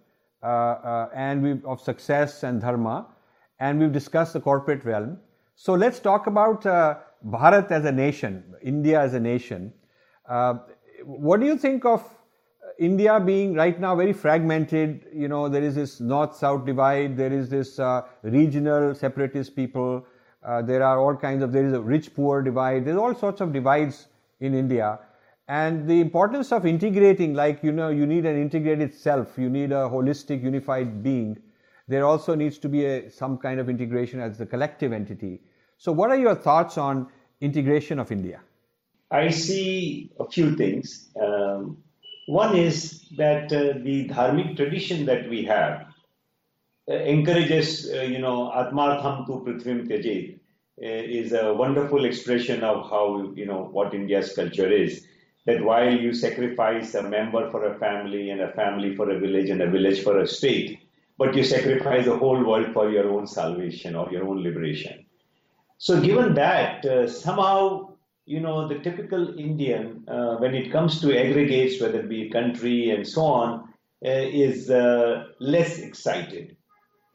uh, 0.43 0.47
uh, 0.47 1.09
and 1.15 1.43
we 1.43 1.61
of 1.65 1.81
success 1.81 2.43
and 2.43 2.61
dharma, 2.61 3.07
and 3.61 3.79
we've 3.79 3.93
discussed 3.93 4.33
the 4.33 4.41
corporate 4.41 4.85
realm. 4.85 5.19
So 5.55 5.75
let's 5.75 6.01
talk 6.01 6.27
about 6.27 6.65
uh, 6.67 6.99
Bharat 7.27 7.71
as 7.71 7.85
a 7.85 7.93
nation, 7.93 8.45
India 8.63 9.01
as 9.01 9.15
a 9.15 9.21
nation. 9.21 9.73
Uh, 10.29 10.55
what 11.05 11.41
do 11.41 11.47
you 11.47 11.57
think 11.57 11.85
of 11.85 12.03
India 12.79 13.21
being 13.21 13.55
right 13.55 13.79
now 13.79 13.95
very 13.95 14.13
fragmented? 14.13 15.07
You 15.13 15.29
know, 15.29 15.49
there 15.49 15.63
is 15.63 15.75
this 15.75 16.01
north-south 16.01 16.65
divide. 16.65 17.17
There 17.17 17.33
is 17.33 17.49
this 17.49 17.79
uh, 17.79 18.03
regional 18.23 18.95
separatist 18.95 19.55
people. 19.55 20.07
there 20.65 20.83
are 20.83 20.99
all 20.99 21.15
kinds 21.15 21.43
of 21.43 21.53
there 21.53 21.67
is 21.67 21.75
a 21.75 21.81
rich-poor 21.81 22.43
divide. 22.43 22.85
There's 22.85 22.97
all 22.97 23.15
sorts 23.15 23.41
of 23.41 23.53
divides 23.53 24.09
in 24.41 24.55
India. 24.55 24.99
and 25.51 25.89
the 25.89 26.01
importance 26.01 26.53
of 26.53 26.65
integrating 26.65 27.35
like 27.35 27.63
you 27.67 27.73
know 27.73 27.89
you 27.89 28.07
need 28.07 28.25
an 28.25 28.41
integrated 28.41 28.93
self 28.95 29.37
you 29.37 29.49
need 29.51 29.73
a 29.73 29.81
holistic 29.95 30.45
unified 30.49 31.03
being 31.03 31.37
there 31.89 32.05
also 32.05 32.37
needs 32.37 32.57
to 32.57 32.69
be 32.69 32.85
a, 32.85 33.11
some 33.11 33.37
kind 33.37 33.59
of 33.59 33.69
integration 33.69 34.21
as 34.21 34.39
the 34.39 34.47
collective 34.47 34.93
entity 34.93 35.41
so 35.87 35.93
what 36.01 36.15
are 36.15 36.21
your 36.27 36.37
thoughts 36.47 36.79
on 36.87 37.05
integration 37.49 38.03
of 38.05 38.17
india 38.19 38.41
i 39.21 39.29
see 39.45 39.69
a 40.25 40.27
few 40.35 40.49
things 40.63 40.97
um, 41.29 41.77
one 42.41 42.57
is 42.57 42.81
that 43.23 43.53
uh, 43.61 43.63
the 43.87 43.97
dharmic 44.15 44.51
tradition 44.59 45.07
that 45.07 45.29
we 45.29 45.45
have 45.45 45.87
uh, 46.91 46.95
encourages, 46.95 47.91
uh, 47.95 48.03
you 48.03 48.19
know, 48.19 48.51
atmartham 48.61 49.27
tu 49.27 49.35
prithvim 49.47 49.81
tyajet 49.89 50.35
uh, 50.35 51.19
is 51.21 51.33
a 51.33 51.53
wonderful 51.55 52.05
expression 52.05 52.65
of 52.65 52.89
how, 52.91 53.33
you 53.37 53.47
know, 53.47 53.69
what 53.73 53.95
India's 53.95 54.33
culture 54.35 54.71
is. 54.71 55.07
That 55.47 55.63
while 55.63 55.93
you 55.93 56.13
sacrifice 56.13 56.95
a 56.95 57.03
member 57.03 57.51
for 57.51 57.65
a 57.65 57.79
family 57.79 58.31
and 58.31 58.41
a 58.41 58.53
family 58.53 58.95
for 58.97 59.11
a 59.11 59.19
village 59.19 59.51
and 59.51 59.63
a 59.63 59.71
village 59.71 60.03
for 60.03 60.19
a 60.19 60.27
state, 60.27 60.81
but 61.19 61.35
you 61.35 61.45
sacrifice 61.45 62.07
the 62.07 62.17
whole 62.17 62.43
world 62.45 62.73
for 62.73 62.91
your 62.91 63.11
own 63.11 63.27
salvation 63.27 63.95
or 63.95 64.11
your 64.11 64.27
own 64.27 64.43
liberation. 64.43 65.00
So 65.81 65.99
given 65.99 66.35
that, 66.35 66.85
uh, 66.85 67.09
somehow 67.09 67.97
you 68.27 68.39
know, 68.39 68.69
the 68.69 68.79
typical 68.79 69.37
Indian, 69.39 70.05
uh, 70.07 70.37
when 70.37 70.55
it 70.55 70.71
comes 70.71 71.01
to 71.01 71.19
aggregates, 71.19 71.81
whether 71.81 72.01
it 72.01 72.09
be 72.09 72.29
country 72.29 72.91
and 72.91 73.07
so 73.09 73.23
on, 73.23 73.61
uh, 74.07 74.27
is 74.45 74.71
uh, 74.71 75.25
less 75.41 75.79
excited. 75.79 76.57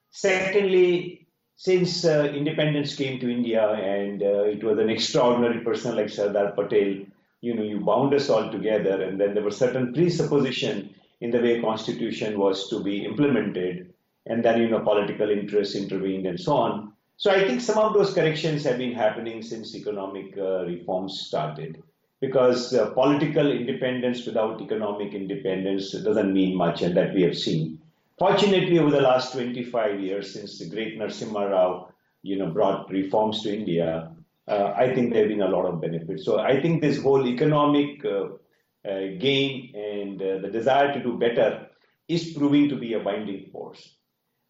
Secondly, 0.10 1.28
since 1.58 2.06
uh, 2.06 2.34
independence 2.36 2.96
came 2.96 3.20
to 3.20 3.32
India 3.32 3.66
and 3.70 4.24
it 4.24 4.64
was 4.64 4.80
an 4.80 4.90
extraordinary 4.90 5.64
person 5.64 5.96
like 5.96 6.10
Sardar 6.10 6.52
Patel, 6.52 7.06
you 7.42 7.54
know, 7.54 7.64
you 7.64 7.80
bound 7.80 8.14
us 8.16 8.30
all 8.30 8.52
together, 8.52 9.04
and 9.04 9.22
then 9.22 9.36
there 9.36 9.44
were 9.44 9.52
certain 9.52 9.94
presupposition 9.94 10.94
in 11.22 11.30
the 11.30 11.40
way 11.40 11.62
constitution 11.62 12.40
was 12.40 12.68
to 12.70 12.84
be 12.84 13.06
implemented, 13.06 13.94
and 14.26 14.44
then 14.44 14.60
you 14.60 14.70
know 14.70 14.80
political 14.80 15.30
interests 15.30 15.76
intervened 15.76 16.26
and 16.26 16.40
so 16.40 16.56
on. 16.56 16.94
So 17.18 17.32
I 17.32 17.48
think 17.48 17.62
some 17.62 17.78
of 17.78 17.94
those 17.94 18.14
corrections 18.14 18.64
have 18.66 18.78
been 18.78 18.94
happening 18.94 19.42
since 19.42 19.76
economic 19.76 20.38
uh, 20.38 20.66
reforms 20.66 21.22
started. 21.22 21.82
Because 22.22 22.74
uh, 22.74 22.92
political 22.92 23.52
independence 23.52 24.26
without 24.26 24.62
economic 24.62 25.14
independence 25.14 25.92
doesn't 25.92 26.34
mean 26.34 26.56
much, 26.56 26.82
and 26.82 26.96
that 26.96 27.14
we 27.14 27.22
have 27.24 27.38
seen. 27.38 27.80
Fortunately, 28.18 28.80
over 28.80 28.90
the 28.90 29.02
last 29.02 29.34
25 29.34 30.00
years, 30.00 30.34
since 30.34 30.58
the 30.58 30.70
great 30.70 30.98
Narasimha 30.98 31.52
Rao, 31.52 31.90
you 32.24 32.38
know, 32.38 32.50
brought 32.50 32.90
reforms 32.90 33.44
to 33.44 33.54
India, 33.54 34.12
uh, 34.48 34.74
I 34.76 34.94
think 34.94 35.12
there 35.12 35.24
have 35.24 35.30
been 35.30 35.42
a 35.42 35.50
lot 35.50 35.66
of 35.66 35.82
benefits. 35.82 36.24
So 36.24 36.40
I 36.40 36.62
think 36.62 36.82
this 36.82 37.02
whole 37.02 37.28
economic 37.28 38.04
uh, 38.06 38.30
uh, 38.88 39.18
gain 39.20 39.76
and 39.76 40.22
uh, 40.22 40.38
the 40.40 40.50
desire 40.50 40.94
to 40.94 41.04
do 41.04 41.18
better 41.18 41.68
is 42.08 42.34
proving 42.34 42.70
to 42.70 42.76
be 42.76 42.94
a 42.94 43.00
binding 43.00 43.50
force. 43.52 43.95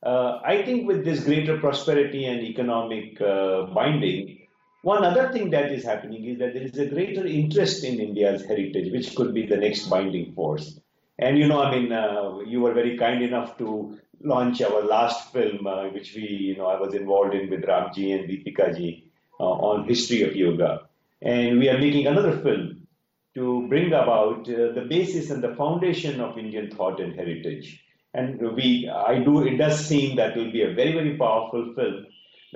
Uh, 0.05 0.39
I 0.45 0.61
think 0.63 0.87
with 0.87 1.03
this 1.03 1.23
greater 1.23 1.57
prosperity 1.57 2.25
and 2.25 2.41
economic 2.41 3.19
uh, 3.19 3.63
binding, 3.63 4.37
one 4.83 5.03
other 5.03 5.33
thing 5.33 5.49
that 5.49 5.71
is 5.71 5.83
happening 5.83 6.25
is 6.25 6.37
that 6.37 6.53
there 6.53 6.61
is 6.61 6.77
a 6.77 6.85
greater 6.85 7.25
interest 7.25 7.83
in 7.83 7.99
India's 7.99 8.45
heritage, 8.45 8.91
which 8.91 9.15
could 9.15 9.33
be 9.33 9.47
the 9.47 9.57
next 9.57 9.89
binding 9.89 10.33
force. 10.33 10.79
And 11.17 11.39
you 11.39 11.47
know, 11.47 11.59
I 11.59 11.71
mean, 11.75 11.91
uh, 11.91 12.37
you 12.45 12.61
were 12.61 12.73
very 12.73 12.97
kind 12.99 13.23
enough 13.23 13.57
to 13.57 13.97
launch 14.21 14.61
our 14.61 14.83
last 14.83 15.33
film, 15.33 15.65
uh, 15.65 15.89
which 15.89 16.13
we, 16.13 16.21
you 16.21 16.55
know, 16.55 16.67
I 16.67 16.79
was 16.79 16.93
involved 16.93 17.33
in 17.33 17.49
with 17.49 17.63
Ramji 17.63 18.13
and 18.13 18.29
Deepika 18.29 18.77
ji 18.77 19.11
uh, 19.39 19.43
on 19.43 19.87
history 19.87 20.21
of 20.21 20.35
yoga. 20.35 20.81
And 21.23 21.57
we 21.57 21.67
are 21.67 21.79
making 21.79 22.05
another 22.05 22.37
film 22.43 22.87
to 23.33 23.67
bring 23.69 23.87
about 23.87 24.47
uh, 24.49 24.71
the 24.73 24.85
basis 24.87 25.31
and 25.31 25.43
the 25.43 25.55
foundation 25.55 26.21
of 26.21 26.37
Indian 26.37 26.69
thought 26.69 26.99
and 26.99 27.15
heritage 27.15 27.81
and 28.15 28.55
we 28.55 28.89
I 28.89 29.19
do 29.19 29.45
it 29.45 29.57
does 29.57 29.85
seem 29.85 30.15
that 30.15 30.35
will 30.37 30.51
be 30.51 30.63
a 30.63 30.73
very 30.73 30.93
very 30.93 31.17
powerful 31.17 31.73
film, 31.75 32.05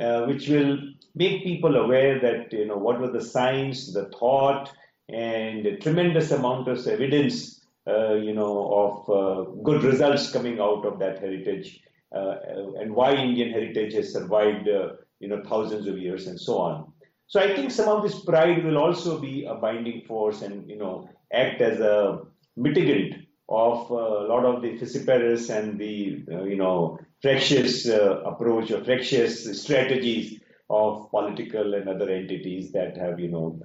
uh, 0.01 0.25
which 0.25 0.47
will 0.47 0.77
make 1.15 1.43
people 1.43 1.75
aware 1.75 2.19
that 2.19 2.53
you 2.53 2.65
know 2.65 2.77
what 2.77 2.99
were 2.99 3.11
the 3.11 3.23
science, 3.35 3.93
the 3.93 4.05
thought, 4.17 4.71
and 5.09 5.65
a 5.65 5.77
tremendous 5.77 6.31
amount 6.31 6.67
of 6.67 6.85
evidence, 6.87 7.61
uh, 7.87 8.13
you 8.13 8.33
know, 8.33 8.53
of 8.83 9.09
uh, 9.09 9.51
good 9.63 9.83
results 9.83 10.31
coming 10.31 10.59
out 10.59 10.85
of 10.85 10.99
that 10.99 11.19
heritage, 11.19 11.81
uh, 12.15 12.35
and 12.79 12.93
why 12.93 13.13
Indian 13.13 13.51
heritage 13.51 13.93
has 13.93 14.13
survived, 14.13 14.67
uh, 14.69 14.93
you 15.19 15.27
know, 15.27 15.41
thousands 15.43 15.87
of 15.87 15.97
years 15.97 16.27
and 16.27 16.39
so 16.39 16.57
on. 16.57 16.91
So 17.27 17.39
I 17.39 17.55
think 17.55 17.69
some 17.69 17.89
of 17.89 18.01
this 18.01 18.19
pride 18.25 18.63
will 18.63 18.77
also 18.77 19.19
be 19.19 19.45
a 19.45 19.53
binding 19.53 20.01
force 20.07 20.41
and 20.41 20.67
you 20.69 20.77
know 20.77 21.09
act 21.31 21.61
as 21.61 21.79
a 21.79 22.21
mitigant 22.57 23.25
of 23.49 23.91
uh, 23.91 23.95
a 23.95 24.27
lot 24.27 24.45
of 24.45 24.61
the 24.61 24.77
fissiparous 24.77 25.49
and 25.49 25.79
the 25.79 26.23
uh, 26.31 26.43
you 26.43 26.55
know 26.55 26.99
fractious 27.21 27.89
uh, 27.89 28.21
approach 28.21 28.69
or 28.71 28.83
fractious 28.83 29.61
strategies 29.61 30.39
of 30.69 31.09
political 31.09 31.73
and 31.73 31.89
other 31.89 32.09
entities 32.09 32.71
that 32.71 32.95
have 32.95 33.19
you 33.19 33.27
know 33.27 33.59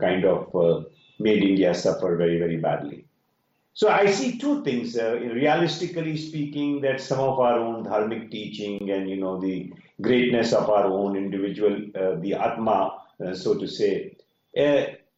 kind 0.00 0.24
of 0.24 0.84
made 1.20 1.44
India 1.44 1.72
suffer 1.72 2.16
very 2.16 2.38
very 2.38 2.56
badly. 2.56 3.04
So 3.72 3.88
I 3.88 4.06
see 4.06 4.38
two 4.38 4.64
things. 4.64 4.96
Uh, 4.96 5.14
realistically 5.14 6.16
speaking, 6.16 6.80
that 6.82 7.00
some 7.00 7.20
of 7.20 7.38
our 7.38 7.58
own 7.58 7.84
dharmic 7.84 8.30
teaching 8.30 8.90
and 8.90 9.08
you 9.08 9.16
know 9.16 9.40
the 9.40 9.72
greatness 10.00 10.52
of 10.52 10.68
our 10.68 10.86
own 10.86 11.16
individual, 11.16 11.76
uh, 11.94 12.16
the 12.20 12.34
atma, 12.34 12.98
uh, 13.24 13.32
so 13.32 13.54
to 13.54 13.68
say, 13.68 14.16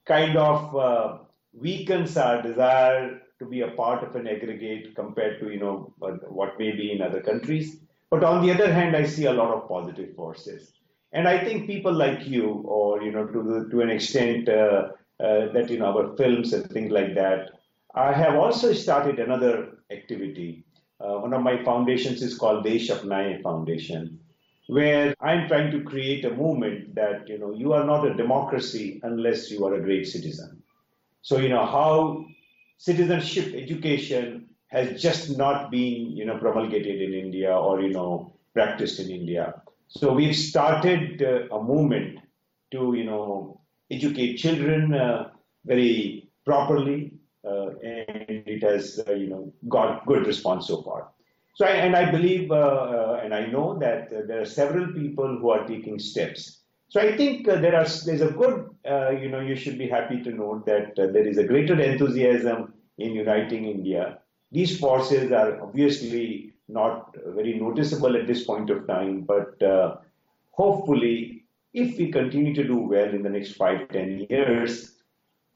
kind 0.05 0.37
of 0.37 1.21
weakens 1.55 2.19
our 2.19 2.43
desire 2.43 3.23
to 3.39 3.47
be 3.47 3.61
a 3.61 3.71
part 3.73 4.03
of 4.03 4.17
an 4.17 4.27
aggregate 4.27 4.95
compared 4.95 5.41
to 5.41 5.51
you 5.51 5.59
know 5.59 5.93
what 5.99 6.59
may 6.59 6.73
be 6.73 6.93
in 6.93 7.03
other 7.03 7.21
countries. 7.21 7.77
But 8.11 8.25
on 8.25 8.45
the 8.45 8.53
other 8.53 8.73
hand, 8.73 8.97
I 8.97 9.05
see 9.05 9.27
a 9.27 9.33
lot 9.33 9.53
of 9.53 9.69
positive 9.69 10.15
forces, 10.15 10.73
and 11.13 11.29
I 11.29 11.45
think 11.45 11.67
people 11.67 11.93
like 11.93 12.27
you, 12.27 12.63
or 12.65 13.03
you 13.03 13.11
know, 13.13 13.27
to 13.27 13.43
the, 13.43 13.69
to 13.71 13.81
an 13.81 13.91
extent 13.91 14.49
uh, 14.49 14.89
uh, 15.19 15.53
that 15.53 15.71
in 15.71 15.83
our 15.83 16.17
films 16.17 16.53
and 16.53 16.71
things 16.71 16.93
like 16.93 17.15
that, 17.15 17.51
I 17.95 18.13
have 18.13 18.35
also 18.35 18.73
started 18.73 19.19
another 19.19 19.79
activity. 19.91 20.65
Uh, 21.01 21.19
one 21.19 21.33
of 21.33 21.43
my 21.43 21.63
foundations 21.65 22.23
is 22.23 22.37
called 22.37 22.65
Desh 22.65 22.89
Apnaye 22.89 23.43
Foundation, 23.43 24.21
where 24.69 25.15
I'm 25.21 25.49
trying 25.49 25.71
to 25.73 25.83
create 25.83 26.25
a 26.25 26.35
movement 26.35 26.95
that 26.95 27.29
you 27.29 27.39
know 27.39 27.53
you 27.53 27.73
are 27.73 27.85
not 27.85 28.07
a 28.07 28.15
democracy 28.15 29.01
unless 29.03 29.51
you 29.51 29.65
are 29.67 29.75
a 29.75 29.83
great 29.83 30.07
citizen. 30.07 30.63
So 31.23 31.39
you 31.39 31.49
know 31.49 31.67
how 31.67 32.25
citizenship 32.79 33.55
education 33.55 34.47
has 34.69 35.01
just 35.01 35.37
not 35.37 35.71
been, 35.71 36.11
you 36.11 36.25
know, 36.25 36.39
promulgated 36.39 37.01
in 37.01 37.15
India 37.15 37.57
or, 37.57 37.81
you 37.81 37.91
know, 37.91 38.35
practiced 38.53 39.01
in 39.01 39.11
India. 39.11 39.63
So 39.89 40.13
we've 40.13 40.35
started 40.35 41.23
uh, 41.23 41.55
a 41.55 41.63
movement 41.63 42.19
to, 42.73 42.95
you 42.95 43.05
know, 43.05 43.61
educate 43.91 44.37
children 44.37 44.93
uh, 44.93 45.31
very 45.65 46.29
properly, 46.45 47.13
uh, 47.45 47.69
and 47.85 48.43
it 48.47 48.63
has, 48.63 49.03
uh, 49.09 49.13
you 49.13 49.29
know, 49.29 49.53
got 49.69 50.05
good 50.07 50.27
response 50.27 50.67
so 50.67 50.83
far. 50.83 51.11
So, 51.55 51.65
I, 51.65 51.71
and 51.71 51.97
I 51.97 52.11
believe, 52.11 52.51
uh, 52.51 52.55
uh, 52.55 53.21
and 53.23 53.33
I 53.33 53.47
know 53.47 53.79
that 53.79 54.11
there 54.27 54.41
are 54.41 54.45
several 54.45 54.93
people 54.93 55.39
who 55.41 55.51
are 55.51 55.67
taking 55.67 55.99
steps. 55.99 56.63
So 56.89 57.01
I 57.01 57.17
think 57.17 57.49
uh, 57.49 57.57
there 57.61 57.75
are 57.75 57.87
there's 58.05 58.21
a 58.21 58.31
good 58.31 58.71
uh, 58.89 59.11
you 59.11 59.29
know 59.29 59.41
you 59.41 59.57
should 59.57 59.79
be 59.79 59.89
happy 59.89 60.23
to 60.23 60.31
note 60.31 60.67
that 60.67 60.99
uh, 60.99 61.07
there 61.13 61.27
is 61.27 61.39
a 61.39 61.45
greater 61.45 61.79
enthusiasm 61.81 62.75
in 62.99 63.13
uniting 63.13 63.65
India. 63.65 64.19
These 64.53 64.79
forces 64.79 65.33
are 65.33 65.61
obviously 65.63 66.55
not 66.69 67.15
very 67.27 67.59
noticeable 67.59 68.17
at 68.17 68.27
this 68.27 68.45
point 68.45 68.71
of 68.71 68.87
time, 68.87 69.23
but 69.23 69.61
uh, 69.63 69.97
hopefully, 70.53 71.45
if 71.75 71.99
we 71.99 72.11
continue 72.13 72.55
to 72.55 72.65
do 72.65 72.79
well 72.79 73.09
in 73.09 73.23
the 73.23 73.31
next 73.31 73.53
five 73.55 73.89
ten 73.89 74.27
years, 74.31 74.95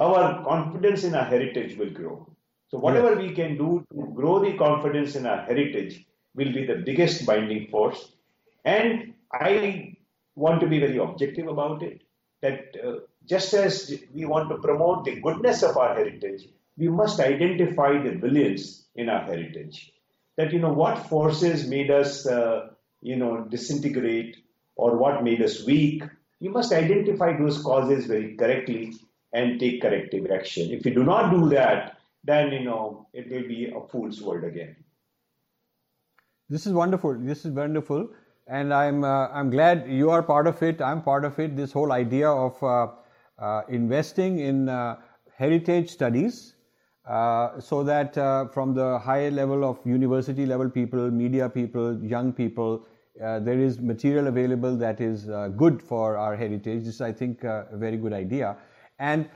our 0.00 0.44
confidence 0.44 1.04
in 1.04 1.14
our 1.14 1.24
heritage 1.24 1.76
will 1.78 1.90
grow. 1.90 2.26
So 2.68 2.78
whatever 2.78 3.16
we 3.16 3.32
can 3.32 3.56
do 3.56 3.84
to 3.92 4.12
grow 4.14 4.38
the 4.40 4.56
confidence 4.56 5.14
in 5.16 5.26
our 5.26 5.42
heritage 5.42 6.06
will 6.34 6.52
be 6.52 6.66
the 6.66 6.76
biggest 6.76 7.26
binding 7.26 7.68
force. 7.68 8.12
And 8.64 9.14
I 9.32 9.89
want 10.40 10.60
to 10.60 10.66
be 10.66 10.80
very 10.80 10.96
objective 10.96 11.46
about 11.46 11.82
it. 11.82 12.02
That 12.42 12.74
uh, 12.82 13.00
just 13.26 13.52
as 13.52 13.72
we 14.14 14.24
want 14.24 14.48
to 14.48 14.58
promote 14.58 15.04
the 15.04 15.20
goodness 15.20 15.62
of 15.62 15.76
our 15.76 15.94
heritage, 15.94 16.48
we 16.78 16.88
must 16.88 17.20
identify 17.20 18.02
the 18.02 18.12
villains 18.12 18.86
in 18.94 19.10
our 19.10 19.22
heritage. 19.22 19.92
That, 20.36 20.52
you 20.52 20.58
know, 20.58 20.72
what 20.72 21.06
forces 21.08 21.68
made 21.68 21.90
us, 21.90 22.26
uh, 22.26 22.68
you 23.02 23.16
know, 23.16 23.44
disintegrate 23.44 24.38
or 24.76 24.96
what 24.96 25.22
made 25.22 25.42
us 25.42 25.64
weak. 25.66 26.02
You 26.38 26.50
must 26.50 26.72
identify 26.72 27.36
those 27.36 27.62
causes 27.62 28.06
very 28.06 28.36
correctly 28.36 28.94
and 29.34 29.60
take 29.60 29.82
corrective 29.82 30.30
action. 30.30 30.70
If 30.70 30.86
you 30.86 30.94
do 30.94 31.04
not 31.04 31.30
do 31.30 31.50
that, 31.50 31.98
then, 32.24 32.52
you 32.52 32.64
know, 32.64 33.06
it 33.12 33.30
will 33.30 33.46
be 33.46 33.70
a 33.76 33.86
fool's 33.88 34.22
world 34.22 34.44
again. 34.44 34.76
This 36.48 36.66
is 36.66 36.72
wonderful. 36.72 37.14
This 37.18 37.44
is 37.44 37.52
wonderful 37.52 38.08
and 38.50 38.74
I'm 38.74 39.04
uh, 39.04 39.28
I'm 39.28 39.48
glad 39.48 39.88
you 39.88 40.10
are 40.10 40.22
part 40.22 40.46
of 40.46 40.62
it. 40.62 40.82
I'm 40.82 41.02
part 41.02 41.24
of 41.24 41.38
it. 41.38 41.56
This 41.56 41.72
whole 41.72 41.92
idea 41.92 42.28
of 42.28 42.62
uh, 42.62 42.88
uh, 43.38 43.62
investing 43.68 44.40
in 44.40 44.68
uh, 44.68 44.96
heritage 45.36 45.88
studies 45.88 46.56
uh, 47.08 47.60
so 47.60 47.84
that 47.84 48.18
uh, 48.18 48.48
from 48.48 48.74
the 48.74 48.98
higher 48.98 49.30
level 49.30 49.64
of 49.64 49.78
university 49.84 50.46
level 50.46 50.68
people, 50.68 51.10
media 51.10 51.48
people, 51.48 52.02
young 52.02 52.32
people, 52.32 52.84
there 53.16 53.58
is 53.58 53.78
material 53.80 54.26
available 54.26 54.76
that 54.76 55.00
is 55.00 55.24
good 55.56 55.80
for 55.82 56.16
our 56.16 56.34
heritage. 56.36 56.84
This 56.84 56.94
is, 56.94 57.00
I 57.00 57.12
think, 57.12 57.44
a 57.44 57.66
very 57.74 57.98
good 57.98 58.12
idea. 58.12 58.56
And 58.98 59.28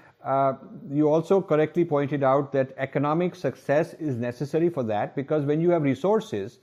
you 0.91 1.09
also 1.09 1.41
correctly 1.43 1.85
pointed 1.85 2.23
out 2.23 2.53
that 2.53 2.73
economic 2.79 3.35
success 3.35 3.93
is 3.95 4.17
necessary 4.17 4.71
for 4.71 4.83
that 4.85 5.15
because 5.15 5.45
when 5.45 5.61
you 5.61 5.71
have 5.71 5.83
resources, 5.83 6.61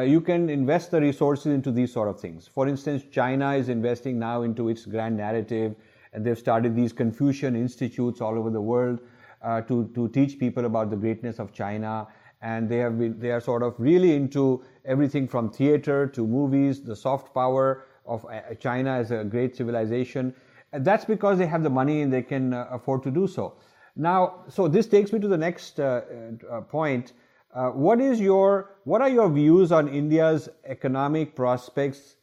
you 0.00 0.20
can 0.20 0.48
invest 0.48 0.90
the 0.90 1.00
resources 1.00 1.46
into 1.46 1.70
these 1.70 1.92
sort 1.92 2.08
of 2.08 2.20
things. 2.20 2.48
For 2.48 2.66
instance, 2.66 3.04
China 3.10 3.52
is 3.52 3.68
investing 3.68 4.18
now 4.18 4.42
into 4.42 4.68
its 4.68 4.84
grand 4.84 5.16
narrative, 5.16 5.76
and 6.12 6.24
they've 6.24 6.38
started 6.38 6.74
these 6.74 6.92
Confucian 6.92 7.54
institutes 7.54 8.20
all 8.20 8.38
over 8.38 8.50
the 8.50 8.60
world 8.60 9.00
uh, 9.42 9.60
to, 9.62 9.88
to 9.94 10.08
teach 10.08 10.38
people 10.38 10.64
about 10.64 10.90
the 10.90 10.96
greatness 10.96 11.38
of 11.38 11.52
China. 11.52 12.08
And 12.42 12.68
they 12.68 12.78
have 12.78 12.98
been, 12.98 13.18
they 13.18 13.30
are 13.30 13.40
sort 13.40 13.62
of 13.62 13.74
really 13.78 14.14
into 14.14 14.64
everything 14.84 15.28
from 15.28 15.50
theater 15.50 16.06
to 16.08 16.26
movies, 16.26 16.82
the 16.82 16.96
soft 16.96 17.32
power 17.32 17.84
of 18.06 18.24
uh, 18.26 18.54
China 18.54 18.90
as 18.90 19.10
a 19.10 19.24
great 19.24 19.56
civilization. 19.56 20.34
And 20.72 20.84
that's 20.84 21.04
because 21.04 21.38
they 21.38 21.46
have 21.46 21.62
the 21.62 21.70
money 21.70 22.02
and 22.02 22.12
they 22.12 22.22
can 22.22 22.52
uh, 22.52 22.66
afford 22.70 23.02
to 23.04 23.10
do 23.10 23.26
so. 23.26 23.54
Now, 23.94 24.44
so 24.48 24.68
this 24.68 24.86
takes 24.86 25.12
me 25.12 25.20
to 25.20 25.28
the 25.28 25.38
next 25.38 25.80
uh, 25.80 26.02
uh 26.50 26.60
point. 26.62 27.12
Uh, 27.56 27.70
what 27.70 28.02
is 28.02 28.20
your, 28.20 28.76
what 28.84 29.00
are 29.00 29.08
your 29.08 29.30
views 29.30 29.72
on 29.72 29.88
India's 29.88 30.50
economic 30.66 31.34
prospects 31.34 32.16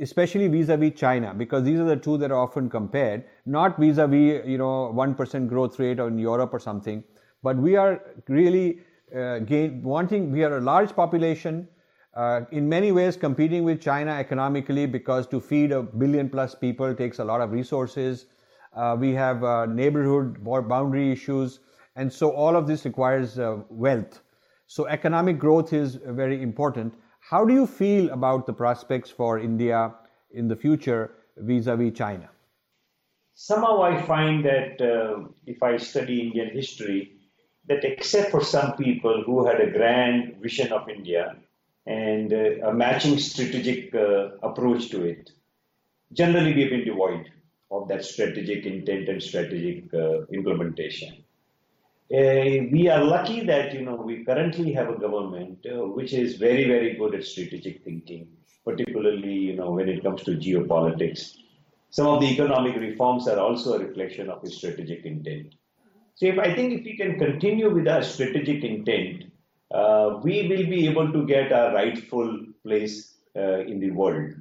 especially 0.00 0.48
vis-a-vis 0.48 0.92
China, 0.94 1.32
because 1.32 1.62
these 1.64 1.78
are 1.78 1.84
the 1.84 1.96
two 1.96 2.18
that 2.18 2.30
are 2.30 2.38
often 2.38 2.68
compared, 2.68 3.24
not 3.46 3.78
vis-a-vis, 3.78 4.44
you 4.46 4.58
know, 4.58 4.92
1% 4.92 5.48
growth 5.48 5.78
rate 5.78 5.98
in 6.00 6.18
Europe 6.18 6.52
or 6.52 6.58
something, 6.58 7.04
but 7.42 7.56
we 7.56 7.76
are 7.76 8.02
really 8.28 8.80
uh, 9.16 9.38
gain, 9.38 9.82
wanting, 9.82 10.32
we 10.32 10.42
are 10.42 10.58
a 10.58 10.60
large 10.60 10.94
population, 10.96 11.68
uh, 12.14 12.40
in 12.50 12.68
many 12.68 12.90
ways 12.92 13.16
competing 13.16 13.62
with 13.62 13.80
China 13.80 14.10
economically 14.12 14.86
because 14.86 15.26
to 15.26 15.40
feed 15.40 15.72
a 15.72 15.82
billion 15.82 16.28
plus 16.28 16.54
people 16.54 16.94
takes 16.94 17.18
a 17.20 17.24
lot 17.24 17.40
of 17.40 17.52
resources. 17.52 18.26
Uh, 18.74 18.96
we 18.98 19.12
have 19.12 19.44
uh, 19.44 19.66
neighborhood 19.66 20.42
boundary 20.44 21.12
issues, 21.12 21.60
and 21.96 22.12
so 22.12 22.30
all 22.30 22.56
of 22.56 22.66
this 22.66 22.84
requires 22.84 23.38
wealth. 23.68 24.23
So 24.74 24.88
economic 24.88 25.38
growth 25.38 25.72
is 25.72 26.00
very 26.04 26.42
important. 26.42 26.94
How 27.20 27.44
do 27.44 27.54
you 27.54 27.64
feel 27.64 28.10
about 28.10 28.44
the 28.44 28.52
prospects 28.52 29.08
for 29.08 29.38
India 29.38 29.94
in 30.32 30.48
the 30.48 30.56
future 30.56 31.12
vis-a-vis 31.36 31.96
China? 31.96 32.28
Somehow 33.36 33.84
I 33.84 34.02
find 34.02 34.44
that 34.44 34.82
uh, 34.82 35.28
if 35.46 35.62
I 35.62 35.76
study 35.76 36.22
Indian 36.22 36.50
history, 36.50 37.12
that 37.68 37.84
except 37.84 38.32
for 38.32 38.42
some 38.42 38.76
people 38.76 39.22
who 39.24 39.46
had 39.46 39.60
a 39.60 39.70
grand 39.70 40.38
vision 40.42 40.72
of 40.72 40.88
India 40.88 41.36
and 41.86 42.32
uh, 42.32 42.70
a 42.70 42.74
matching 42.74 43.16
strategic 43.20 43.94
uh, 43.94 44.30
approach 44.42 44.88
to 44.88 45.04
it, 45.04 45.30
generally 46.12 46.52
we 46.52 46.62
have 46.62 46.70
been 46.70 46.84
devoid 46.84 47.30
of 47.70 47.86
that 47.86 48.04
strategic 48.04 48.66
intent 48.66 49.08
and 49.08 49.22
strategic 49.22 49.94
uh, 49.94 50.26
implementation. 50.32 51.23
Uh, 52.12 52.68
we 52.70 52.86
are 52.86 53.02
lucky 53.02 53.40
that 53.46 53.72
you 53.72 53.80
know 53.80 53.94
we 53.94 54.24
currently 54.24 54.72
have 54.74 54.90
a 54.90 54.98
government 54.98 55.58
uh, 55.64 55.86
which 55.86 56.12
is 56.12 56.36
very 56.36 56.64
very 56.68 56.92
good 56.98 57.14
at 57.14 57.24
strategic 57.24 57.82
thinking, 57.82 58.28
particularly 58.62 59.32
you 59.32 59.56
know 59.56 59.70
when 59.70 59.88
it 59.88 60.02
comes 60.02 60.22
to 60.22 60.32
geopolitics. 60.32 61.36
Some 61.88 62.06
of 62.06 62.20
the 62.20 62.26
economic 62.26 62.76
reforms 62.76 63.26
are 63.26 63.38
also 63.38 63.74
a 63.74 63.78
reflection 63.78 64.28
of 64.28 64.42
his 64.42 64.58
strategic 64.58 65.06
intent. 65.06 65.54
So 66.16 66.26
if 66.26 66.38
I 66.38 66.54
think 66.54 66.74
if 66.74 66.84
we 66.84 66.94
can 66.94 67.18
continue 67.18 67.72
with 67.72 67.88
our 67.88 68.02
strategic 68.02 68.62
intent, 68.64 69.32
uh, 69.72 70.20
we 70.22 70.46
will 70.46 70.66
be 70.66 70.86
able 70.86 71.10
to 71.10 71.24
get 71.24 71.52
our 71.52 71.72
rightful 71.72 72.46
place 72.64 73.14
in 73.34 73.80
the 73.80 73.90
world. 73.92 74.34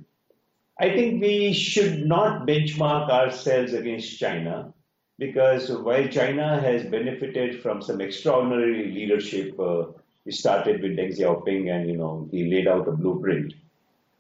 I 0.80 0.90
think 0.90 1.22
we 1.22 1.54
should 1.54 2.06
not 2.06 2.46
benchmark 2.46 3.10
ourselves 3.10 3.74
against 3.74 4.20
China 4.20 4.74
because 5.20 5.70
while 5.70 6.08
China 6.08 6.60
has 6.60 6.84
benefited 6.84 7.62
from 7.62 7.82
some 7.82 8.02
extraordinary 8.02 8.92
leadership, 8.92 9.60
uh, 9.60 9.86
we 10.26 10.32
started 10.32 10.82
with 10.82 10.98
Deng 10.98 11.18
Xiaoping 11.18 11.70
and 11.70 11.90
you 11.90 11.98
know 11.98 12.28
he 12.32 12.50
laid 12.50 12.68
out 12.68 12.88
a 12.88 12.92
blueprint. 12.92 13.54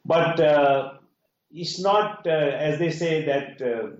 But 0.05 0.39
uh, 0.39 0.93
it's 1.51 1.79
not, 1.79 2.27
uh, 2.27 2.29
as 2.29 2.79
they 2.79 2.91
say, 2.91 3.25
that 3.25 3.61
uh, 3.61 3.95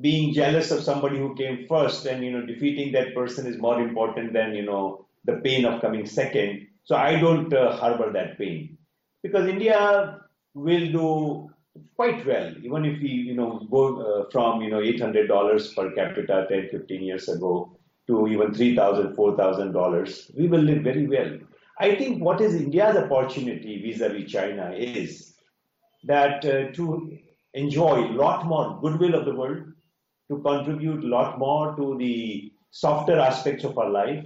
being 0.00 0.34
jealous 0.34 0.70
of 0.70 0.82
somebody 0.82 1.18
who 1.18 1.34
came 1.36 1.66
first 1.68 2.06
and 2.06 2.24
you 2.24 2.32
know 2.32 2.44
defeating 2.44 2.92
that 2.92 3.14
person 3.14 3.46
is 3.46 3.58
more 3.58 3.80
important 3.80 4.32
than 4.32 4.54
you 4.54 4.64
know 4.64 5.06
the 5.24 5.34
pain 5.44 5.64
of 5.64 5.80
coming 5.80 6.06
second. 6.06 6.66
So 6.84 6.96
I 6.96 7.18
don't 7.18 7.52
uh, 7.54 7.76
harbor 7.76 8.12
that 8.12 8.36
pain 8.38 8.76
because 9.22 9.48
India 9.48 10.20
will 10.54 10.92
do 10.92 11.53
quite 11.96 12.24
well, 12.26 12.54
even 12.62 12.84
if 12.84 13.00
we, 13.00 13.08
you 13.08 13.34
know, 13.34 13.66
go 13.70 14.00
uh, 14.00 14.30
from, 14.30 14.62
you 14.62 14.70
know, 14.70 14.80
$800 14.80 15.74
per 15.74 15.92
capita 15.92 16.46
10, 16.48 16.68
15 16.70 17.02
years 17.02 17.28
ago 17.28 17.76
to 18.06 18.28
even 18.28 18.52
$3,000, 18.52 19.14
$4,000, 19.16 20.36
we 20.36 20.48
will 20.48 20.60
live 20.60 20.82
very 20.82 21.06
well. 21.06 21.38
I 21.80 21.94
think 21.96 22.22
what 22.22 22.40
is 22.40 22.54
India's 22.54 22.96
opportunity 22.96 23.82
vis-a-vis 23.82 24.30
China 24.30 24.72
is 24.72 25.34
that 26.04 26.44
uh, 26.44 26.70
to 26.72 27.18
enjoy 27.54 28.04
a 28.04 28.12
lot 28.12 28.46
more 28.46 28.78
goodwill 28.80 29.14
of 29.14 29.24
the 29.24 29.34
world, 29.34 29.64
to 30.30 30.38
contribute 30.38 31.04
a 31.04 31.08
lot 31.08 31.38
more 31.38 31.74
to 31.76 31.96
the 31.98 32.52
softer 32.70 33.18
aspects 33.18 33.64
of 33.64 33.76
our 33.78 33.90
life, 33.90 34.24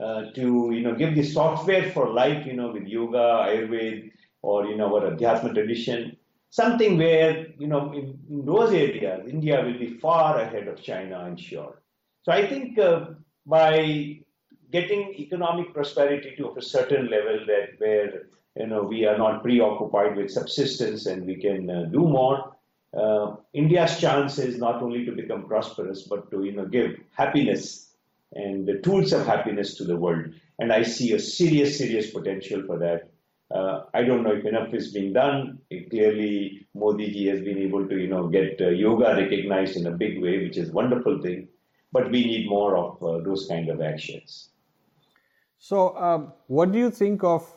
uh, 0.00 0.30
to 0.34 0.70
you 0.72 0.82
know 0.82 0.94
give 0.94 1.14
the 1.14 1.22
software 1.22 1.90
for 1.92 2.12
life, 2.12 2.46
you 2.46 2.52
know, 2.52 2.70
with 2.70 2.86
yoga, 2.86 3.46
Ayurveda, 3.48 4.10
or 4.42 4.66
you 4.66 4.76
know 4.76 4.94
our 4.94 5.10
Adhyatma 5.10 5.54
tradition, 5.54 6.16
something 6.56 6.96
where, 6.96 7.48
you 7.58 7.66
know, 7.66 7.92
in, 7.92 8.18
in, 8.30 8.46
those 8.46 8.72
areas, 8.72 9.28
India 9.28 9.62
will 9.62 9.78
be 9.78 9.98
far 9.98 10.40
ahead 10.40 10.66
of 10.68 10.82
China, 10.82 11.18
I'm 11.18 11.36
sure. 11.36 11.82
So 12.22 12.32
I 12.32 12.46
think 12.46 12.78
uh, 12.78 13.08
by 13.44 14.20
getting 14.72 15.14
economic 15.18 15.74
prosperity 15.74 16.34
to 16.38 16.54
a 16.56 16.62
certain 16.62 17.10
level 17.10 17.40
that 17.46 17.66
where, 17.76 18.22
you 18.56 18.68
know, 18.68 18.82
we 18.84 19.04
are 19.04 19.18
not 19.18 19.42
preoccupied 19.42 20.16
with 20.16 20.30
subsistence 20.30 21.04
and 21.04 21.26
we 21.26 21.36
can 21.36 21.68
uh, 21.68 21.84
do 21.92 22.00
more, 22.00 22.56
uh, 22.96 23.36
India's 23.52 24.00
chance 24.00 24.38
is 24.38 24.56
not 24.56 24.82
only 24.82 25.04
to 25.04 25.12
become 25.12 25.46
prosperous, 25.46 26.04
but 26.04 26.30
to, 26.30 26.44
you 26.44 26.52
know, 26.52 26.64
give 26.64 26.96
happiness 27.12 27.92
and 28.32 28.66
the 28.66 28.78
tools 28.78 29.12
of 29.12 29.26
happiness 29.26 29.74
to 29.76 29.84
the 29.84 29.96
world. 29.96 30.24
And 30.58 30.72
I 30.72 30.82
see 30.84 31.12
a 31.12 31.20
serious, 31.20 31.76
serious 31.76 32.10
potential 32.10 32.62
for 32.66 32.78
that 32.78 33.10
uh, 33.54 33.84
I 33.94 34.02
don't 34.02 34.22
know 34.24 34.32
if 34.32 34.44
enough 34.44 34.74
is 34.74 34.92
being 34.92 35.12
done. 35.12 35.58
It 35.70 35.90
clearly, 35.90 36.66
Modi 36.74 37.10
ji 37.12 37.26
has 37.26 37.40
been 37.40 37.58
able 37.58 37.86
to, 37.88 37.96
you 37.96 38.08
know, 38.08 38.28
get 38.28 38.60
uh, 38.60 38.68
yoga 38.68 39.14
recognized 39.16 39.76
in 39.76 39.86
a 39.86 39.92
big 39.92 40.20
way, 40.20 40.38
which 40.38 40.56
is 40.56 40.70
a 40.70 40.72
wonderful 40.72 41.22
thing. 41.22 41.48
But 41.92 42.10
we 42.10 42.24
need 42.24 42.48
more 42.48 42.76
of 42.76 43.02
uh, 43.02 43.24
those 43.24 43.46
kind 43.46 43.68
of 43.68 43.80
actions. 43.80 44.50
So, 45.58 45.96
um, 45.96 46.32
what 46.48 46.72
do 46.72 46.78
you 46.78 46.90
think 46.90 47.22
of, 47.22 47.48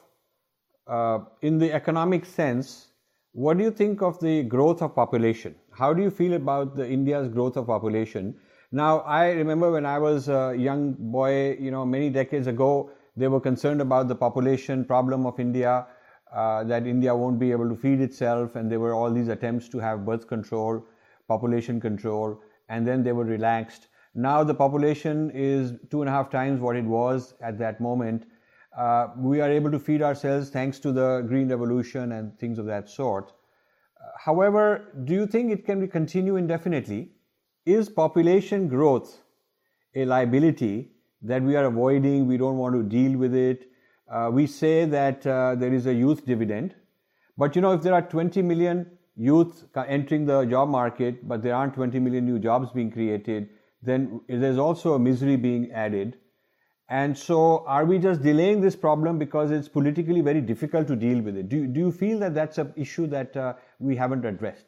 uh, 0.88 1.20
in 1.42 1.58
the 1.58 1.74
economic 1.74 2.26
sense, 2.26 2.88
what 3.34 3.58
do 3.58 3.64
you 3.64 3.72
think 3.72 4.02
of 4.02 4.20
the 4.20 4.44
growth 4.44 4.82
of 4.82 4.96
population? 4.96 5.56
How 5.72 5.94
do 5.94 6.02
you 6.02 6.12
feel 6.12 6.34
about 6.34 6.76
the 6.76 6.88
India's 6.88 7.28
growth 7.28 7.58
of 7.58 7.68
population? 7.68 8.36
Now, 8.72 9.00
I 9.00 9.32
remember 9.32 9.72
when 9.72 9.86
I 9.86 9.98
was 9.98 10.30
a 10.30 10.56
young 10.58 10.94
boy, 10.94 11.58
you 11.60 11.72
know, 11.72 11.86
many 11.86 12.10
decades 12.10 12.48
ago, 12.48 12.92
they 13.20 13.28
were 13.28 13.40
concerned 13.40 13.82
about 13.82 14.08
the 14.08 14.16
population 14.16 14.86
problem 14.86 15.26
of 15.26 15.40
India, 15.40 15.88
uh, 16.34 16.64
that 16.64 16.88
India 16.88 17.16
won't 17.16 17.40
be 17.40 17.52
able 17.52 17.68
to 17.70 17.76
feed 17.76 18.02
itself, 18.02 18.56
and 18.56 18.72
there 18.72 18.80
were 18.80 18.94
all 18.94 19.12
these 19.12 19.28
attempts 19.28 19.68
to 19.70 19.80
have 19.80 20.06
birth 20.06 20.28
control, 20.28 20.86
population 21.28 21.80
control, 21.82 22.40
and 22.70 22.88
then 22.88 23.04
they 23.04 23.12
were 23.12 23.26
relaxed. 23.26 23.88
Now 24.16 24.44
the 24.44 24.54
population 24.54 25.32
is 25.34 25.74
two 25.92 26.02
and 26.02 26.10
a 26.10 26.12
half 26.12 26.30
times 26.30 26.60
what 26.60 26.76
it 26.76 26.86
was 26.86 27.34
at 27.42 27.58
that 27.60 27.80
moment. 27.82 28.26
Uh, 28.78 29.08
we 29.18 29.42
are 29.42 29.50
able 29.50 29.72
to 29.72 29.80
feed 29.80 30.02
ourselves 30.02 30.50
thanks 30.50 30.80
to 30.80 30.92
the 30.92 31.22
green 31.28 31.50
revolution 31.50 32.14
and 32.14 32.38
things 32.40 32.58
of 32.58 32.66
that 32.66 32.90
sort. 32.90 33.32
Uh, 33.32 34.12
however, 34.18 34.94
do 35.06 35.14
you 35.14 35.28
think 35.28 35.52
it 35.52 35.66
can 35.66 35.88
continue 35.88 36.36
indefinitely? 36.38 37.12
Is 37.66 37.90
population 37.90 38.68
growth 38.68 39.22
a 39.96 40.06
liability 40.06 40.92
that 41.22 41.42
we 41.42 41.56
are 41.56 41.66
avoiding, 41.66 42.28
we 42.28 42.38
don't 42.38 42.58
want 42.58 42.76
to 42.76 42.84
deal 42.84 43.18
with 43.18 43.36
it. 43.36 43.70
Uh, 44.10 44.30
we 44.32 44.48
say 44.48 44.86
that 44.86 45.26
uh, 45.28 45.56
there 45.56 45.74
is 45.74 45.86
a 45.86 45.94
youth 45.94 46.26
dividend, 46.26 46.76
but 47.38 47.56
you 47.56 47.62
know, 47.62 47.74
if 47.74 47.82
there 47.82 47.94
are 47.94 48.02
20 48.02 48.42
million 48.42 48.86
youth 49.16 49.66
entering 49.88 50.26
the 50.26 50.46
job 50.46 50.70
market, 50.70 51.28
but 51.28 51.44
there 51.44 51.54
aren't 51.54 51.74
20 51.74 52.00
million 52.00 52.26
new 52.26 52.40
jobs 52.40 52.72
being 52.72 52.90
created, 52.90 53.50
then 53.82 54.22
there's 54.28 54.58
also 54.58 54.94
a 54.94 55.00
misery 55.00 55.36
being 55.36 55.72
added. 55.72 56.18
And 56.90 57.16
so, 57.16 57.64
are 57.68 57.86
we 57.86 58.00
just 58.00 58.24
delaying 58.24 58.62
this 58.62 58.76
problem 58.76 59.20
because 59.20 59.52
it's 59.52 59.68
politically 59.70 60.22
very 60.22 60.42
difficult 60.42 60.88
to 60.88 60.96
deal 60.96 61.22
with 61.22 61.38
it? 61.38 61.48
Do, 61.48 61.68
do 61.68 61.80
you 61.80 61.92
feel 61.92 62.18
that 62.20 62.34
that's 62.34 62.58
an 62.58 62.74
issue 62.76 63.06
that 63.08 63.38
uh, 63.38 63.54
we 63.78 63.96
haven't 63.96 64.26
addressed? 64.26 64.66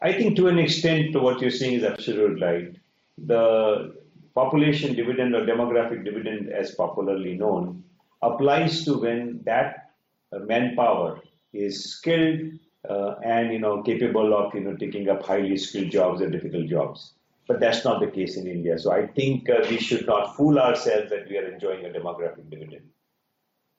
I 0.00 0.12
think 0.12 0.36
to 0.36 0.48
an 0.48 0.58
extent, 0.58 1.20
what 1.20 1.40
you're 1.40 1.50
saying 1.50 1.74
is 1.74 1.84
absolutely 1.84 2.42
right. 2.42 2.76
The 3.18 4.01
population 4.34 4.94
dividend 4.94 5.34
or 5.34 5.44
demographic 5.44 6.04
dividend, 6.04 6.50
as 6.50 6.74
popularly 6.74 7.34
known, 7.34 7.84
applies 8.22 8.84
to 8.84 8.98
when 8.98 9.40
that 9.44 9.90
manpower 10.32 11.20
is 11.52 11.92
skilled 11.92 12.40
uh, 12.88 13.14
and 13.24 13.52
you 13.52 13.58
know 13.58 13.82
capable 13.82 14.34
of 14.34 14.54
you 14.54 14.60
know 14.60 14.76
taking 14.76 15.08
up 15.08 15.24
highly 15.24 15.56
skilled 15.56 15.90
jobs 15.90 16.20
or 16.20 16.30
difficult 16.30 16.66
jobs. 16.68 17.14
But 17.48 17.60
that's 17.60 17.84
not 17.84 18.00
the 18.00 18.06
case 18.06 18.36
in 18.36 18.46
India. 18.46 18.78
So 18.78 18.92
I 18.92 19.06
think 19.06 19.50
uh, 19.50 19.66
we 19.68 19.78
should 19.78 20.06
not 20.06 20.36
fool 20.36 20.58
ourselves 20.58 21.10
that 21.10 21.28
we 21.28 21.36
are 21.38 21.52
enjoying 21.52 21.84
a 21.84 21.88
demographic 21.88 22.48
dividend. 22.48 22.88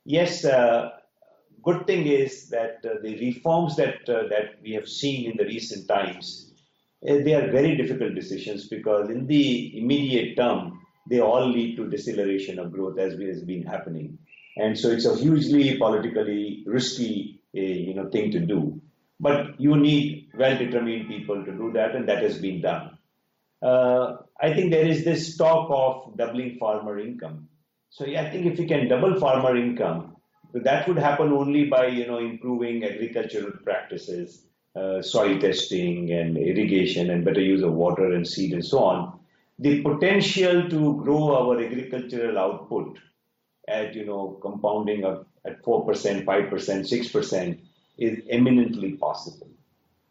Yes, 0.05 0.43
uh, 0.43 0.91
good 1.63 1.87
thing 1.87 2.05
is 2.05 2.49
that 2.49 2.85
uh, 2.85 3.01
the 3.01 3.17
reforms 3.19 3.77
that 3.77 4.07
uh, 4.09 4.27
that 4.27 4.61
we 4.61 4.73
have 4.73 4.87
seen 4.87 5.31
in 5.31 5.37
the 5.37 5.45
recent 5.45 5.87
times 5.87 6.52
they 7.05 7.33
are 7.33 7.51
very 7.51 7.75
difficult 7.75 8.15
decisions 8.15 8.67
because 8.67 9.09
in 9.09 9.27
the 9.27 9.77
immediate 9.77 10.35
term 10.35 10.79
they 11.09 11.19
all 11.19 11.47
lead 11.49 11.75
to 11.75 11.89
deceleration 11.89 12.59
of 12.59 12.71
growth 12.71 12.97
as 12.97 13.19
has 13.19 13.43
been 13.43 13.63
happening. 13.63 14.17
And 14.55 14.77
so 14.77 14.89
it's 14.89 15.05
a 15.05 15.15
hugely 15.15 15.77
politically 15.77 16.63
risky 16.65 17.41
uh, 17.55 17.59
you 17.59 17.93
know 17.93 18.09
thing 18.09 18.31
to 18.31 18.39
do. 18.39 18.81
But 19.19 19.59
you 19.59 19.75
need 19.75 20.29
well 20.37 20.57
determined 20.57 21.07
people 21.07 21.43
to 21.43 21.51
do 21.51 21.71
that 21.73 21.95
and 21.95 22.07
that 22.07 22.23
has 22.23 22.37
been 22.37 22.61
done. 22.61 22.97
Uh, 23.61 24.17
i 24.41 24.53
think 24.53 24.71
there 24.71 24.85
is 24.85 25.05
this 25.05 25.37
talk 25.37 25.69
of 25.71 26.17
doubling 26.17 26.57
farmer 26.57 26.99
income. 26.99 27.47
So 27.89 28.05
yeah, 28.05 28.23
i 28.23 28.29
think 28.29 28.45
if 28.45 28.57
we 28.59 28.65
can 28.65 28.87
double 28.87 29.19
farmer 29.19 29.55
income 29.57 30.13
that 30.53 30.87
would 30.87 30.97
happen 30.97 31.31
only 31.33 31.65
by 31.65 31.87
you 31.87 32.05
know 32.07 32.19
improving 32.19 32.83
agricultural 32.83 33.51
practices 33.63 34.45
uh, 34.75 35.01
soil 35.01 35.39
testing 35.39 36.11
and 36.11 36.37
irrigation 36.37 37.09
and 37.09 37.23
better 37.23 37.41
use 37.41 37.61
of 37.61 37.73
water 37.73 38.13
and 38.13 38.27
seed 38.27 38.53
and 38.53 38.65
so 38.65 38.79
on 38.79 39.19
the 39.59 39.81
potential 39.81 40.67
to 40.69 41.01
grow 41.03 41.35
our 41.35 41.59
agricultural 41.61 42.37
output 42.39 42.97
at 43.67 43.93
you 43.93 44.05
know 44.05 44.37
compounding 44.41 45.03
of, 45.05 45.25
at 45.45 45.61
4%, 45.63 46.25
5%, 46.25 46.49
6% 46.49 47.59
is 47.97 48.19
eminently 48.29 48.93
possible. 48.93 49.49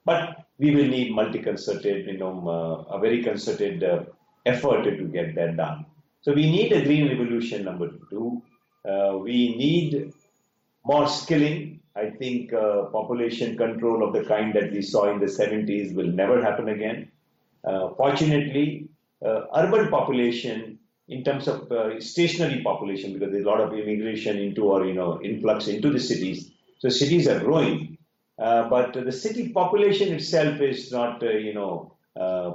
But 0.04 0.46
we 0.58 0.74
will 0.74 0.86
need 0.86 1.14
multi-concerted, 1.14 2.06
you 2.06 2.18
know, 2.18 2.86
uh, 2.90 2.94
a 2.94 2.98
very 3.00 3.22
concerted 3.22 3.82
uh, 3.82 4.04
effort 4.46 4.84
to 4.84 5.04
get 5.04 5.34
that 5.36 5.56
done. 5.56 5.86
So 6.20 6.32
we 6.32 6.50
need 6.50 6.72
a 6.72 6.84
green 6.84 7.08
revolution, 7.08 7.64
number 7.64 7.90
two. 8.10 8.42
Uh, 8.88 9.18
we 9.18 9.56
need 9.56 10.12
more 10.84 11.08
skilling. 11.08 11.71
I 11.94 12.10
think 12.10 12.52
uh, 12.52 12.84
population 12.84 13.56
control 13.56 14.02
of 14.06 14.12
the 14.12 14.24
kind 14.24 14.54
that 14.54 14.72
we 14.72 14.82
saw 14.82 15.12
in 15.12 15.20
the 15.20 15.26
70s 15.26 15.94
will 15.94 16.06
never 16.06 16.42
happen 16.42 16.68
again. 16.68 17.10
Uh, 17.64 17.90
fortunately, 17.94 18.88
uh, 19.24 19.42
urban 19.54 19.88
population 19.88 20.78
in 21.08 21.22
terms 21.22 21.46
of 21.48 21.70
uh, 21.70 22.00
stationary 22.00 22.62
population 22.62 23.12
because 23.12 23.30
there's 23.30 23.44
a 23.44 23.48
lot 23.48 23.60
of 23.60 23.72
immigration 23.72 24.38
into 24.38 24.64
or 24.64 24.86
you 24.86 24.94
know 24.94 25.20
influx 25.22 25.68
into 25.68 25.90
the 25.90 26.00
cities. 26.00 26.50
So 26.78 26.88
cities 26.88 27.28
are 27.28 27.38
growing, 27.38 27.98
uh, 28.38 28.68
but 28.68 28.92
the 28.94 29.12
city 29.12 29.50
population 29.50 30.12
itself 30.14 30.60
is 30.60 30.90
not 30.90 31.22
uh, 31.22 31.30
you 31.30 31.54
know 31.54 31.94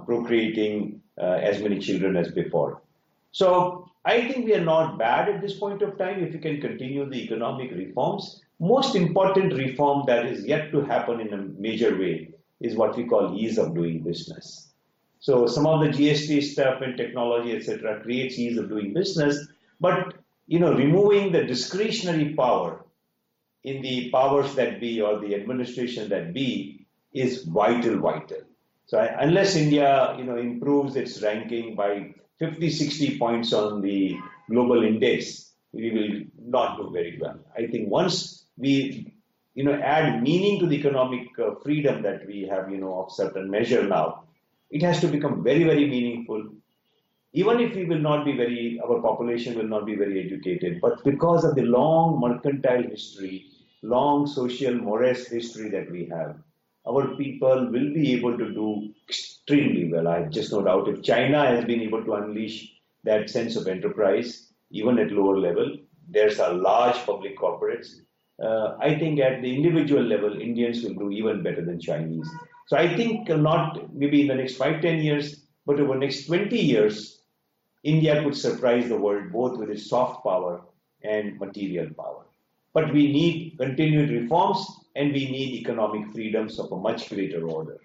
procreating 0.05 1.01
as 1.17 1.61
many 1.61 1.79
children 1.79 2.15
as 2.15 2.31
before. 2.31 2.81
So 3.31 3.89
I 4.05 4.27
think 4.27 4.45
we 4.45 4.53
are 4.55 4.63
not 4.63 4.97
bad 4.97 5.29
at 5.29 5.41
this 5.41 5.57
point 5.59 5.81
of 5.81 5.97
time 5.97 6.23
if 6.23 6.33
we 6.33 6.39
can 6.39 6.61
continue 6.61 7.09
the 7.09 7.23
economic 7.23 7.71
reforms. 7.71 8.41
Most 8.59 8.95
important 8.95 9.53
reform 9.53 10.03
that 10.07 10.25
is 10.25 10.45
yet 10.45 10.71
to 10.71 10.81
happen 10.81 11.19
in 11.19 11.33
a 11.33 11.43
major 11.59 11.97
way 11.97 12.31
is 12.59 12.75
what 12.75 12.97
we 12.97 13.05
call 13.05 13.37
ease 13.37 13.57
of 13.57 13.75
doing 13.75 14.03
business. 14.03 14.69
So 15.19 15.45
some 15.45 15.67
of 15.67 15.81
the 15.81 15.89
GST 15.89 16.43
stuff 16.43 16.81
and 16.81 16.97
technology, 16.97 17.55
etc., 17.55 18.01
creates 18.01 18.37
ease 18.39 18.57
of 18.57 18.69
doing 18.69 18.93
business. 18.93 19.47
But 19.79 20.15
you 20.47 20.59
know, 20.59 20.73
removing 20.73 21.31
the 21.31 21.43
discretionary 21.43 22.33
power 22.33 22.85
in 23.63 23.81
the 23.81 24.09
powers 24.11 24.55
that 24.55 24.79
be 24.79 25.01
or 25.01 25.19
the 25.19 25.35
administration 25.35 26.09
that 26.09 26.33
be 26.33 26.85
is 27.13 27.43
vital, 27.43 27.99
vital. 27.99 28.41
So 28.85 29.05
unless 29.19 29.55
India, 29.55 30.15
you 30.17 30.23
know, 30.23 30.37
improves 30.37 30.95
its 30.95 31.21
ranking 31.21 31.75
by 31.75 32.13
50, 32.39 32.69
60 32.69 33.19
points 33.19 33.51
on 33.51 33.81
the 33.81 34.15
global 34.49 34.83
index, 34.83 35.46
we 35.77 35.91
will 35.91 36.13
not 36.55 36.77
do 36.77 36.89
very 36.91 37.17
well. 37.21 37.39
I 37.55 37.67
think 37.67 37.89
once 37.89 38.45
we, 38.57 39.13
you 39.53 39.63
know, 39.63 39.73
add 39.73 40.23
meaning 40.23 40.59
to 40.59 40.65
the 40.67 40.75
economic 40.75 41.27
uh, 41.39 41.55
freedom 41.63 42.01
that 42.03 42.25
we 42.25 42.47
have, 42.51 42.71
you 42.71 42.79
know, 42.79 43.01
of 43.01 43.11
certain 43.11 43.49
measure 43.49 43.83
now, 43.87 44.23
it 44.71 44.81
has 44.81 44.99
to 45.01 45.07
become 45.07 45.43
very, 45.43 45.63
very 45.63 45.87
meaningful. 45.87 46.49
Even 47.33 47.59
if 47.59 47.75
we 47.75 47.85
will 47.85 47.99
not 47.99 48.25
be 48.25 48.35
very, 48.35 48.81
our 48.83 49.01
population 49.01 49.55
will 49.57 49.67
not 49.67 49.85
be 49.85 49.95
very 49.95 50.25
educated, 50.25 50.81
but 50.81 51.03
because 51.03 51.43
of 51.45 51.55
the 51.55 51.61
long 51.61 52.19
mercantile 52.19 52.83
history, 52.83 53.45
long 53.83 54.25
social 54.25 54.73
morose 54.73 55.27
history 55.27 55.69
that 55.69 55.91
we 55.91 56.05
have, 56.05 56.35
our 56.87 57.15
people 57.15 57.69
will 57.71 57.93
be 57.93 58.13
able 58.13 58.37
to 58.37 58.51
do 58.53 58.89
extremely 59.07 59.91
well. 59.91 60.07
I 60.07 60.21
have 60.21 60.31
just 60.31 60.51
no 60.51 60.63
doubt 60.63 60.87
if 60.87 61.03
China 61.03 61.45
has 61.45 61.65
been 61.65 61.81
able 61.81 62.03
to 62.03 62.13
unleash 62.13 62.73
that 63.03 63.29
sense 63.29 63.55
of 63.55 63.67
enterprise, 63.67 64.46
even 64.71 64.99
at 64.99 65.11
lower 65.11 65.37
level, 65.37 65.77
there's 66.09 66.39
a 66.39 66.49
large 66.49 66.95
public 67.05 67.37
corporates. 67.37 67.95
Uh, 68.41 68.77
I 68.79 68.97
think 68.97 69.19
at 69.19 69.41
the 69.41 69.55
individual 69.55 70.03
level, 70.03 70.39
Indians 70.39 70.83
will 70.83 70.93
do 70.93 71.09
even 71.09 71.43
better 71.43 71.63
than 71.65 71.79
Chinese. 71.79 72.29
So 72.67 72.77
I 72.77 72.95
think 72.95 73.29
not 73.29 73.93
maybe 73.93 74.21
in 74.21 74.27
the 74.27 74.35
next 74.35 74.57
five, 74.57 74.81
ten 74.81 74.99
years, 74.99 75.47
but 75.65 75.79
over 75.79 75.93
the 75.93 75.99
next 75.99 76.25
20 76.25 76.57
years, 76.57 77.21
India 77.83 78.21
could 78.23 78.35
surprise 78.35 78.89
the 78.89 78.97
world 78.97 79.31
both 79.31 79.57
with 79.57 79.69
its 79.69 79.89
soft 79.89 80.23
power 80.23 80.61
and 81.03 81.39
material 81.39 81.89
power. 81.95 82.25
But 82.73 82.93
we 82.93 83.11
need 83.11 83.57
continued 83.57 84.09
reforms 84.09 84.65
and 84.95 85.13
we 85.13 85.29
need 85.29 85.55
economic 85.55 86.11
freedoms 86.11 86.59
of 86.59 86.71
a 86.71 86.77
much 86.77 87.09
greater 87.09 87.47
order. 87.47 87.77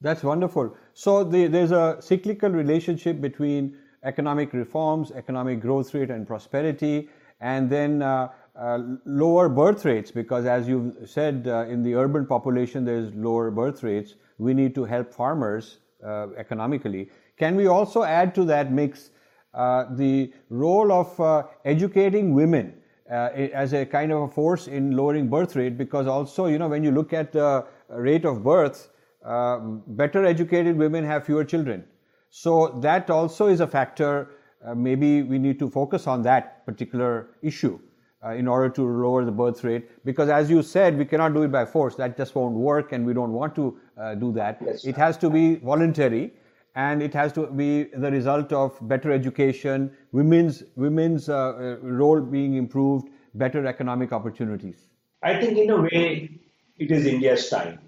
That's 0.00 0.22
wonderful. 0.22 0.74
So 0.94 1.24
the, 1.24 1.46
there's 1.46 1.72
a 1.72 1.98
cyclical 2.00 2.50
relationship 2.50 3.20
between 3.20 3.76
economic 4.04 4.52
reforms, 4.52 5.12
economic 5.12 5.60
growth 5.60 5.94
rate, 5.94 6.10
and 6.10 6.26
prosperity, 6.26 7.08
and 7.40 7.70
then 7.70 8.02
uh, 8.02 8.28
uh, 8.58 8.78
lower 9.04 9.48
birth 9.48 9.84
rates 9.84 10.10
because 10.10 10.44
as 10.44 10.68
you've 10.68 11.08
said 11.08 11.46
uh, 11.46 11.64
in 11.68 11.82
the 11.82 11.94
urban 11.94 12.26
population 12.26 12.84
there's 12.84 13.12
lower 13.14 13.50
birth 13.50 13.82
rates. 13.82 14.14
We 14.38 14.54
need 14.54 14.74
to 14.74 14.84
help 14.84 15.12
farmers 15.12 15.78
uh, 16.04 16.28
economically. 16.36 17.10
Can 17.38 17.56
we 17.56 17.66
also 17.66 18.02
add 18.02 18.34
to 18.34 18.44
that 18.46 18.72
mix 18.72 19.10
uh, 19.54 19.86
the 19.90 20.32
role 20.48 20.92
of 20.92 21.18
uh, 21.20 21.44
educating 21.64 22.34
women 22.34 22.74
as 23.08 23.72
a 23.72 23.84
kind 23.84 24.12
of 24.12 24.22
a 24.22 24.28
force 24.28 24.68
in 24.68 24.92
lowering 24.92 25.28
birth 25.28 25.56
rate? 25.56 25.76
Because 25.76 26.06
also 26.06 26.46
you 26.46 26.58
know 26.58 26.68
when 26.68 26.84
you 26.84 26.90
look 26.90 27.12
at 27.12 27.32
the 27.32 27.66
rate 27.88 28.24
of 28.24 28.44
birth 28.44 28.90
better 29.22 30.24
educated 30.24 30.76
women 30.76 31.04
have 31.04 31.24
fewer 31.24 31.44
children 31.44 31.84
so 32.30 32.78
that 32.80 33.10
also 33.10 33.46
is 33.46 33.60
a 33.60 33.66
factor. 33.66 34.30
Maybe 34.74 35.22
we 35.22 35.38
need 35.38 35.58
to 35.58 35.70
focus 35.70 36.06
on 36.06 36.22
that 36.22 36.64
particular 36.66 37.28
issue 37.42 37.78
uh, 38.24 38.30
in 38.30 38.46
order 38.46 38.68
to 38.68 38.86
lower 38.86 39.24
the 39.24 39.32
birth 39.32 39.64
rate. 39.64 40.04
Because 40.04 40.28
as 40.28 40.50
you 40.50 40.62
said 40.62 40.96
we 40.96 41.04
cannot 41.04 41.34
do 41.34 41.42
it 41.42 41.52
by 41.52 41.64
force. 41.64 41.94
That 41.96 42.16
just 42.16 42.34
won't 42.34 42.54
work 42.54 42.92
and 42.92 43.06
we 43.06 43.14
don't 43.14 43.32
want 43.32 43.54
to 43.56 43.78
uh, 43.98 44.14
do 44.14 44.32
that. 44.32 44.58
Yes, 44.64 44.84
it 44.84 44.96
has 44.96 45.16
to 45.18 45.30
be 45.30 45.56
voluntary 45.56 46.32
and 46.76 47.02
it 47.02 47.12
has 47.14 47.32
to 47.32 47.46
be 47.46 47.84
the 47.84 48.10
result 48.10 48.52
of 48.52 48.76
better 48.82 49.10
education 49.10 49.90
women's 50.12 50.62
women's 50.76 51.28
uh, 51.28 51.34
uh 51.34 51.76
role 51.82 52.20
being 52.20 52.54
improved 52.54 53.08
better 53.34 53.66
economic 53.66 54.12
opportunities. 54.12 54.86
I 55.22 55.40
think 55.40 55.58
in 55.58 55.70
a 55.70 55.80
way 55.80 56.30
it 56.78 56.90
is 56.90 57.06
india's 57.06 57.48
time. 57.48 57.80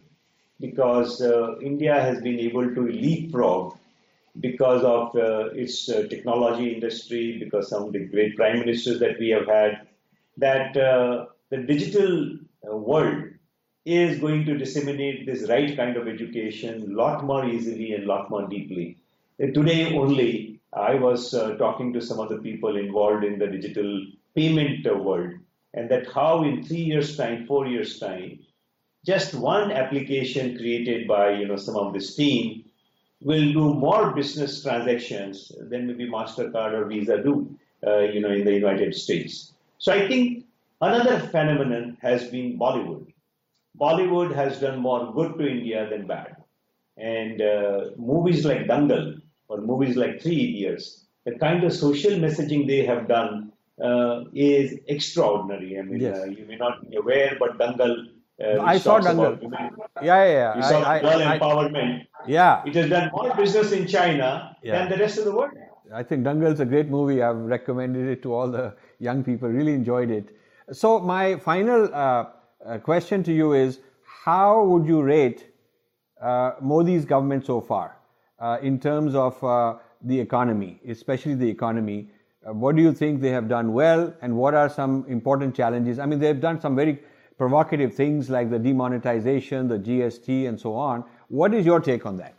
Because 0.61 1.21
uh, 1.21 1.59
india 1.61 2.01
has 2.01 2.21
been 2.21 2.41
able 2.41 2.75
to 2.75 2.89
leapfrog 2.89 3.79
because 4.41 4.83
of 4.83 5.15
uh, 5.15 5.51
its 5.53 5.87
technology 5.87 6.73
industry 6.73 7.39
because 7.39 7.69
some 7.69 7.85
of 7.85 7.93
the 7.93 8.07
great 8.07 8.35
prime 8.37 8.59
ministers 8.61 8.99
that 9.01 9.19
we 9.19 9.29
have 9.29 9.47
had 9.47 9.87
that 10.37 10.77
uh, 10.77 11.27
the 11.51 11.59
digital 11.59 12.39
uh, 12.67 12.77
world 12.77 13.25
is 13.85 14.19
going 14.21 14.45
to 14.47 14.57
disseminate 14.57 15.27
this 15.27 15.49
right 15.49 15.77
kind 15.77 15.97
of 15.97 16.09
education 16.09 16.83
a 16.83 16.95
lot 16.95 17.25
more 17.25 17.45
easily 17.45 17.93
and 17.93 18.05
a 18.05 18.07
lot 18.07 18.31
more 18.31 18.47
deeply. 18.49 18.97
Today 19.39 19.97
only, 19.97 20.61
I 20.73 20.95
was 20.95 21.35
uh, 21.35 21.57
talking 21.57 21.93
to 21.93 22.01
some 22.01 22.21
of 22.21 22.29
the 22.29 22.39
people 22.39 22.77
involved 22.77 23.25
in 23.25 23.39
the 23.39 23.49
digital 23.49 24.07
payment 24.37 24.87
uh, 24.87 24.95
world, 24.95 25.33
and 25.75 25.91
that 25.91 26.11
how 26.13 26.45
in 26.45 26.63
three 26.63 26.83
years' 26.83 27.17
time, 27.17 27.47
four 27.47 27.67
years' 27.67 27.99
time, 27.99 28.39
just 29.05 29.35
one 29.35 29.73
application 29.73 30.57
created 30.57 31.09
by 31.09 31.31
you 31.33 31.49
know 31.49 31.57
some 31.57 31.77
of 31.77 31.93
this 31.93 32.15
team 32.15 32.62
will 33.25 33.53
do 33.53 33.75
more 33.75 34.13
business 34.13 34.63
transactions 34.63 35.53
than 35.71 35.87
maybe 35.87 36.09
Mastercard 36.09 36.73
or 36.73 36.87
Visa 36.87 37.23
do, 37.23 37.57
uh, 37.87 38.01
you 38.01 38.21
know, 38.21 38.31
in 38.31 38.45
the 38.45 38.53
United 38.55 38.95
States. 38.95 39.55
So 39.79 39.93
I 39.93 40.07
think 40.09 40.45
another 40.81 41.19
phenomenon 41.19 41.97
has 42.03 42.25
been 42.29 42.59
Bollywood. 42.59 43.07
Bollywood 43.79 44.35
has 44.35 44.61
done 44.61 44.79
more 44.81 45.13
good 45.13 45.39
to 45.39 45.49
India 45.49 45.89
than 45.89 46.07
bad. 46.07 46.37
And 46.99 47.41
uh, 47.41 47.91
movies 47.97 48.45
like 48.45 48.67
Dangal 48.67 49.21
or 49.49 49.61
movies 49.61 49.97
like 49.97 50.21
Three 50.21 50.43
Idiots 50.51 51.07
the 51.25 51.33
kind 51.39 51.63
of 51.65 51.73
social 51.73 52.13
messaging 52.13 52.67
they 52.67 52.85
have 52.85 53.07
done 53.09 53.53
uh, 53.83 54.25
is 54.35 54.79
extraordinary. 54.89 55.79
I 55.79 55.83
mean, 55.83 56.01
Yes. 56.01 56.19
uh, 56.19 56.25
you 56.25 56.45
may 56.47 56.57
not 56.57 56.89
be 56.91 56.97
aware, 56.97 57.37
but 57.39 57.59
Dangal. 57.59 58.09
Uh, 58.41 58.61
I 58.63 58.79
saw 58.79 58.99
Dangal. 58.99 59.41
Yeah, 60.03 60.25
yeah, 60.25 60.25
yeah. 60.33 60.57
You 60.57 60.63
saw 60.63 60.83
I, 60.83 61.01
girl 61.01 61.23
I, 61.23 61.39
empowerment. 61.39 62.07
yeah. 62.27 62.63
It 62.65 62.75
has 62.75 62.89
done 62.89 63.11
more 63.13 63.35
business 63.35 63.73
in 63.73 63.87
China 63.87 64.57
Yeah. 64.63 64.79
than 64.79 64.91
the 64.91 64.97
rest 64.97 65.19
of 65.19 65.25
the 65.25 65.33
world. 65.33 65.53
I 65.95 66.03
think 66.03 66.25
Dangal's 66.25 66.61
a 66.61 66.65
great 66.65 66.89
movie. 66.89 67.23
I've 67.23 67.37
recommended 67.37 68.09
it 68.09 68.23
to 68.23 68.33
all 68.35 68.51
the 68.51 68.75
young 68.99 69.23
people. 69.23 69.49
Really 69.49 69.75
enjoyed 69.75 70.11
it. 70.11 70.35
So 70.73 70.99
my 70.99 71.37
final 71.37 71.91
uh, 71.93 72.27
uh, 72.65 72.79
question 72.79 73.23
to 73.25 73.33
you 73.33 73.53
is: 73.53 73.81
How 74.25 74.65
would 74.65 74.87
you 74.87 75.03
rate 75.03 75.47
uh, 76.21 76.53
Modi's 76.61 77.05
government 77.05 77.45
so 77.45 77.61
far 77.61 77.97
uh, 78.39 78.59
in 78.63 78.81
terms 78.81 79.15
of 79.15 79.43
uh, 79.45 79.75
the 80.03 80.19
economy, 80.19 80.81
especially 80.89 81.35
the 81.35 81.49
economy? 81.49 82.11
Uh, 82.49 82.55
what 82.55 82.75
do 82.75 82.83
you 82.83 82.93
think 82.93 83.21
they 83.21 83.29
have 83.31 83.49
done 83.49 83.73
well, 83.75 84.15
and 84.23 84.35
what 84.37 84.55
are 84.55 84.69
some 84.71 85.05
important 85.09 85.55
challenges? 85.55 85.99
I 85.99 86.07
mean, 86.07 86.19
they've 86.19 86.41
done 86.41 86.61
some 86.61 86.75
very 86.75 87.03
provocative 87.43 87.93
things 87.93 88.31
like 88.31 88.51
the 88.51 88.59
demonetization, 88.59 89.67
the 89.67 89.77
GST, 89.77 90.49
and 90.49 90.61
so 90.61 90.75
on. 90.75 91.03
What 91.27 91.53
is 91.53 91.67
your 91.67 91.81
take 91.81 92.07
on 92.07 92.17
that? 92.19 92.37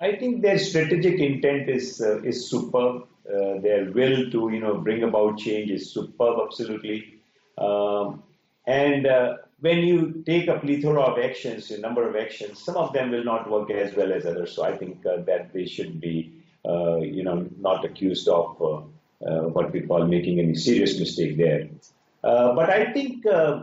I 0.00 0.16
think 0.16 0.40
their 0.40 0.58
strategic 0.58 1.20
intent 1.20 1.68
is 1.68 2.00
uh, 2.00 2.22
is 2.22 2.48
superb. 2.48 3.02
Uh, 3.28 3.60
their 3.66 3.90
will 3.98 4.30
to 4.30 4.48
you 4.54 4.60
know 4.60 4.78
bring 4.86 5.02
about 5.02 5.36
change 5.36 5.70
is 5.70 5.92
superb, 5.92 6.38
absolutely. 6.46 7.20
Um, 7.58 8.22
and 8.66 9.06
uh, 9.06 9.36
when 9.60 9.80
you 9.90 10.22
take 10.24 10.48
a 10.48 10.58
plethora 10.60 11.02
of 11.02 11.18
actions, 11.18 11.70
a 11.70 11.78
number 11.78 12.08
of 12.08 12.16
actions, 12.16 12.64
some 12.64 12.76
of 12.76 12.94
them 12.94 13.10
will 13.10 13.24
not 13.24 13.50
work 13.50 13.70
as 13.70 13.94
well 13.94 14.14
as 14.14 14.24
others. 14.24 14.56
So 14.56 14.64
I 14.64 14.74
think 14.78 15.04
uh, 15.04 15.18
that 15.26 15.52
they 15.52 15.66
should 15.66 16.00
be 16.00 16.16
uh, 16.66 17.00
you 17.18 17.22
know 17.22 17.46
not 17.68 17.84
accused 17.84 18.28
of 18.28 18.48
uh, 18.62 19.46
what 19.56 19.72
we 19.72 19.82
call 19.82 20.06
making 20.06 20.40
any 20.40 20.54
serious 20.54 20.98
mistake 20.98 21.36
there. 21.36 21.68
Uh, 22.22 22.54
but 22.54 22.70
I 22.70 22.92
think. 22.92 23.26
Uh, 23.26 23.62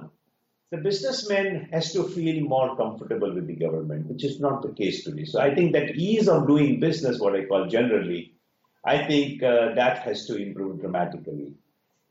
the 0.72 0.78
businessman 0.78 1.70
has 1.72 1.94
to 1.94 2.04
feel 2.04 2.44
more 2.44 2.76
comfortable 2.76 3.34
with 3.34 3.48
the 3.48 3.56
government, 3.56 4.08
which 4.08 4.24
is 4.24 4.40
not 4.40 4.62
the 4.62 4.74
case 4.74 5.04
today. 5.04 5.24
So 5.24 5.40
I 5.40 5.54
think 5.54 5.74
that 5.74 5.96
ease 5.96 6.28
of 6.28 6.48
doing 6.48 6.80
business, 6.80 7.20
what 7.20 7.36
I 7.36 7.46
call 7.46 7.68
generally, 7.68 8.34
I 8.84 9.06
think 9.06 9.42
uh, 9.42 9.74
that 9.76 10.00
has 10.00 10.26
to 10.28 10.36
improve 10.36 10.80
dramatically. 10.80 11.54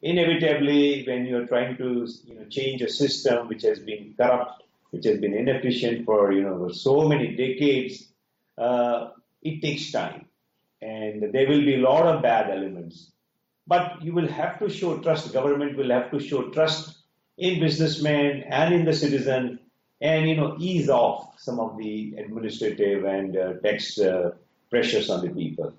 Inevitably, 0.02 1.04
when 1.06 1.24
you're 1.26 1.46
trying 1.46 1.76
to 1.78 2.06
you 2.24 2.34
know, 2.34 2.44
change 2.48 2.82
a 2.82 2.88
system 2.88 3.48
which 3.48 3.62
has 3.62 3.78
been 3.78 4.14
corrupt, 4.16 4.62
which 4.90 5.04
has 5.04 5.18
been 5.18 5.34
inefficient 5.34 6.04
for 6.04 6.32
you 6.32 6.42
know 6.42 6.58
for 6.58 6.72
so 6.72 7.08
many 7.08 7.34
decades, 7.34 8.08
uh, 8.58 9.10
it 9.42 9.62
takes 9.62 9.90
time, 9.92 10.26
and 10.82 11.32
there 11.32 11.48
will 11.48 11.60
be 11.60 11.76
a 11.76 11.84
lot 11.90 12.06
of 12.06 12.22
bad 12.22 12.50
elements. 12.50 13.10
But 13.66 14.02
you 14.02 14.12
will 14.12 14.28
have 14.28 14.58
to 14.58 14.68
show 14.68 14.98
trust. 14.98 15.32
Government 15.32 15.76
will 15.76 15.90
have 15.90 16.10
to 16.10 16.20
show 16.20 16.50
trust 16.50 16.98
in 17.38 17.60
businessmen 17.60 18.44
and 18.48 18.74
in 18.74 18.84
the 18.84 18.92
citizen 18.92 19.58
and 20.00 20.28
you 20.28 20.36
know 20.36 20.56
ease 20.58 20.88
off 20.88 21.38
some 21.38 21.58
of 21.58 21.76
the 21.78 22.14
administrative 22.18 23.04
and 23.04 23.36
uh, 23.36 23.54
tax 23.64 23.98
uh, 23.98 24.30
pressures 24.70 25.10
on 25.10 25.24
the 25.24 25.30
people 25.30 25.72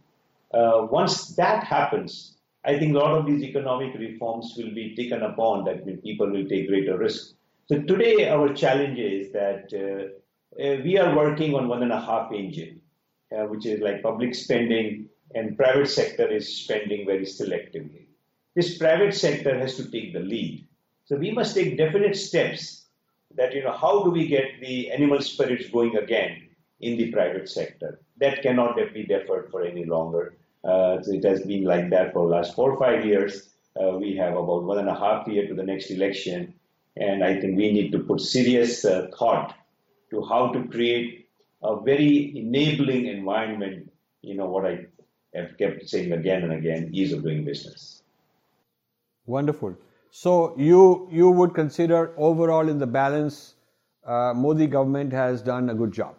uh, 0.54 0.88
once 0.90 1.36
that 1.36 1.64
happens 1.64 2.38
i 2.66 2.78
think 2.78 2.94
a 2.94 2.98
lot 2.98 3.18
of 3.18 3.26
these 3.26 3.44
economic 3.44 3.94
reforms 3.96 4.54
will 4.58 4.74
be 4.74 4.96
taken 4.96 5.24
upon 5.24 5.64
that 5.64 5.86
means 5.86 6.02
people 6.02 6.30
will 6.30 6.48
take 6.48 6.68
greater 6.68 6.98
risk 6.98 7.34
so 7.68 7.82
today 7.82 8.30
our 8.30 8.54
challenge 8.54 9.00
is 9.00 9.32
that 9.32 9.64
uh, 9.74 10.04
uh, 10.62 10.76
we 10.84 10.98
are 10.98 11.16
working 11.16 11.54
on 11.54 11.68
one 11.68 11.84
and 11.84 11.92
a 11.92 12.02
half 12.02 12.32
engine 12.32 12.82
uh, 13.36 13.44
which 13.46 13.66
is 13.66 13.80
like 13.82 14.02
public 14.02 14.34
spending 14.34 15.08
and 15.36 15.58
private 15.58 15.90
sector 15.90 16.28
is 16.28 16.58
spending 16.64 17.06
very 17.06 17.26
selectively 17.26 18.06
this 18.56 18.78
private 18.78 19.14
sector 19.14 19.58
has 19.60 19.76
to 19.76 19.90
take 19.92 20.14
the 20.14 20.20
lead 20.20 20.66
so 21.06 21.16
we 21.16 21.32
must 21.32 21.54
take 21.56 21.78
definite 21.78 22.16
steps 22.16 22.86
that, 23.36 23.54
you 23.54 23.64
know, 23.64 23.74
how 23.74 24.04
do 24.04 24.10
we 24.10 24.28
get 24.28 24.60
the 24.62 24.92
animal 24.92 25.22
spirits 25.22 25.70
going 25.70 25.96
again 25.98 26.48
in 26.80 26.98
the 26.98 27.12
private 27.12 27.50
sector? 27.50 28.00
That 28.18 28.42
cannot 28.42 28.76
be 28.94 29.06
deferred 29.06 29.50
for 29.52 29.64
any 29.64 29.86
longer. 29.86 30.36
Uh, 30.64 31.02
so 31.02 31.12
it 31.12 31.24
has 31.24 31.42
been 31.42 31.64
like 31.64 31.90
that 31.92 32.14
for 32.14 32.28
the 32.28 32.36
last 32.36 32.56
four 32.56 32.72
or 32.72 32.80
five 32.80 33.06
years. 33.06 33.50
Uh, 33.80 33.98
we 33.98 34.16
have 34.16 34.34
about 34.34 34.64
one 34.64 34.80
and 34.80 34.90
a 34.90 34.96
half 34.96 35.28
year 35.28 35.48
to 35.48 35.54
the 35.54 35.64
next 35.64 35.92
election. 35.92 36.54
And 36.98 37.24
I 37.24 37.40
think 37.40 37.58
we 37.58 37.72
need 37.72 37.92
to 37.92 38.00
put 38.00 38.22
serious 38.22 38.86
uh, 38.86 39.08
thought 39.18 39.54
to 40.12 40.24
how 40.24 40.54
to 40.54 40.64
create 40.70 41.28
a 41.62 41.80
very 41.82 42.38
enabling 42.38 43.08
environment, 43.08 43.92
you 44.22 44.36
know, 44.36 44.46
what 44.46 44.66
I 44.66 44.86
have 45.36 45.58
kept 45.58 45.88
saying 45.88 46.12
again 46.12 46.44
and 46.44 46.54
again, 46.54 46.90
ease 46.94 47.14
of 47.14 47.24
doing 47.24 47.44
business. 47.44 48.04
Wonderful. 49.26 49.76
So 50.12 50.56
you 50.58 51.10
you 51.12 51.30
would 51.30 51.54
consider 51.54 52.14
overall 52.18 52.70
in 52.70 52.80
the 52.80 52.88
balance, 52.88 53.56
uh, 54.06 54.34
Modi 54.36 54.68
government 54.68 55.12
has 55.12 55.42
done 55.42 55.70
a 55.70 55.76
good 55.76 55.92
job. 55.92 56.16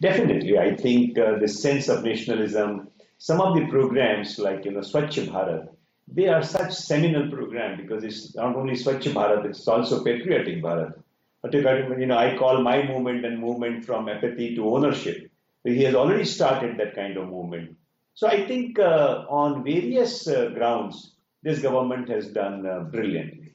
Definitely, 0.00 0.58
I 0.58 0.76
think 0.76 1.18
uh, 1.18 1.38
the 1.38 1.48
sense 1.48 1.88
of 1.88 2.04
nationalism, 2.04 2.88
some 3.18 3.40
of 3.40 3.56
the 3.56 3.66
programs 3.66 4.38
like 4.38 4.64
you 4.64 4.72
know 4.72 4.80
Swachh 4.80 5.18
Bharat, 5.26 5.68
they 6.06 6.28
are 6.28 6.42
such 6.42 6.72
seminal 6.72 7.28
program 7.30 7.76
because 7.76 8.04
it's 8.04 8.34
not 8.36 8.54
only 8.54 8.74
Swachh 8.74 9.12
Bharat, 9.12 9.44
it's 9.44 9.66
also 9.66 10.04
Patriotic 10.04 10.62
Bharat. 10.62 10.94
But 11.42 11.52
you 11.54 12.06
know, 12.06 12.16
I 12.16 12.36
call 12.38 12.62
my 12.62 12.84
movement 12.86 13.24
and 13.24 13.40
movement 13.40 13.84
from 13.84 14.08
apathy 14.08 14.54
to 14.54 14.72
ownership. 14.72 15.31
He 15.64 15.82
has 15.84 15.94
already 15.94 16.24
started 16.24 16.78
that 16.78 16.94
kind 16.94 17.16
of 17.16 17.28
movement. 17.28 17.76
So 18.14 18.26
I 18.28 18.46
think 18.46 18.78
uh, 18.78 19.24
on 19.28 19.64
various 19.64 20.26
uh, 20.28 20.50
grounds, 20.50 21.14
this 21.42 21.60
government 21.60 22.08
has 22.08 22.28
done 22.28 22.66
uh, 22.66 22.80
brilliantly. 22.80 23.54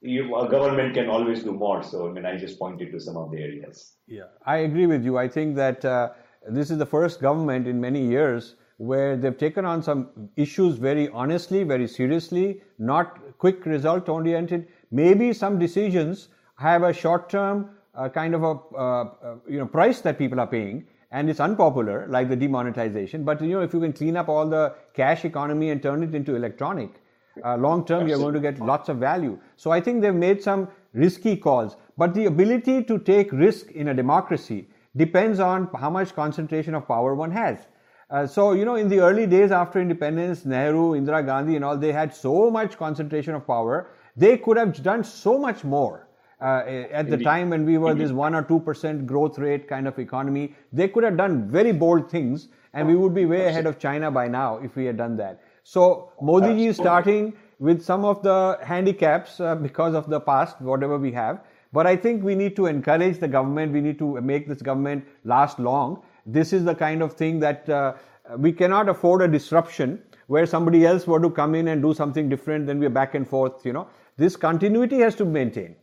You, 0.00 0.36
a 0.36 0.48
government 0.48 0.94
can 0.94 1.08
always 1.08 1.42
do 1.42 1.52
more. 1.52 1.82
So 1.82 2.08
I 2.08 2.12
mean, 2.12 2.26
I 2.26 2.36
just 2.36 2.58
pointed 2.58 2.92
to 2.92 3.00
some 3.00 3.16
of 3.16 3.30
the 3.30 3.38
areas. 3.38 3.94
Yeah, 4.06 4.24
I 4.44 4.58
agree 4.58 4.86
with 4.86 5.04
you. 5.04 5.16
I 5.16 5.28
think 5.28 5.56
that 5.56 5.84
uh, 5.84 6.10
this 6.48 6.70
is 6.70 6.76
the 6.76 6.86
first 6.86 7.20
government 7.20 7.66
in 7.66 7.80
many 7.80 8.06
years 8.06 8.56
where 8.76 9.16
they've 9.16 9.38
taken 9.38 9.64
on 9.64 9.82
some 9.82 10.08
issues 10.36 10.76
very 10.76 11.08
honestly, 11.10 11.62
very 11.62 11.86
seriously, 11.88 12.60
not 12.78 13.18
quick 13.38 13.64
result 13.64 14.08
oriented. 14.08 14.68
Maybe 14.90 15.32
some 15.32 15.58
decisions 15.58 16.28
have 16.56 16.82
a 16.82 16.92
short 16.92 17.30
term 17.30 17.70
uh, 17.94 18.08
kind 18.08 18.34
of 18.34 18.42
a 18.42 18.76
uh, 18.76 19.36
you 19.48 19.58
know 19.58 19.66
price 19.66 20.00
that 20.00 20.18
people 20.18 20.40
are 20.40 20.46
paying 20.46 20.86
and 21.14 21.30
it's 21.30 21.40
unpopular 21.40 22.06
like 22.08 22.28
the 22.28 22.36
demonetization. 22.36 23.24
But 23.24 23.40
you 23.40 23.54
know 23.56 23.62
if 23.62 23.72
you 23.72 23.80
can 23.80 23.92
clean 23.92 24.16
up 24.16 24.28
all 24.28 24.48
the 24.48 24.74
cash 25.00 25.24
economy 25.24 25.70
and 25.70 25.82
turn 25.82 26.02
it 26.02 26.14
into 26.14 26.34
electronic 26.34 27.00
uh, 27.42 27.56
long 27.56 27.84
term 27.84 28.08
you're 28.08 28.18
going 28.18 28.34
to 28.34 28.40
get 28.40 28.60
lots 28.60 28.88
of 28.88 28.98
value. 28.98 29.38
So 29.56 29.70
i 29.70 29.80
think 29.80 30.02
they've 30.02 30.22
made 30.26 30.42
some 30.42 30.68
risky 30.92 31.36
calls. 31.36 31.76
But 31.96 32.14
the 32.14 32.26
ability 32.26 32.82
to 32.84 32.98
take 32.98 33.32
risk 33.32 33.70
in 33.72 33.88
a 33.88 33.94
democracy 33.94 34.68
depends 34.96 35.40
on 35.40 35.68
how 35.80 35.90
much 35.90 36.14
concentration 36.14 36.74
of 36.74 36.86
power 36.88 37.14
one 37.14 37.30
has. 37.30 37.66
Uh, 38.10 38.26
so 38.26 38.52
you 38.52 38.64
know 38.64 38.74
in 38.76 38.88
the 38.88 39.00
early 39.00 39.26
days 39.26 39.50
after 39.50 39.80
independence 39.80 40.44
nehru 40.44 40.86
indira 41.00 41.24
gandhi 41.28 41.56
and 41.56 41.64
all 41.64 41.76
they 41.76 41.92
had 41.92 42.14
so 42.14 42.50
much 42.56 42.76
concentration 42.76 43.34
of 43.34 43.46
power 43.46 43.86
they 44.24 44.36
could 44.36 44.56
have 44.56 44.82
done 44.82 45.02
so 45.02 45.38
much 45.38 45.64
more 45.64 46.03
at 46.44 47.08
the 47.10 47.16
time 47.16 47.50
when 47.50 47.64
we 47.64 47.78
were 47.78 47.94
this 47.94 48.12
one 48.12 48.34
or 48.34 48.42
two 48.42 48.60
percent 48.60 49.06
growth 49.06 49.38
rate 49.38 49.66
kind 49.68 49.88
of 49.88 49.98
economy, 49.98 50.54
they 50.72 50.88
could 50.88 51.04
have 51.04 51.16
done 51.16 51.48
very 51.48 51.72
bold 51.72 52.10
things, 52.10 52.48
and 52.74 52.86
we 52.86 52.96
would 52.96 53.14
be 53.14 53.24
way 53.24 53.46
ahead 53.46 53.66
of 53.66 53.78
China 53.78 54.10
by 54.10 54.28
now 54.28 54.58
if 54.58 54.76
we 54.76 54.84
had 54.84 54.96
done 54.96 55.16
that. 55.16 55.40
So 55.62 56.12
Modi 56.20 56.54
ji 56.54 56.66
is 56.66 56.76
starting 56.76 57.32
with 57.58 57.82
some 57.82 58.04
of 58.04 58.22
the 58.22 58.58
handicaps 58.62 59.40
uh, 59.40 59.54
because 59.54 59.94
of 59.94 60.08
the 60.10 60.20
past, 60.20 60.60
whatever 60.60 60.98
we 60.98 61.12
have. 61.12 61.40
But 61.72 61.86
I 61.86 61.96
think 61.96 62.22
we 62.22 62.34
need 62.34 62.56
to 62.56 62.66
encourage 62.66 63.18
the 63.18 63.28
government. 63.28 63.72
We 63.72 63.80
need 63.80 63.98
to 63.98 64.20
make 64.20 64.46
this 64.46 64.62
government 64.62 65.04
last 65.24 65.58
long. 65.58 66.02
This 66.26 66.52
is 66.52 66.64
the 66.64 66.74
kind 66.74 67.02
of 67.02 67.14
thing 67.14 67.40
that 67.40 67.68
uh, 67.68 67.94
we 68.36 68.52
cannot 68.52 68.88
afford 68.88 69.22
a 69.22 69.28
disruption 69.28 70.02
where 70.26 70.46
somebody 70.46 70.86
else 70.86 71.06
were 71.06 71.20
to 71.20 71.30
come 71.30 71.54
in 71.54 71.68
and 71.68 71.82
do 71.82 71.94
something 71.94 72.28
different. 72.28 72.66
Then 72.66 72.78
we're 72.78 72.90
back 72.90 73.14
and 73.14 73.28
forth. 73.28 73.64
You 73.66 73.72
know, 73.72 73.88
this 74.16 74.36
continuity 74.36 75.00
has 75.00 75.14
to 75.16 75.24
maintain. 75.24 75.76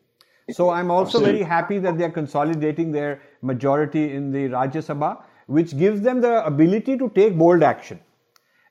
So 0.52 0.70
I'm 0.70 0.91
also 0.91 1.18
Absolutely. 1.18 1.32
very 1.32 1.43
happy 1.43 1.80
that 1.80 1.97
they 1.97 2.04
are 2.06 2.12
consolidating 2.12 2.91
their 2.91 3.22
majority 3.41 4.14
in 4.14 4.32
the 4.32 4.49
Rajya 4.49 4.84
Sabha, 4.89 5.24
which 5.47 5.78
gives 5.78 6.02
them 6.02 6.22
the 6.22 6.45
ability 6.45 6.97
to 6.97 7.10
take 7.10 7.38
bold 7.38 7.64
action. 7.64 7.99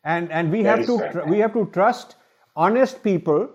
And 0.04 0.30
and 0.32 0.50
we 0.50 0.62
That 0.62 0.78
have 0.78 0.86
to 0.86 0.98
right. 0.98 1.28
we 1.28 1.38
have 1.38 1.52
to 1.54 1.66
trust 1.72 2.16
honest 2.56 3.02
people 3.02 3.48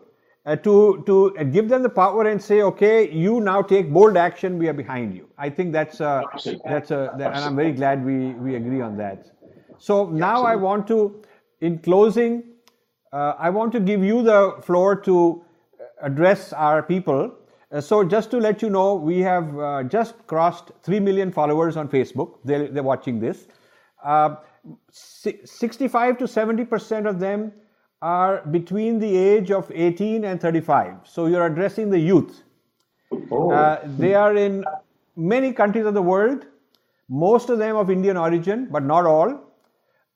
uh, 0.46 0.56
to 0.58 1.04
to 1.08 1.36
uh, 1.38 1.44
give 1.44 1.70
them 1.70 1.82
the 1.84 1.90
power 1.90 2.28
and 2.28 2.42
say, 2.42 2.62
okay, 2.62 3.12
you 3.12 3.40
now 3.42 3.62
take 3.62 3.92
bold 3.92 4.16
action. 4.16 4.60
We 4.60 4.68
are 4.70 4.74
behind 4.74 5.16
you. 5.16 5.28
I 5.38 5.50
think 5.50 5.74
that's 5.74 6.02
uh, 6.02 6.22
that's 6.66 6.92
a 6.92 7.16
that, 7.18 7.34
and 7.36 7.46
I'm 7.46 7.56
very 7.56 7.72
glad 7.72 8.06
we 8.06 8.34
we 8.34 8.56
agree 8.56 8.82
on 8.82 8.98
that. 8.98 9.32
So 9.78 10.06
now 10.10 10.44
I 10.44 10.56
want 10.56 10.88
to, 10.88 11.00
in 11.62 11.80
closing, 11.80 12.44
uh, 13.12 13.34
I 13.38 13.50
want 13.50 13.72
to 13.74 13.80
give 13.80 14.04
you 14.04 14.22
the 14.24 14.56
floor 14.62 14.96
to 15.08 15.44
address 16.02 16.54
our 16.54 16.84
people. 16.84 17.34
Uh, 17.76 17.82
so 17.82 18.04
just 18.04 18.32
to 18.32 18.38
let 18.38 18.62
you 18.62 18.70
know, 18.70 18.96
we 18.96 19.20
have 19.20 19.60
uh, 19.60 19.84
just 19.84 20.16
crossed 20.28 20.72
3 20.84 21.00
million 21.02 21.32
followers 21.32 21.76
on 21.76 21.90
Facebook. 21.90 22.38
They're, 22.46 22.68
they're 22.70 22.84
watching 22.84 23.20
this. 23.20 23.48
uh, 24.04 24.36
65 24.92 26.18
to 26.20 26.28
70 26.28 26.66
percent 26.66 27.08
of 27.08 27.20
them 27.20 27.52
are 28.02 28.42
between 28.48 29.00
the 29.00 29.16
age 29.16 29.52
of 29.52 29.72
18 29.74 30.26
and 30.26 30.42
35. 30.42 30.96
So 31.04 31.28
you're 31.28 31.46
addressing 31.46 31.90
the 31.90 32.00
youth. 32.00 32.44
Oh. 33.32 33.52
Uh, 33.52 33.82
they 33.98 34.14
are 34.16 34.36
in 34.36 34.64
many 35.16 35.52
countries 35.54 35.86
of 35.86 35.94
the 35.94 36.02
world, 36.02 36.46
most 37.10 37.50
of 37.50 37.60
them 37.60 37.76
of 37.76 37.92
Indian 37.92 38.18
origin, 38.18 38.68
but 38.72 38.84
not 38.84 39.06
all. 39.06 39.42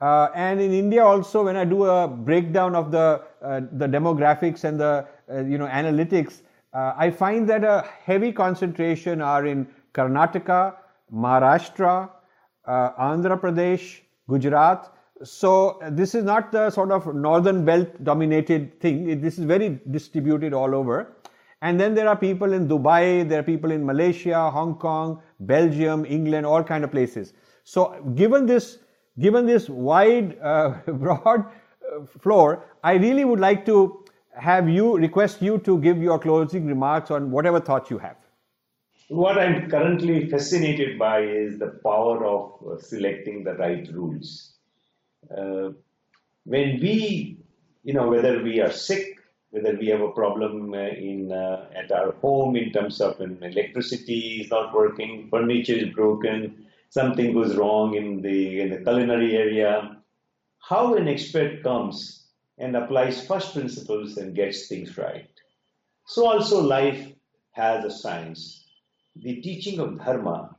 Uh, 0.02 0.30
and 0.34 0.62
in 0.62 0.72
India 0.74 1.04
also, 1.04 1.44
when 1.46 1.56
I 1.58 1.66
do 1.66 1.86
a 1.86 2.08
breakdown 2.08 2.76
of 2.76 2.92
the 2.92 3.22
uh, 3.42 3.62
the 3.72 3.88
demographics 3.88 4.64
and 4.64 4.80
the 4.80 5.08
uh, 5.32 5.44
you 5.44 5.58
know 5.58 5.68
analytics, 5.68 6.42
uh, 6.74 6.94
I 6.98 7.10
find 7.10 7.50
that 7.50 7.64
a 7.64 7.88
heavy 8.04 8.32
concentration 8.32 9.22
are 9.22 9.46
in 9.46 9.68
Karnataka, 9.94 10.76
Maharashtra, 11.14 12.10
uh, 12.68 12.92
Andhra 13.00 13.40
Pradesh, 13.40 14.02
Gujarat. 14.30 14.94
So 15.24 15.80
uh, 15.82 15.90
this 15.90 16.16
is 16.16 16.24
not 16.24 16.52
the 16.52 16.70
sort 16.70 16.92
of 16.92 17.14
northern 17.14 17.66
belt 17.66 18.04
dominated 18.04 18.80
thing. 18.80 19.10
It, 19.10 19.22
this 19.22 19.40
is 19.40 19.46
very 19.46 19.80
distributed 19.90 20.54
all 20.54 20.76
over. 20.76 21.16
And 21.62 21.80
then 21.80 21.94
there 21.94 22.08
are 22.08 22.16
people 22.16 22.54
in 22.54 22.68
Dubai, 22.68 23.28
there 23.28 23.40
are 23.40 23.44
people 23.44 23.72
in 23.72 23.86
Malaysia, 23.86 24.50
Hong 24.50 24.76
Kong, 24.76 25.22
Belgium, 25.42 26.06
England, 26.06 26.46
all 26.46 26.64
kind 26.64 26.84
of 26.84 26.92
places. 26.92 27.34
So 27.66 28.02
given 28.16 28.46
this, 28.46 28.78
given 29.20 29.46
this 29.46 29.68
wide, 29.68 30.38
uh, 30.42 30.70
broad 30.88 31.42
uh, 31.42 32.06
floor, 32.22 32.64
I 32.84 32.94
really 32.94 33.26
would 33.26 33.42
like 33.42 33.66
to 33.66 34.06
have 34.40 34.70
you 34.70 34.98
request 34.98 35.42
you 35.42 35.58
to 35.60 35.80
give 35.80 36.02
your 36.02 36.20
closing 36.20 36.66
remarks 36.66 37.12
on 37.12 37.32
whatever 37.32 37.60
thoughts 37.60 37.90
you 37.90 37.98
have. 37.98 38.16
What 39.10 39.38
I'm 39.40 39.70
currently 39.70 40.30
fascinated 40.30 41.00
by 41.00 41.22
is 41.22 41.58
the 41.58 41.80
power 41.84 42.26
of 42.26 42.52
uh, 42.66 42.80
selecting 42.80 43.44
the 43.44 43.56
right 43.56 43.88
rules. 43.92 44.54
Uh, 45.36 45.70
when 46.46 46.80
we, 46.80 47.40
you 47.84 47.94
know, 47.94 48.08
whether 48.08 48.44
we 48.44 48.62
are 48.62 48.72
sick, 48.72 49.18
whether 49.50 49.76
we 49.76 49.88
have 49.88 50.02
a 50.02 50.12
problem 50.12 50.74
uh, 50.74 50.78
in 50.78 51.32
uh, 51.32 51.70
at 51.76 51.92
our 51.92 52.12
home 52.22 52.56
in 52.56 52.72
terms 52.72 53.02
of 53.02 53.20
electricity 53.20 54.42
is 54.42 54.52
not 54.52 54.74
working, 54.74 55.28
furniture 55.32 55.74
is 55.74 55.94
broken, 55.94 56.68
something 56.90 57.34
goes 57.34 57.56
wrong 57.56 57.96
in 57.96 58.22
the 58.22 58.62
in 58.62 58.70
the 58.70 58.78
culinary 58.78 59.36
area, 59.36 59.98
how 60.60 60.94
an 60.94 61.08
expert 61.08 61.64
comes 61.64 62.19
and 62.60 62.76
applies 62.76 63.26
first 63.26 63.54
principles 63.54 64.18
and 64.18 64.36
gets 64.36 64.68
things 64.68 64.98
right. 64.98 65.30
So 66.06 66.28
also 66.28 66.62
life 66.62 67.08
has 67.52 67.86
a 67.86 67.92
science. 67.92 68.66
The 69.16 69.42
teaching 69.42 69.80
of 69.80 69.98
dharma, 69.98 70.56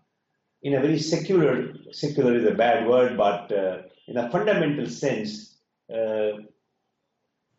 in 0.63 0.75
a 0.75 0.81
very 0.81 0.99
secular, 0.99 1.75
secular 1.93 2.35
is 2.37 2.45
a 2.45 2.55
bad 2.55 2.87
word, 2.87 3.17
but 3.17 3.53
uh, 3.53 3.83
in 4.09 4.17
a 4.17 4.31
fundamental 4.31 4.87
sense, 4.87 5.57
uh, 5.95 6.33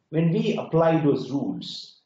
when 0.09 0.31
we 0.31 0.57
apply 0.57 0.99
those 0.99 1.31
rules, 1.31 2.01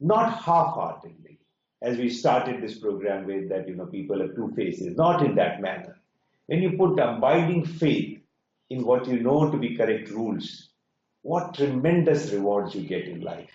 not 0.00 0.32
half-heartedly, 0.42 1.38
as 1.82 1.98
we 1.98 2.08
started 2.08 2.62
this 2.62 2.78
program 2.78 3.26
with 3.26 3.48
that, 3.48 3.68
you 3.68 3.74
know, 3.74 3.86
people 3.86 4.20
have 4.20 4.34
two 4.34 4.52
faces, 4.56 4.96
not 4.96 5.24
in 5.24 5.34
that 5.34 5.60
manner. 5.60 5.96
When 6.46 6.62
you 6.62 6.76
put 6.76 6.98
abiding 6.98 7.64
faith 7.64 8.20
in 8.70 8.84
what 8.84 9.06
you 9.06 9.20
know 9.20 9.50
to 9.50 9.56
be 9.56 9.76
correct 9.76 10.10
rules, 10.10 10.71
what 11.22 11.54
tremendous 11.54 12.32
rewards 12.32 12.74
you 12.74 12.86
get 12.86 13.06
in 13.06 13.20
life. 13.20 13.50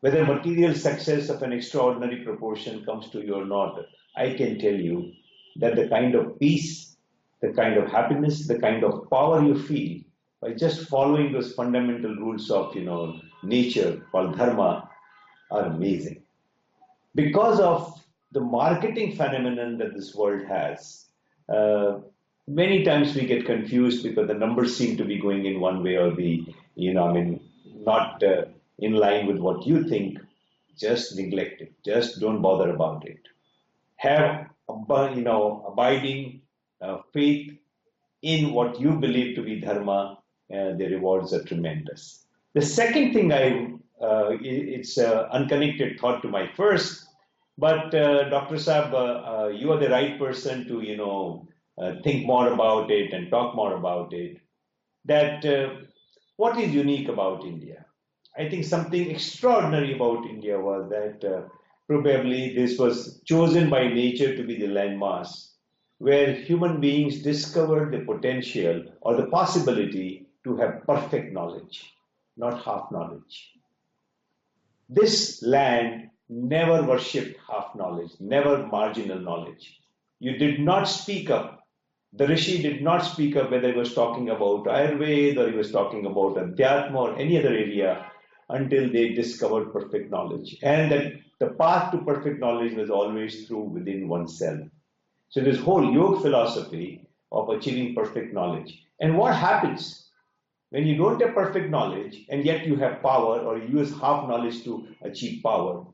Whether 0.00 0.24
material 0.24 0.74
success 0.74 1.28
of 1.28 1.42
an 1.42 1.52
extraordinary 1.52 2.24
proportion 2.24 2.84
comes 2.84 3.10
to 3.10 3.20
you 3.20 3.34
or 3.34 3.44
not, 3.44 3.78
I 4.16 4.34
can 4.34 4.58
tell 4.58 4.74
you 4.74 5.12
that 5.56 5.76
the 5.76 5.88
kind 5.88 6.14
of 6.14 6.38
peace, 6.38 6.96
the 7.42 7.52
kind 7.52 7.76
of 7.76 7.90
happiness, 7.90 8.46
the 8.46 8.58
kind 8.58 8.82
of 8.82 9.08
power 9.10 9.42
you 9.42 9.58
feel 9.58 10.00
by 10.40 10.54
just 10.54 10.88
following 10.88 11.32
those 11.32 11.52
fundamental 11.52 12.14
rules 12.16 12.50
of 12.50 12.74
you 12.74 12.84
know 12.84 13.20
nature 13.42 14.02
called 14.10 14.36
dharma 14.36 14.88
are 15.50 15.64
amazing. 15.66 16.22
Because 17.14 17.60
of 17.60 18.02
the 18.32 18.40
marketing 18.40 19.16
phenomenon 19.16 19.76
that 19.78 19.94
this 19.94 20.14
world 20.14 20.46
has, 20.46 21.06
uh, 21.48 21.98
many 22.46 22.84
times 22.84 23.14
we 23.14 23.26
get 23.26 23.44
confused 23.44 24.02
because 24.02 24.28
the 24.28 24.34
numbers 24.34 24.76
seem 24.76 24.96
to 24.96 25.04
be 25.04 25.18
going 25.18 25.44
in 25.44 25.60
one 25.60 25.82
way 25.82 25.96
or 25.96 26.14
the 26.14 26.46
you 26.74 26.94
know, 26.94 27.08
I 27.08 27.12
mean, 27.12 27.40
not 27.84 28.22
uh, 28.22 28.44
in 28.78 28.94
line 28.94 29.26
with 29.26 29.38
what 29.38 29.66
you 29.66 29.88
think, 29.88 30.18
just 30.76 31.16
neglect 31.16 31.60
it. 31.60 31.72
Just 31.84 32.20
don't 32.20 32.42
bother 32.42 32.70
about 32.70 33.06
it. 33.06 33.20
Have, 33.96 34.46
you 34.68 35.22
know, 35.22 35.64
abiding 35.68 36.40
uh, 36.80 36.98
faith 37.12 37.52
in 38.22 38.52
what 38.52 38.80
you 38.80 38.92
believe 38.92 39.36
to 39.36 39.42
be 39.42 39.60
dharma. 39.60 40.18
Uh, 40.52 40.74
the 40.76 40.88
rewards 40.90 41.32
are 41.32 41.44
tremendous. 41.44 42.26
The 42.54 42.62
second 42.62 43.12
thing 43.12 43.32
I, 43.32 43.72
uh, 44.04 44.36
it's 44.40 44.96
an 44.96 45.12
unconnected 45.30 46.00
thought 46.00 46.22
to 46.22 46.28
my 46.28 46.50
first, 46.56 47.06
but 47.56 47.94
uh, 47.94 48.28
Dr. 48.30 48.56
Saab, 48.56 48.92
uh, 48.94 49.48
you 49.48 49.70
are 49.70 49.78
the 49.78 49.90
right 49.90 50.18
person 50.18 50.66
to, 50.66 50.80
you 50.80 50.96
know, 50.96 51.46
think 52.02 52.26
more 52.26 52.52
about 52.52 52.90
it 52.90 53.12
and 53.12 53.30
talk 53.30 53.54
more 53.54 53.74
about 53.76 54.12
it. 54.12 54.38
That 55.04 55.44
what 56.40 56.58
is 56.58 56.72
unique 56.74 57.08
about 57.08 57.44
India? 57.44 57.84
I 58.38 58.48
think 58.48 58.64
something 58.64 59.10
extraordinary 59.10 59.94
about 59.94 60.24
India 60.24 60.58
was 60.58 60.88
that 60.88 61.22
uh, 61.22 61.42
probably 61.86 62.54
this 62.54 62.78
was 62.78 63.20
chosen 63.26 63.68
by 63.68 63.88
nature 63.88 64.34
to 64.34 64.42
be 64.42 64.56
the 64.58 64.68
landmass 64.68 65.50
where 65.98 66.32
human 66.32 66.80
beings 66.80 67.20
discovered 67.20 67.92
the 67.92 68.06
potential 68.06 68.84
or 69.02 69.16
the 69.16 69.26
possibility 69.26 70.28
to 70.44 70.56
have 70.56 70.86
perfect 70.86 71.34
knowledge, 71.34 71.92
not 72.38 72.64
half 72.64 72.90
knowledge. 72.90 73.52
This 74.88 75.42
land 75.42 76.08
never 76.30 76.82
worshipped 76.82 77.38
half 77.46 77.74
knowledge, 77.74 78.12
never 78.18 78.66
marginal 78.66 79.20
knowledge. 79.20 79.78
You 80.20 80.38
did 80.38 80.58
not 80.58 80.84
speak 80.84 81.28
up 81.28 81.59
the 82.12 82.26
Rishi 82.26 82.60
did 82.60 82.82
not 82.82 83.04
speak 83.04 83.36
up 83.36 83.50
whether 83.50 83.72
he 83.72 83.78
was 83.78 83.94
talking 83.94 84.30
about 84.30 84.64
Ayurveda 84.64 85.38
or 85.38 85.50
he 85.50 85.56
was 85.56 85.70
talking 85.70 86.06
about 86.06 86.36
Adhyatma 86.36 86.94
or 86.94 87.16
any 87.16 87.38
other 87.38 87.50
area 87.50 88.06
until 88.48 88.90
they 88.90 89.10
discovered 89.10 89.72
perfect 89.72 90.10
knowledge. 90.10 90.56
And 90.62 90.90
that 90.90 91.12
the 91.38 91.50
path 91.50 91.92
to 91.92 91.98
perfect 91.98 92.40
knowledge 92.40 92.74
was 92.74 92.90
always 92.90 93.46
through 93.46 93.62
within 93.62 94.08
oneself. 94.08 94.60
So 95.28 95.40
this 95.40 95.60
whole 95.60 95.92
yoga 95.92 96.20
philosophy 96.20 97.06
of 97.30 97.48
achieving 97.48 97.94
perfect 97.94 98.34
knowledge. 98.34 98.82
And 99.00 99.16
what 99.16 99.36
happens 99.36 100.08
when 100.70 100.86
you 100.86 100.96
don't 100.96 101.22
have 101.22 101.34
perfect 101.34 101.70
knowledge 101.70 102.26
and 102.28 102.44
yet 102.44 102.66
you 102.66 102.74
have 102.76 103.02
power 103.02 103.38
or 103.38 103.56
you 103.58 103.78
use 103.78 103.92
half 103.92 104.28
knowledge 104.28 104.64
to 104.64 104.88
achieve 105.02 105.44
power? 105.44 105.86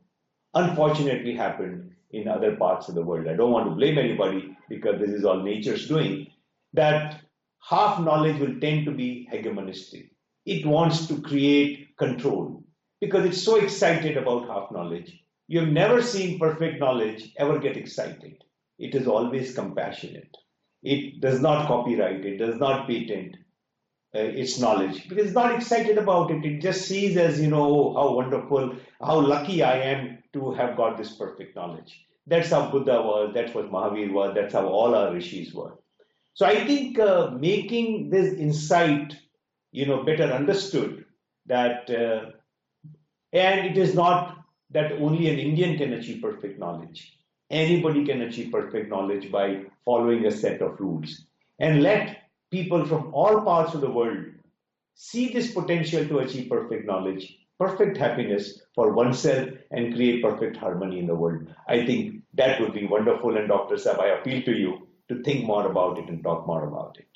Unfortunately 0.55 1.35
happened 1.35 1.91
in 2.09 2.27
other 2.27 2.55
parts 2.55 2.89
of 2.89 2.95
the 2.95 3.03
world. 3.03 3.27
I 3.27 3.35
don't 3.35 3.51
want 3.51 3.69
to 3.69 3.75
blame 3.75 3.99
anybody 3.99 4.56
because 4.69 4.99
this 4.99 5.09
is 5.09 5.25
all 5.25 5.41
nature's 5.43 5.87
doing. 5.87 6.27
That 6.73 7.21
half 7.61 7.99
knowledge 7.99 8.39
will 8.39 8.59
tend 8.59 8.85
to 8.85 8.91
be 8.91 9.27
hegemonistic. 9.31 10.09
It 10.45 10.65
wants 10.65 11.07
to 11.07 11.21
create 11.21 11.97
control 11.97 12.63
because 13.01 13.25
it's 13.25 13.41
so 13.41 13.57
excited 13.57 14.17
about 14.17 14.47
half 14.47 14.71
knowledge. 14.71 15.19
You 15.47 15.61
have 15.61 15.69
never 15.69 16.01
seen 16.01 16.39
perfect 16.39 16.79
knowledge 16.79 17.33
ever 17.37 17.59
get 17.59 17.77
excited. 17.77 18.43
It 18.79 18.95
is 18.95 19.07
always 19.07 19.55
compassionate. 19.55 20.35
It 20.83 21.21
does 21.21 21.41
not 21.41 21.67
copyright, 21.67 22.25
it 22.25 22.37
does 22.37 22.57
not 22.57 22.87
patent 22.87 23.35
uh, 24.15 24.19
its 24.19 24.59
knowledge 24.59 25.09
because 25.09 25.25
it's 25.25 25.35
not 25.35 25.53
excited 25.53 25.97
about 25.97 26.31
it. 26.31 26.45
It 26.45 26.61
just 26.61 26.87
sees 26.87 27.17
as, 27.17 27.41
you 27.41 27.49
know, 27.49 27.93
how 27.93 28.13
wonderful, 28.13 28.75
how 29.01 29.19
lucky 29.19 29.63
I 29.63 29.77
am 29.79 30.19
to 30.33 30.51
have 30.53 30.77
got 30.77 30.97
this 30.97 31.15
perfect 31.15 31.55
knowledge. 31.55 32.06
That's 32.27 32.49
how 32.49 32.69
Buddha 32.69 33.01
was, 33.01 33.31
that's 33.33 33.53
what 33.53 33.71
Mahavir 33.71 34.11
was, 34.11 34.35
that's 34.35 34.53
how 34.53 34.67
all 34.67 34.93
our 34.93 35.13
rishis 35.13 35.53
were. 35.53 35.73
So 36.33 36.45
I 36.45 36.65
think 36.65 36.99
uh, 36.99 37.31
making 37.31 38.09
this 38.09 38.33
insight, 38.33 39.15
you 39.71 39.85
know, 39.85 40.03
better 40.03 40.25
understood 40.25 41.05
that, 41.45 41.89
uh, 41.89 42.31
and 43.31 43.65
it 43.65 43.77
is 43.77 43.95
not 43.95 44.37
that 44.71 44.91
only 44.93 45.29
an 45.29 45.39
Indian 45.39 45.77
can 45.77 45.93
achieve 45.93 46.21
perfect 46.21 46.59
knowledge. 46.59 47.17
Anybody 47.49 48.05
can 48.05 48.21
achieve 48.21 48.51
perfect 48.51 48.89
knowledge 48.89 49.31
by 49.31 49.63
following 49.85 50.25
a 50.25 50.31
set 50.31 50.61
of 50.61 50.79
rules. 50.81 51.25
And 51.59 51.81
let 51.81 52.23
people 52.51 52.85
from 52.85 53.13
all 53.13 53.41
parts 53.41 53.73
of 53.73 53.79
the 53.79 53.89
world 53.89 54.25
see 54.95 55.31
this 55.31 55.53
potential 55.53 56.05
to 56.05 56.19
achieve 56.19 56.49
perfect 56.49 56.85
knowledge 56.85 57.37
perfect 57.59 57.97
happiness 57.97 58.61
for 58.75 58.93
oneself 58.93 59.49
and 59.71 59.93
create 59.93 60.23
perfect 60.23 60.57
harmony 60.57 60.99
in 60.99 61.07
the 61.07 61.15
world. 61.15 61.47
I 61.67 61.85
think 61.85 62.16
that 62.37 62.61
would 62.61 62.73
be 62.73 62.85
wonderful. 62.85 63.37
And 63.37 63.47
Dr. 63.47 63.75
Saab, 63.75 63.99
I 63.99 64.07
appeal 64.19 64.43
to 64.43 64.51
you 64.51 64.87
to 65.09 65.21
think 65.23 65.45
more 65.45 65.65
about 65.69 65.97
it 65.97 66.09
and 66.09 66.23
talk 66.23 66.47
more 66.47 66.67
about 66.67 66.97
it. 66.97 67.07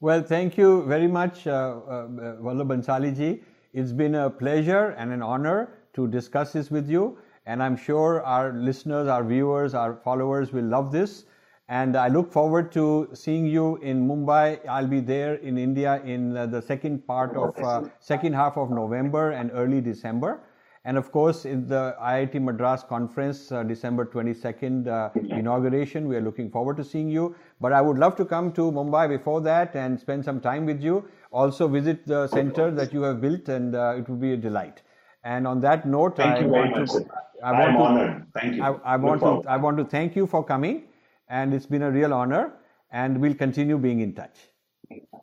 Well, 0.00 0.22
thank 0.22 0.56
you 0.56 0.82
very 0.84 1.06
much, 1.06 1.46
uh, 1.46 1.50
uh, 1.50 2.08
Vallabh 2.40 3.16
ji. 3.16 3.42
It's 3.74 3.92
been 3.92 4.14
a 4.14 4.30
pleasure 4.30 4.94
and 4.96 5.12
an 5.12 5.22
honor 5.22 5.74
to 5.94 6.08
discuss 6.08 6.52
this 6.52 6.70
with 6.70 6.88
you. 6.88 7.18
And 7.46 7.62
I'm 7.62 7.76
sure 7.76 8.22
our 8.22 8.52
listeners, 8.52 9.08
our 9.08 9.24
viewers, 9.24 9.74
our 9.74 9.96
followers 9.96 10.52
will 10.52 10.64
love 10.64 10.90
this. 10.90 11.24
And 11.68 11.96
I 11.96 12.08
look 12.08 12.32
forward 12.32 12.72
to 12.72 13.08
seeing 13.12 13.46
you 13.46 13.76
in 13.76 14.08
Mumbai. 14.08 14.66
I'll 14.68 14.88
be 14.88 15.00
there 15.00 15.34
in 15.34 15.56
India 15.58 16.02
in 16.04 16.36
uh, 16.36 16.46
the 16.46 16.60
second 16.60 17.06
part 17.06 17.36
of 17.36 17.56
uh, 17.58 17.88
second 18.00 18.32
half 18.32 18.56
of 18.56 18.70
November 18.70 19.30
and 19.30 19.50
early 19.54 19.80
December. 19.80 20.40
And 20.84 20.96
of 20.96 21.12
course, 21.12 21.44
in 21.44 21.66
the 21.66 21.94
IIT 22.00 22.40
Madras 22.40 22.82
conference, 22.82 23.52
uh, 23.52 23.62
December 23.62 24.06
22nd 24.06 24.86
uh, 24.88 25.10
inauguration, 25.36 26.08
we 26.08 26.16
are 26.16 26.22
looking 26.22 26.50
forward 26.50 26.78
to 26.78 26.84
seeing 26.84 27.08
you. 27.08 27.34
But 27.60 27.74
I 27.74 27.82
would 27.82 27.98
love 27.98 28.16
to 28.16 28.24
come 28.24 28.50
to 28.52 28.72
Mumbai 28.72 29.08
before 29.08 29.42
that 29.42 29.74
and 29.76 30.00
spend 30.00 30.24
some 30.24 30.40
time 30.40 30.64
with 30.64 30.80
you. 30.82 31.04
Also 31.32 31.68
visit 31.68 32.06
the 32.06 32.26
center 32.28 32.70
that 32.70 32.94
you 32.94 33.02
have 33.02 33.20
built, 33.20 33.48
and 33.48 33.74
uh, 33.74 33.94
it 33.98 34.08
would 34.08 34.20
be 34.20 34.32
a 34.32 34.36
delight. 34.38 34.80
And 35.22 35.46
on 35.46 35.60
that 35.60 35.86
note, 35.86 36.16
thank 36.16 36.36
I 36.36 36.40
you 36.40 36.48
very 36.48 36.70
want 36.70 36.80
much. 36.80 36.90
to, 36.90 37.04
I 37.44 37.52
want 37.52 37.62
I'm 37.64 37.74
to, 37.74 37.82
honored. 37.82 38.26
Thank 38.34 38.56
you. 38.56 38.62
I, 38.62 38.94
I 38.94 38.96
want 38.96 39.20
to 39.20 39.48
I 39.48 39.56
want 39.58 39.76
to 39.76 39.84
thank 39.84 40.16
you 40.16 40.26
for 40.26 40.42
coming, 40.42 40.84
and 41.28 41.52
it's 41.52 41.66
been 41.66 41.82
a 41.82 41.90
real 41.90 42.14
honor. 42.14 42.54
And 42.92 43.20
we'll 43.20 43.34
continue 43.34 43.78
being 43.78 44.00
in 44.00 44.14
touch. 44.14 44.36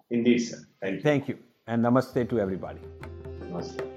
Indeed, 0.10 0.40
sir. 0.40 0.60
Thank 0.82 0.96
you. 0.96 1.02
Thank 1.02 1.28
you, 1.28 1.40
and 1.66 1.84
namaste 1.84 2.30
to 2.30 2.40
everybody. 2.40 2.80
Namaste. 3.42 3.97